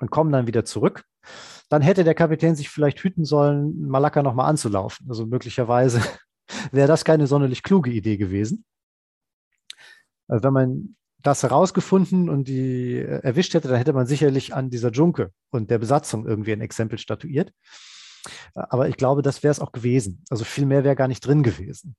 und 0.00 0.10
kommen 0.12 0.30
dann 0.30 0.46
wieder 0.46 0.64
zurück, 0.64 1.04
dann 1.68 1.82
hätte 1.82 2.04
der 2.04 2.14
Kapitän 2.14 2.54
sich 2.54 2.70
vielleicht 2.70 3.00
hüten 3.00 3.24
sollen, 3.24 3.88
Malakka 3.88 4.22
nochmal 4.22 4.48
anzulaufen. 4.48 5.06
Also 5.08 5.26
möglicherweise 5.26 6.00
wäre 6.72 6.88
das 6.88 7.04
keine 7.04 7.26
sonderlich 7.26 7.64
kluge 7.64 7.90
Idee 7.90 8.16
gewesen. 8.16 8.64
Also 10.28 10.44
wenn 10.44 10.52
man 10.52 10.96
das 11.22 11.42
herausgefunden 11.42 12.28
und 12.28 12.46
die 12.48 12.96
äh, 12.96 13.20
erwischt 13.22 13.54
hätte, 13.54 13.68
dann 13.68 13.78
hätte 13.78 13.92
man 13.92 14.06
sicherlich 14.06 14.54
an 14.54 14.70
dieser 14.70 14.90
Junke 14.90 15.32
und 15.50 15.70
der 15.70 15.78
Besatzung 15.78 16.26
irgendwie 16.26 16.52
ein 16.52 16.60
Exempel 16.60 16.98
statuiert. 16.98 17.52
Aber 18.54 18.88
ich 18.88 18.96
glaube, 18.96 19.22
das 19.22 19.42
wäre 19.42 19.52
es 19.52 19.60
auch 19.60 19.72
gewesen. 19.72 20.24
Also 20.30 20.44
viel 20.44 20.66
mehr 20.66 20.84
wäre 20.84 20.96
gar 20.96 21.08
nicht 21.08 21.20
drin 21.20 21.42
gewesen. 21.42 21.96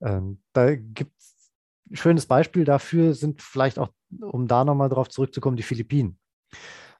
Ähm, 0.00 0.42
da 0.52 0.74
gibt 0.74 1.12
es 1.18 1.52
ein 1.90 1.96
schönes 1.96 2.26
Beispiel 2.26 2.64
dafür, 2.64 3.14
sind 3.14 3.42
vielleicht 3.42 3.78
auch, 3.78 3.90
um 4.20 4.48
da 4.48 4.64
nochmal 4.64 4.88
drauf 4.88 5.08
zurückzukommen, 5.08 5.56
die 5.56 5.62
Philippinen. 5.62 6.18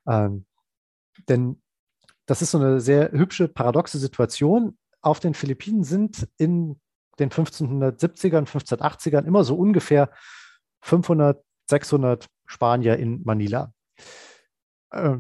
Ähm, 0.07 0.47
denn 1.29 1.61
das 2.27 2.43
ist 2.43 2.53
so 2.53 2.59
eine 2.59 2.81
sehr 2.81 3.11
hübsche, 3.13 3.49
paradoxe 3.49 3.99
Situation. 3.99 4.79
Auf 5.01 5.21
den 5.21 5.35
Philippinen 5.35 5.85
sind 5.85 6.29
in 6.39 6.81
den 7.19 7.31
1570ern, 7.31 8.47
1580ern 8.47 9.27
immer 9.27 9.45
so 9.45 9.57
ungefähr 9.57 10.11
500, 10.83 11.43
600 11.68 12.26
Spanier 12.47 12.99
in 12.99 13.22
Manila. 13.24 13.72
Äh, 14.91 15.16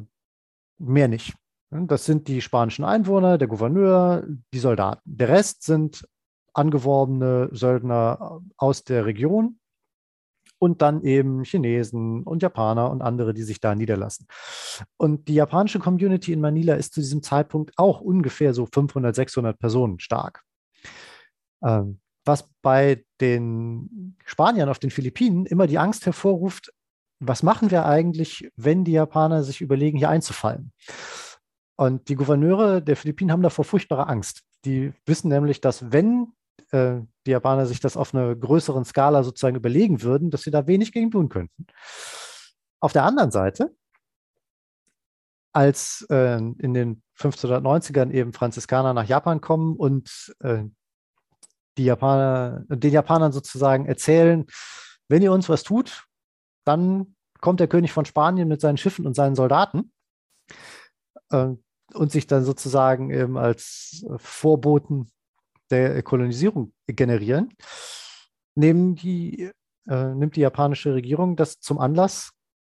mehr 0.78 1.08
nicht. 1.08 1.34
Das 1.70 2.04
sind 2.04 2.28
die 2.28 2.42
spanischen 2.42 2.84
Einwohner, 2.84 3.38
der 3.38 3.48
Gouverneur, 3.48 4.26
die 4.52 4.58
Soldaten. 4.58 5.00
Der 5.06 5.28
Rest 5.28 5.62
sind 5.62 6.06
angeworbene 6.52 7.48
Söldner 7.52 8.42
aus 8.58 8.84
der 8.84 9.06
Region 9.06 9.58
und 10.58 10.82
dann 10.82 11.02
eben 11.02 11.44
Chinesen 11.44 12.24
und 12.24 12.42
Japaner 12.42 12.90
und 12.90 13.00
andere, 13.00 13.32
die 13.32 13.42
sich 13.42 13.58
da 13.58 13.74
niederlassen. 13.74 14.26
Und 14.98 15.28
die 15.28 15.34
japanische 15.34 15.78
Community 15.78 16.32
in 16.32 16.40
Manila 16.40 16.74
ist 16.74 16.92
zu 16.92 17.00
diesem 17.00 17.22
Zeitpunkt 17.22 17.72
auch 17.78 18.00
ungefähr 18.00 18.52
so 18.52 18.66
500, 18.66 19.14
600 19.14 19.58
Personen 19.58 19.98
stark. 19.98 20.42
Ähm, 21.64 22.00
was 22.24 22.48
bei 22.62 23.04
den 23.20 24.16
Spaniern 24.24 24.68
auf 24.68 24.78
den 24.78 24.90
Philippinen 24.90 25.46
immer 25.46 25.66
die 25.66 25.78
Angst 25.78 26.06
hervorruft, 26.06 26.72
was 27.20 27.42
machen 27.42 27.70
wir 27.70 27.86
eigentlich, 27.86 28.50
wenn 28.56 28.84
die 28.84 28.92
Japaner 28.92 29.44
sich 29.44 29.60
überlegen, 29.60 29.98
hier 29.98 30.10
einzufallen? 30.10 30.72
Und 31.76 32.08
die 32.08 32.16
Gouverneure 32.16 32.82
der 32.82 32.96
Philippinen 32.96 33.32
haben 33.32 33.42
davor 33.42 33.64
furchtbare 33.64 34.08
Angst. 34.08 34.42
Die 34.64 34.92
wissen 35.06 35.28
nämlich, 35.28 35.60
dass 35.60 35.92
wenn 35.92 36.32
äh, 36.70 37.00
die 37.26 37.30
Japaner 37.30 37.66
sich 37.66 37.80
das 37.80 37.96
auf 37.96 38.14
einer 38.14 38.34
größeren 38.34 38.84
Skala 38.84 39.22
sozusagen 39.22 39.56
überlegen 39.56 40.02
würden, 40.02 40.30
dass 40.30 40.42
sie 40.42 40.50
da 40.50 40.66
wenig 40.66 40.92
gegen 40.92 41.10
tun 41.10 41.28
könnten. 41.28 41.66
Auf 42.80 42.92
der 42.92 43.04
anderen 43.04 43.30
Seite, 43.30 43.74
als 45.52 46.06
äh, 46.10 46.36
in 46.36 46.74
den 46.74 47.02
1590ern 47.18 48.10
eben 48.10 48.32
Franziskaner 48.32 48.94
nach 48.94 49.06
Japan 49.06 49.40
kommen 49.40 49.76
und 49.76 50.34
äh, 50.40 50.64
die 51.78 51.84
Japaner, 51.84 52.64
den 52.68 52.92
Japanern 52.92 53.32
sozusagen 53.32 53.86
erzählen, 53.86 54.46
wenn 55.08 55.22
ihr 55.22 55.32
uns 55.32 55.48
was 55.48 55.62
tut, 55.62 56.04
dann 56.64 57.16
kommt 57.40 57.60
der 57.60 57.68
König 57.68 57.92
von 57.92 58.04
Spanien 58.04 58.48
mit 58.48 58.60
seinen 58.60 58.76
Schiffen 58.76 59.06
und 59.06 59.14
seinen 59.14 59.34
Soldaten 59.34 59.92
äh, 61.30 61.48
und 61.94 62.12
sich 62.12 62.26
dann 62.26 62.44
sozusagen 62.44 63.10
eben 63.10 63.36
als 63.36 64.04
Vorboten 64.16 65.10
der 65.70 66.02
Kolonisierung 66.02 66.72
generieren, 66.86 67.54
nehmen 68.54 68.94
die, 68.94 69.50
äh, 69.88 70.14
nimmt 70.14 70.36
die 70.36 70.40
japanische 70.40 70.94
Regierung 70.94 71.36
das 71.36 71.58
zum 71.60 71.78
Anlass, 71.78 72.32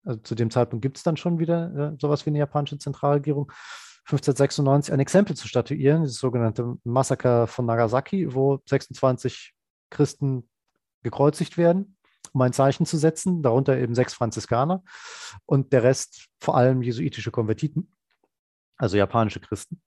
also 0.05 0.21
zu 0.21 0.35
dem 0.35 0.51
Zeitpunkt 0.51 0.83
gibt 0.83 0.97
es 0.97 1.03
dann 1.03 1.17
schon 1.17 1.39
wieder 1.39 1.93
äh, 1.93 1.97
sowas 2.01 2.25
wie 2.25 2.31
eine 2.31 2.39
japanische 2.39 2.79
Zentralregierung, 2.79 3.51
1596 4.07 4.93
ein 4.93 5.01
Exempel 5.01 5.35
zu 5.35 5.49
statuieren, 5.49 6.03
das 6.03 6.15
sogenannte 6.15 6.77
Massaker 6.85 7.47
von 7.47 7.65
Nagasaki, 7.65 8.35
wo 8.35 8.61
26 8.67 9.55
Christen 9.91 10.49
gekreuzigt 11.03 11.57
werden, 11.57 11.97
um 12.33 12.41
ein 12.43 12.53
Zeichen 12.53 12.85
zu 12.85 12.99
setzen, 12.99 13.43
darunter 13.43 13.79
eben 13.79 13.95
sechs 13.95 14.13
Franziskaner 14.13 14.83
und 15.47 15.73
der 15.73 15.85
Rest 15.85 16.27
vor 16.41 16.57
allem 16.57 16.83
jesuitische 16.83 17.31
Konvertiten, 17.31 17.95
also 18.77 18.97
japanische 18.97 19.41
Christen, 19.41 19.81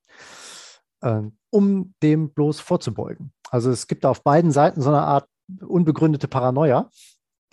ähm, 1.03 1.37
um 1.51 1.93
dem 2.01 2.33
bloß 2.33 2.59
vorzubeugen. 2.59 3.33
Also 3.51 3.69
es 3.69 3.87
gibt 3.87 4.05
auf 4.05 4.23
beiden 4.23 4.51
Seiten 4.51 4.81
so 4.81 4.89
eine 4.89 5.01
Art 5.01 5.29
unbegründete 5.59 6.27
Paranoia. 6.27 6.89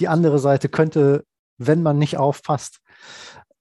Die 0.00 0.08
andere 0.08 0.38
Seite 0.38 0.68
könnte, 0.68 1.24
wenn 1.58 1.82
man 1.82 1.98
nicht 1.98 2.16
aufpasst, 2.16 2.80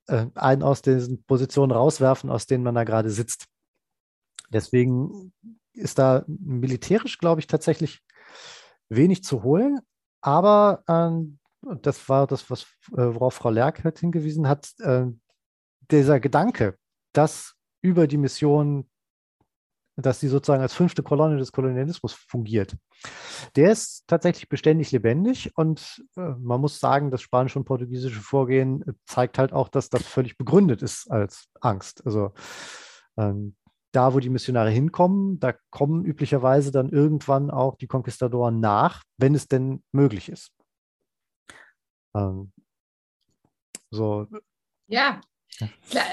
äh, 0.08 0.28
einen 0.36 0.64
aus 0.64 0.82
diesen 0.82 1.24
Positionen 1.24 1.72
rauswerfen, 1.72 2.30
aus 2.30 2.46
denen 2.46 2.64
man 2.64 2.76
da 2.76 2.84
gerade 2.84 3.10
sitzt. 3.10 3.48
Deswegen 4.52 5.34
ist 5.74 5.98
da 5.98 6.24
militärisch, 6.28 7.18
glaube 7.18 7.42
ich, 7.42 7.48
tatsächlich 7.48 8.02
wenig 8.90 9.24
zu 9.24 9.44
holen. 9.44 9.80
Aber 10.22 10.84
ähm, 10.88 11.40
das 11.82 12.08
war 12.10 12.28
das, 12.28 12.50
was, 12.50 12.64
äh, 12.92 13.14
worauf 13.14 13.36
Frau 13.36 13.50
Lerck 13.50 13.84
halt 13.84 14.00
hingewiesen 14.00 14.48
hat, 14.48 14.72
äh, 14.80 15.06
dieser 15.92 16.20
Gedanke, 16.20 16.78
dass 17.14 17.56
über 17.82 18.08
die 18.08 18.18
Mission 18.18 18.90
dass 19.96 20.20
sie 20.20 20.28
sozusagen 20.28 20.62
als 20.62 20.74
fünfte 20.74 21.04
Kolonne 21.04 21.38
des 21.38 21.52
Kolonialismus 21.52 22.14
fungiert. 22.14 22.76
Der 23.56 23.72
ist 23.72 24.06
tatsächlich 24.08 24.50
beständig 24.50 24.92
lebendig 24.92 25.52
und 25.56 26.04
äh, 26.16 26.34
man 26.40 26.62
muss 26.62 26.80
sagen, 26.80 27.12
das 27.12 27.22
spanische 27.22 27.60
und 27.60 27.66
portugiesische 27.66 28.22
Vorgehen 28.22 28.82
äh, 28.88 28.94
zeigt 29.06 29.38
halt 29.38 29.54
auch, 29.54 29.70
dass 29.70 29.90
das 29.90 30.04
völlig 30.04 30.38
begründet 30.38 30.82
ist 30.82 31.12
als 31.12 31.48
Angst. 31.62 32.06
Also 32.06 32.34
ähm, 33.18 33.56
da, 33.92 34.14
wo 34.14 34.20
die 34.20 34.30
Missionare 34.30 34.72
hinkommen, 34.72 35.40
da 35.40 35.54
kommen 35.70 36.04
üblicherweise 36.04 36.72
dann 36.72 36.90
irgendwann 36.90 37.52
auch 37.52 37.76
die 37.76 37.88
Konquistadoren 37.88 38.60
nach, 38.60 39.04
wenn 39.18 39.36
es 39.36 39.48
denn 39.48 39.84
möglich 39.92 40.30
ist. 40.30 40.52
Ähm, 42.16 42.52
so. 43.92 44.28
Ja, 44.88 45.22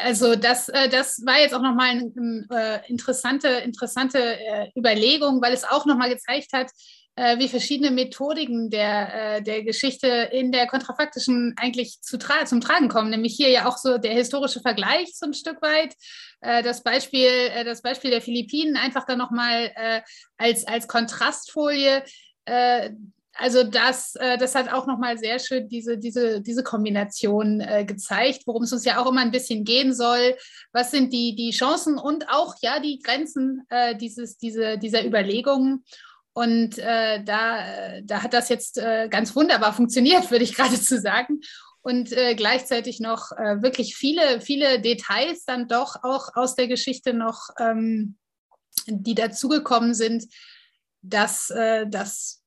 also 0.04 0.36
das, 0.36 0.68
äh, 0.68 0.88
das 0.88 1.24
war 1.24 1.38
jetzt 1.38 1.54
auch 1.54 1.62
nochmal 1.62 1.90
eine 1.90 2.46
äh, 2.50 2.90
interessante, 2.90 3.48
interessante 3.48 4.18
äh, 4.18 4.70
Überlegung, 4.76 5.40
weil 5.42 5.52
es 5.52 5.64
auch 5.64 5.86
nochmal 5.86 6.10
gezeigt 6.10 6.52
hat, 6.52 6.70
wie 7.36 7.48
verschiedene 7.48 7.90
Methodiken 7.90 8.70
der, 8.70 9.42
der 9.42 9.62
Geschichte 9.62 10.06
in 10.32 10.52
der 10.52 10.66
kontrafaktischen 10.66 11.54
eigentlich 11.58 12.00
zu 12.00 12.16
tra 12.16 12.46
zum 12.46 12.62
Tragen 12.62 12.88
kommen. 12.88 13.10
Nämlich 13.10 13.34
hier 13.34 13.50
ja 13.50 13.68
auch 13.68 13.76
so 13.76 13.98
der 13.98 14.12
historische 14.12 14.60
Vergleich 14.60 15.10
so 15.14 15.26
ein 15.26 15.34
Stück 15.34 15.60
weit. 15.60 15.94
Das, 16.40 16.82
Beispiel, 16.82 17.28
das 17.66 17.82
Beispiel 17.82 18.10
der 18.10 18.22
Philippinen 18.22 18.76
einfach 18.76 19.04
dann 19.04 19.18
nochmal 19.18 20.02
als, 20.38 20.66
als 20.66 20.88
Kontrastfolie 20.88 22.04
also 23.40 23.64
das, 23.64 24.16
äh, 24.16 24.36
das 24.36 24.54
hat 24.54 24.70
auch 24.70 24.86
nochmal 24.86 25.16
sehr 25.16 25.38
schön 25.38 25.66
diese, 25.66 25.96
diese, 25.96 26.42
diese 26.42 26.62
Kombination 26.62 27.60
äh, 27.60 27.86
gezeigt, 27.86 28.42
worum 28.44 28.64
es 28.64 28.72
uns 28.72 28.84
ja 28.84 29.00
auch 29.00 29.10
immer 29.10 29.22
ein 29.22 29.30
bisschen 29.30 29.64
gehen 29.64 29.94
soll. 29.94 30.36
Was 30.72 30.90
sind 30.90 31.10
die, 31.10 31.34
die 31.34 31.50
Chancen 31.50 31.96
und 31.96 32.28
auch 32.28 32.54
ja 32.60 32.80
die 32.80 32.98
Grenzen 32.98 33.62
äh, 33.70 33.96
dieses, 33.96 34.36
diese, 34.36 34.76
dieser 34.76 35.06
Überlegungen? 35.06 35.84
Und 36.34 36.78
äh, 36.78 37.24
da, 37.24 38.00
da 38.04 38.22
hat 38.22 38.34
das 38.34 38.50
jetzt 38.50 38.76
äh, 38.76 39.08
ganz 39.08 39.34
wunderbar 39.34 39.72
funktioniert, 39.72 40.30
würde 40.30 40.44
ich 40.44 40.54
geradezu 40.54 40.98
sagen. 40.98 41.40
Und 41.80 42.12
äh, 42.12 42.34
gleichzeitig 42.34 43.00
noch 43.00 43.30
wirklich 43.30 43.96
viele, 43.96 44.42
viele 44.42 44.82
Details 44.82 45.46
dann 45.46 45.66
doch 45.66 45.96
auch 46.02 46.28
aus 46.34 46.56
der 46.56 46.68
Geschichte 46.68 47.14
noch, 47.14 47.48
ähm, 47.58 48.18
die 48.86 49.14
dazugekommen 49.14 49.94
sind, 49.94 50.26
dass, 51.00 51.50
dass 51.88 52.39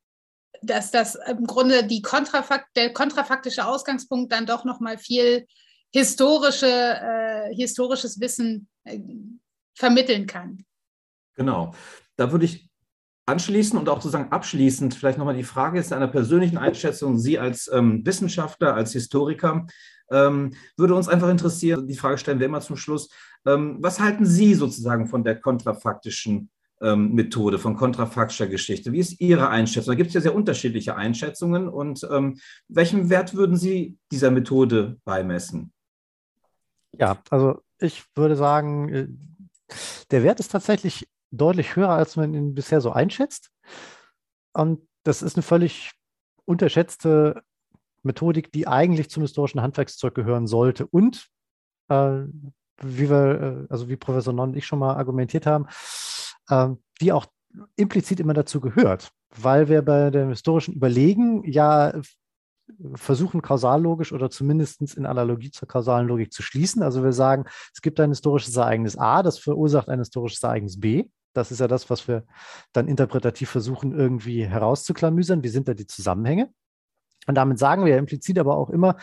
dass 0.64 0.92
das 0.92 1.16
im 1.16 1.46
Grunde 1.46 1.86
die 1.86 2.02
Kontrafakt, 2.02 2.76
der 2.76 2.94
kontrafaktische 2.94 3.66
Ausgangspunkt 3.66 4.32
dann 4.32 4.46
doch 4.46 4.66
nochmal 4.66 4.98
viel 4.98 5.46
historische, 5.92 6.68
äh, 6.68 7.54
historisches 7.56 8.20
Wissen 8.20 8.68
äh, 8.84 9.00
vermitteln 9.76 10.26
kann. 10.26 10.66
Genau. 11.36 11.74
Da 12.16 12.32
würde 12.32 12.46
ich 12.46 12.70
anschließen 13.26 13.80
und 13.80 13.90
auch 13.90 14.02
sozusagen 14.02 14.32
abschließend 14.32 14.96
vielleicht 14.96 15.18
nochmal 15.18 15.36
die 15.36 15.44
Frage 15.44 15.80
ist 15.80 15.94
einer 15.94 16.08
persönlichen 16.08 16.58
Einschätzung. 16.58 17.18
Sie 17.18 17.40
als 17.40 17.70
ähm, 17.72 18.06
Wissenschaftler, 18.06 18.76
als 18.76 18.92
Historiker, 18.92 19.66
ähm, 20.12 20.54
würde 20.78 20.96
uns 20.96 21.08
einfach 21.08 21.30
interessieren, 21.30 21.88
die 21.88 21.96
Frage 21.96 22.18
stellen 22.18 22.40
wir 22.40 22.48
immer 22.48 22.62
zum 22.62 22.76
Schluss. 22.76 23.10
Ähm, 23.46 23.78
was 23.80 24.00
halten 24.00 24.26
Sie 24.26 24.54
sozusagen 24.54 25.08
von 25.08 25.24
der 25.24 25.40
kontrafaktischen 25.40 26.50
ähm, 26.84 27.14
Methode, 27.14 27.58
von 27.58 27.76
kontrafaktischer 27.76 28.48
Geschichte. 28.48 28.92
Wie 28.92 29.00
ist 29.00 29.20
Ihre 29.20 29.50
Einschätzung? 29.50 29.94
Da 29.94 29.96
gibt 29.96 30.10
es 30.10 30.14
ja 30.14 30.22
sehr 30.22 30.36
unterschiedliche 30.36 30.96
Einschätzungen. 30.96 31.68
Und 31.68 32.08
ähm, 32.12 32.40
welchen 32.68 33.10
Wert 33.10 33.34
würden 33.34 33.58
Sie 33.58 33.98
dieser 34.12 34.32
Methode 34.32 34.98
beimessen? 35.06 35.72
Ja, 36.92 37.18
also 37.30 37.62
ich 37.80 38.04
würde 38.16 38.36
sagen, 38.36 38.90
äh, 38.90 39.08
der 40.12 40.24
Wert 40.24 40.40
ist 40.40 40.52
tatsächlich 40.52 41.08
deutlich 41.32 41.76
höher, 41.76 41.90
als 41.90 42.16
man 42.16 42.34
ihn 42.34 42.54
bisher 42.54 42.82
so 42.82 42.92
einschätzt. 42.92 43.50
Und 44.54 44.88
das 45.04 45.22
ist 45.22 45.36
eine 45.36 45.44
völlig 45.44 45.92
unterschätzte 46.46 47.42
Methodik, 48.04 48.52
die 48.52 48.68
eigentlich 48.68 49.10
zum 49.10 49.24
historischen 49.24 49.62
Handwerkszeug 49.62 50.14
gehören 50.14 50.46
sollte. 50.46 50.86
Und 50.86 51.28
äh, 51.90 52.24
wie 52.82 53.10
wir, 53.10 53.68
äh, 53.70 53.74
also 53.74 53.90
wie 53.90 53.96
Professor 53.96 54.34
Non 54.34 54.50
und 54.50 54.58
ich 54.58 54.66
schon 54.66 54.80
mal 54.80 54.96
argumentiert 54.96 55.46
haben, 55.46 55.68
die 56.50 57.12
auch 57.12 57.26
implizit 57.76 58.20
immer 58.20 58.34
dazu 58.34 58.60
gehört, 58.60 59.12
weil 59.36 59.70
wir 59.70 59.82
bei 59.82 60.10
dem 60.10 60.30
historischen 60.30 60.74
Überlegen 60.74 61.44
ja 61.50 61.94
versuchen, 62.96 63.42
kausallogisch 63.42 64.14
oder 64.14 64.30
zumindest 64.30 64.82
in 64.96 65.06
Analogie 65.06 65.52
zur 65.52 65.68
kausalen 65.68 66.08
Logik 66.08 66.32
zu 66.32 66.42
schließen. 66.42 66.82
Also 66.82 67.04
wir 67.04 67.12
sagen, 67.12 67.46
es 67.74 67.82
gibt 67.82 68.00
ein 68.00 68.10
historisches 68.10 68.56
Ereignis 68.56 68.98
A, 68.98 69.22
das 69.22 69.38
verursacht 69.38 69.90
ein 69.90 70.00
historisches 70.00 70.42
Ereignis 70.44 70.80
B. 70.80 71.06
Das 71.34 71.52
ist 71.52 71.60
ja 71.60 71.68
das, 71.68 71.90
was 71.90 72.08
wir 72.08 72.26
dann 72.72 72.88
interpretativ 72.88 73.50
versuchen, 73.50 73.92
irgendwie 73.92 74.46
herauszuklamüsern. 74.46 75.44
Wie 75.44 75.50
sind 75.50 75.68
da 75.68 75.74
die 75.74 75.88
Zusammenhänge? 75.88 76.52
Und 77.28 77.36
damit 77.36 77.60
sagen 77.60 77.86
wir 77.86 77.94
ja 77.94 77.98
implizit 77.98 78.40
aber 78.40 78.58
auch 78.58 78.70
immer, 78.70 78.98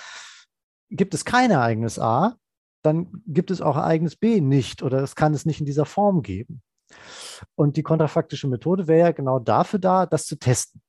gibt 0.88 1.14
es 1.14 1.24
kein 1.24 1.51
Ereignis 1.51 1.99
A, 1.99 2.36
dann 2.82 3.22
gibt 3.26 3.51
es 3.51 3.61
auch 3.61 3.76
Ereignis 3.76 4.16
B 4.16 4.41
nicht 4.41 4.82
oder 4.82 5.03
es 5.03 5.16
kann 5.16 5.34
es 5.34 5.45
nicht 5.45 5.61
in 5.61 5.66
dieser 5.66 5.86
Form 5.86 6.22
geben. 6.22 6.62
Und 7.55 7.76
die 7.76 7.82
kontrafaktische 7.82 8.49
Methode 8.49 8.86
wäre 8.86 9.09
ja 9.09 9.12
genau 9.12 9.38
dafür 9.38 9.78
da, 9.78 10.07
das 10.07 10.26
zu 10.26 10.36
testen. 10.36 10.82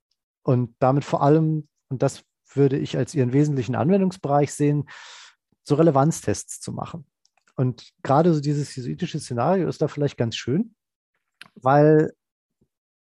Und 0.44 0.76
damit 0.80 1.06
vor 1.06 1.22
allem, 1.22 1.68
und 1.90 2.02
das 2.02 2.24
würde 2.54 2.78
ich 2.78 2.98
als 2.98 3.14
ihren 3.14 3.34
wesentlichen 3.34 3.76
Anwendungsbereich 3.76 4.54
sehen, 4.54 4.90
so 5.64 5.76
Relevanztests 5.76 6.60
zu 6.60 6.72
machen. 6.72 7.06
Und 7.56 7.92
gerade 8.04 8.34
so 8.34 8.42
dieses 8.42 8.76
jesuitische 8.76 9.20
Szenario 9.20 9.68
ist 9.68 9.82
da 9.82 9.88
vielleicht 9.88 10.18
ganz 10.18 10.36
schön, 10.36 10.76
weil 11.56 12.14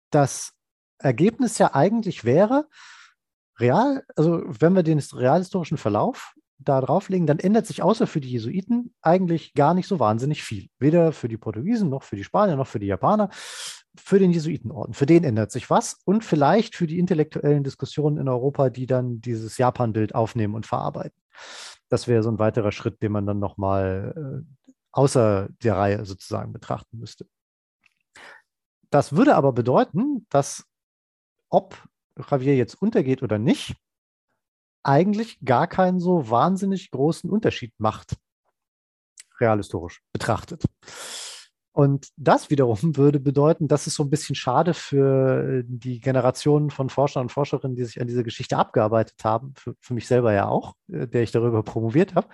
das 0.09 0.53
Ergebnis 0.99 1.57
ja 1.57 1.73
eigentlich 1.73 2.23
wäre, 2.23 2.67
real, 3.59 4.03
also 4.15 4.43
wenn 4.45 4.73
wir 4.73 4.83
den 4.83 4.99
realhistorischen 4.99 5.77
Verlauf 5.77 6.33
da 6.59 6.81
drauflegen, 6.81 7.27
dann 7.27 7.39
ändert 7.39 7.67
sich 7.67 7.83
außer 7.83 8.07
für 8.07 8.21
die 8.21 8.31
Jesuiten 8.31 8.93
eigentlich 9.01 9.53
gar 9.53 9.73
nicht 9.73 9.87
so 9.87 9.99
wahnsinnig 9.99 10.43
viel. 10.43 10.69
Weder 10.79 11.11
für 11.11 11.27
die 11.27 11.37
Portugiesen 11.37 11.89
noch 11.89 12.03
für 12.03 12.15
die 12.15 12.23
Spanier 12.23 12.55
noch 12.55 12.67
für 12.67 12.79
die 12.79 12.87
Japaner. 12.87 13.29
Für 13.95 14.19
den 14.19 14.31
Jesuitenorden, 14.31 14.93
für 14.93 15.07
den 15.07 15.23
ändert 15.23 15.51
sich 15.51 15.71
was 15.71 16.01
und 16.05 16.23
vielleicht 16.23 16.75
für 16.75 16.85
die 16.85 16.99
intellektuellen 16.99 17.63
Diskussionen 17.63 18.17
in 18.17 18.29
Europa, 18.29 18.69
die 18.69 18.85
dann 18.85 19.21
dieses 19.21 19.57
Japan-Bild 19.57 20.13
aufnehmen 20.13 20.53
und 20.53 20.67
verarbeiten. 20.67 21.19
Das 21.89 22.07
wäre 22.07 22.21
so 22.21 22.29
ein 22.29 22.37
weiterer 22.37 22.71
Schritt, 22.71 23.01
den 23.01 23.11
man 23.11 23.25
dann 23.25 23.39
nochmal 23.39 24.45
äh, 24.45 24.67
außer 24.91 25.49
der 25.63 25.77
Reihe 25.77 26.05
sozusagen 26.05 26.53
betrachten 26.53 26.99
müsste. 26.99 27.27
Das 28.89 29.15
würde 29.15 29.35
aber 29.35 29.51
bedeuten, 29.51 30.25
dass 30.29 30.65
ob 31.49 31.83
Javier 32.29 32.55
jetzt 32.55 32.81
untergeht 32.81 33.23
oder 33.23 33.37
nicht, 33.37 33.75
eigentlich 34.87 35.39
gar 35.43 35.67
keinen 35.67 35.99
so 35.99 36.29
wahnsinnig 36.29 36.91
großen 36.91 37.29
Unterschied 37.29 37.73
macht, 37.77 38.15
realhistorisch 39.39 40.01
betrachtet. 40.13 40.63
Und 41.73 42.07
das 42.15 42.49
wiederum 42.49 42.79
würde 42.97 43.19
bedeuten, 43.19 43.67
dass 43.67 43.85
es 43.85 43.95
so 43.95 44.03
ein 44.03 44.09
bisschen 44.09 44.35
schade 44.35 44.73
für 44.73 45.61
die 45.65 45.99
Generationen 45.99 46.71
von 46.71 46.89
Forschern 46.89 47.23
und 47.23 47.31
Forscherinnen, 47.31 47.75
die 47.75 47.83
sich 47.83 48.01
an 48.01 48.07
dieser 48.07 48.23
Geschichte 48.23 48.57
abgearbeitet 48.57 49.23
haben, 49.23 49.53
für, 49.55 49.75
für 49.81 49.93
mich 49.93 50.07
selber 50.07 50.33
ja 50.33 50.47
auch, 50.47 50.73
äh, 50.91 51.07
der 51.07 51.21
ich 51.21 51.31
darüber 51.31 51.63
promoviert 51.63 52.15
habe, 52.15 52.29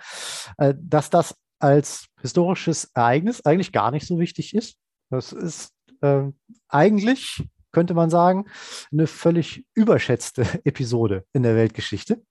äh, 0.58 0.74
dass 0.78 1.10
das 1.10 1.34
als 1.58 2.06
historisches 2.20 2.90
Ereignis 2.94 3.44
eigentlich 3.44 3.72
gar 3.72 3.90
nicht 3.90 4.06
so 4.06 4.18
wichtig 4.18 4.54
ist. 4.54 4.76
Das 5.10 5.32
ist 5.32 5.72
äh, 6.02 6.22
eigentlich, 6.68 7.44
könnte 7.72 7.94
man 7.94 8.10
sagen, 8.10 8.46
eine 8.92 9.08
völlig 9.08 9.66
überschätzte 9.74 10.46
Episode 10.64 11.24
in 11.32 11.42
der 11.42 11.56
Weltgeschichte 11.56 12.22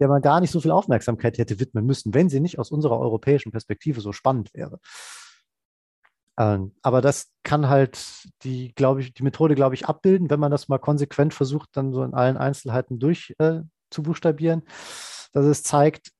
der 0.00 0.08
man 0.08 0.22
gar 0.22 0.40
nicht 0.40 0.50
so 0.50 0.60
viel 0.60 0.70
Aufmerksamkeit 0.70 1.38
hätte 1.38 1.58
widmen 1.58 1.86
müssen, 1.86 2.14
wenn 2.14 2.28
sie 2.28 2.40
nicht 2.40 2.58
aus 2.58 2.70
unserer 2.70 2.98
europäischen 2.98 3.52
Perspektive 3.52 4.00
so 4.00 4.12
spannend 4.12 4.52
wäre. 4.54 4.78
Ähm, 6.38 6.74
aber 6.82 7.00
das 7.00 7.32
kann 7.44 7.68
halt 7.68 8.28
die, 8.42 8.74
glaube 8.74 9.00
ich, 9.00 9.14
die 9.14 9.22
Methode, 9.22 9.54
glaube 9.54 9.74
ich, 9.74 9.86
abbilden, 9.86 10.28
wenn 10.28 10.40
man 10.40 10.50
das 10.50 10.68
mal 10.68 10.78
konsequent 10.78 11.32
versucht, 11.32 11.70
dann 11.72 11.92
so 11.92 12.02
in 12.02 12.12
allen 12.12 12.36
Einzelheiten 12.36 12.98
durch 12.98 13.34
äh, 13.38 13.60
dass 15.32 15.44
es 15.44 15.62
zeigt, 15.62 16.10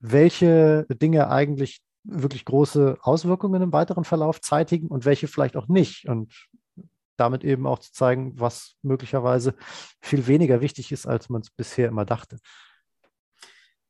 welche 0.00 0.86
Dinge 0.88 1.28
eigentlich 1.28 1.80
wirklich 2.04 2.44
große 2.44 2.98
Auswirkungen 3.00 3.62
im 3.62 3.72
weiteren 3.72 4.04
Verlauf 4.04 4.40
zeitigen 4.40 4.88
und 4.88 5.04
welche 5.04 5.28
vielleicht 5.28 5.56
auch 5.56 5.68
nicht. 5.68 6.08
Und 6.08 6.32
damit 7.20 7.44
eben 7.44 7.66
auch 7.66 7.78
zu 7.78 7.92
zeigen, 7.92 8.38
was 8.40 8.76
möglicherweise 8.82 9.54
viel 10.00 10.26
weniger 10.26 10.60
wichtig 10.60 10.90
ist, 10.92 11.06
als 11.06 11.28
man 11.28 11.42
es 11.42 11.50
bisher 11.50 11.88
immer 11.88 12.04
dachte. 12.04 12.38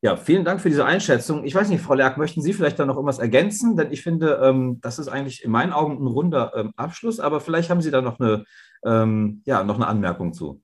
Ja, 0.03 0.17
vielen 0.17 0.45
Dank 0.45 0.63
für 0.63 0.71
diese 0.71 0.87
Einschätzung. 0.87 1.45
Ich 1.45 1.55
weiß 1.55 1.69
nicht, 1.69 1.83
Frau 1.83 1.93
Lerck, 1.93 2.17
möchten 2.17 2.41
Sie 2.41 2.55
vielleicht 2.55 2.79
da 2.79 2.87
noch 2.87 2.97
irgendwas 2.97 3.19
ergänzen? 3.19 3.77
Denn 3.77 3.93
ich 3.93 4.03
finde, 4.03 4.41
ähm, 4.43 4.81
das 4.81 4.99
ist 4.99 5.09
eigentlich 5.09 5.45
in 5.45 5.51
meinen 5.51 5.73
Augen 5.73 6.03
ein 6.03 6.07
runder 6.07 6.53
ähm, 6.57 6.73
Abschluss, 6.77 7.21
aber 7.21 7.41
vielleicht 7.41 7.69
haben 7.69 7.83
Sie 7.83 7.91
da 7.91 8.01
noch 8.01 8.19
eine, 8.19 8.45
ähm, 8.83 9.43
ja, 9.45 9.63
noch 9.63 9.75
eine 9.77 9.87
Anmerkung 9.87 10.33
zu. 10.33 10.63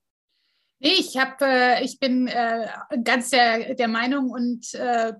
Nee, 0.79 0.95
ich, 0.97 1.17
hab, 1.17 1.39
äh, 1.41 1.83
ich 1.83 1.99
bin 1.99 2.27
äh, 2.27 2.67
ganz 3.03 3.29
der, 3.29 3.75
der 3.75 3.87
Meinung 3.87 4.31
und 4.31 4.73
äh, 4.73 5.13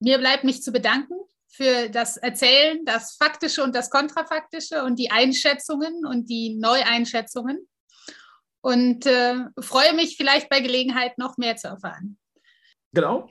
mir 0.00 0.18
bleibt 0.18 0.44
mich 0.44 0.62
zu 0.62 0.70
bedanken 0.70 1.14
für 1.50 1.88
das 1.88 2.16
Erzählen, 2.16 2.84
das 2.84 3.16
Faktische 3.16 3.62
und 3.62 3.74
das 3.74 3.90
Kontrafaktische 3.90 4.84
und 4.84 4.98
die 4.98 5.10
Einschätzungen 5.10 6.06
und 6.06 6.30
die 6.30 6.56
Neueinschätzungen. 6.56 7.68
Und 8.62 9.06
äh, 9.06 9.36
freue 9.58 9.94
mich 9.94 10.16
vielleicht 10.16 10.48
bei 10.48 10.60
Gelegenheit 10.60 11.18
noch 11.18 11.38
mehr 11.38 11.56
zu 11.56 11.68
erfahren. 11.68 12.18
Genau. 12.92 13.28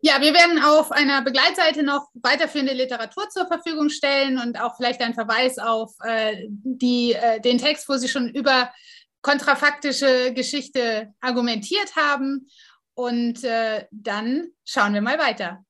Ja, 0.00 0.20
wir 0.20 0.34
werden 0.34 0.62
auf 0.62 0.92
einer 0.92 1.22
Begleitseite 1.22 1.82
noch 1.82 2.08
weiterführende 2.14 2.74
Literatur 2.74 3.28
zur 3.30 3.46
Verfügung 3.46 3.88
stellen 3.88 4.38
und 4.38 4.60
auch 4.60 4.76
vielleicht 4.76 5.00
einen 5.00 5.14
Verweis 5.14 5.58
auf 5.58 5.94
äh, 6.02 6.46
die, 6.48 7.14
äh, 7.14 7.40
den 7.40 7.58
Text, 7.58 7.88
wo 7.88 7.96
Sie 7.96 8.08
schon 8.08 8.28
über 8.28 8.70
kontrafaktische 9.22 10.34
Geschichte 10.34 11.14
argumentiert 11.20 11.96
haben. 11.96 12.48
Und 12.94 13.44
äh, 13.44 13.86
dann 13.90 14.48
schauen 14.64 14.92
wir 14.94 15.00
mal 15.00 15.18
weiter. 15.18 15.64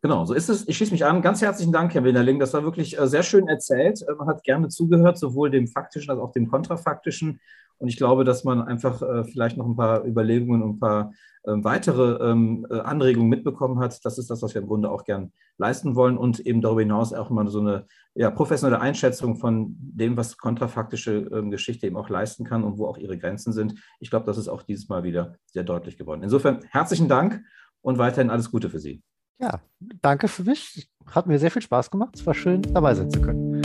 Genau, 0.00 0.24
so 0.24 0.34
ist 0.34 0.48
es. 0.48 0.68
Ich 0.68 0.76
schließe 0.76 0.92
mich 0.92 1.04
an. 1.04 1.22
Ganz 1.22 1.42
herzlichen 1.42 1.72
Dank, 1.72 1.92
Herr 1.92 2.04
Winnerling. 2.04 2.38
Das 2.38 2.54
war 2.54 2.62
wirklich 2.62 2.98
äh, 2.98 3.08
sehr 3.08 3.24
schön 3.24 3.48
erzählt. 3.48 4.04
Man 4.16 4.28
hat 4.28 4.44
gerne 4.44 4.68
zugehört, 4.68 5.18
sowohl 5.18 5.50
dem 5.50 5.66
faktischen 5.66 6.10
als 6.10 6.20
auch 6.20 6.32
dem 6.32 6.48
kontrafaktischen. 6.48 7.40
Und 7.78 7.88
ich 7.88 7.96
glaube, 7.96 8.24
dass 8.24 8.44
man 8.44 8.62
einfach 8.62 9.02
äh, 9.02 9.24
vielleicht 9.24 9.56
noch 9.56 9.66
ein 9.66 9.76
paar 9.76 10.04
Überlegungen 10.04 10.62
und 10.62 10.76
ein 10.76 10.78
paar 10.80 11.12
äh, 11.44 11.52
weitere 11.64 12.30
ähm, 12.30 12.66
äh, 12.70 12.78
Anregungen 12.78 13.28
mitbekommen 13.28 13.80
hat. 13.80 14.04
Das 14.04 14.18
ist 14.18 14.30
das, 14.30 14.42
was 14.42 14.54
wir 14.54 14.62
im 14.62 14.68
Grunde 14.68 14.90
auch 14.90 15.04
gern 15.04 15.32
leisten 15.56 15.96
wollen 15.96 16.16
und 16.16 16.40
eben 16.40 16.60
darüber 16.60 16.82
hinaus 16.82 17.12
auch 17.12 17.30
mal 17.30 17.48
so 17.48 17.60
eine 17.60 17.86
ja, 18.14 18.30
professionelle 18.30 18.80
Einschätzung 18.80 19.36
von 19.36 19.76
dem, 19.78 20.16
was 20.16 20.36
kontrafaktische 20.36 21.28
ähm, 21.32 21.50
Geschichte 21.50 21.86
eben 21.86 21.96
auch 21.96 22.08
leisten 22.08 22.44
kann 22.44 22.64
und 22.64 22.78
wo 22.78 22.86
auch 22.86 22.98
ihre 22.98 23.18
Grenzen 23.18 23.52
sind. 23.52 23.74
Ich 24.00 24.10
glaube, 24.10 24.26
das 24.26 24.38
ist 24.38 24.48
auch 24.48 24.62
dieses 24.62 24.88
Mal 24.88 25.02
wieder 25.02 25.34
sehr 25.46 25.64
deutlich 25.64 25.96
geworden. 25.96 26.22
Insofern 26.22 26.60
herzlichen 26.70 27.08
Dank 27.08 27.42
und 27.80 27.98
weiterhin 27.98 28.30
alles 28.30 28.50
Gute 28.50 28.70
für 28.70 28.80
Sie. 28.80 29.02
Ja, 29.40 29.60
danke 30.02 30.26
für 30.26 30.42
mich. 30.42 30.88
Hat 31.06 31.26
mir 31.26 31.38
sehr 31.38 31.50
viel 31.50 31.62
Spaß 31.62 31.90
gemacht. 31.90 32.16
Es 32.16 32.26
war 32.26 32.34
schön, 32.34 32.62
dabei 32.62 32.94
sein 32.94 33.10
zu 33.10 33.20
können. 33.20 33.62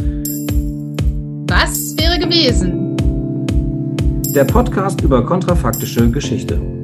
Was 1.49 1.97
wäre 1.97 2.19
gewesen? 2.19 2.95
Der 4.35 4.45
Podcast 4.45 5.01
über 5.01 5.25
kontrafaktische 5.25 6.09
Geschichte. 6.11 6.82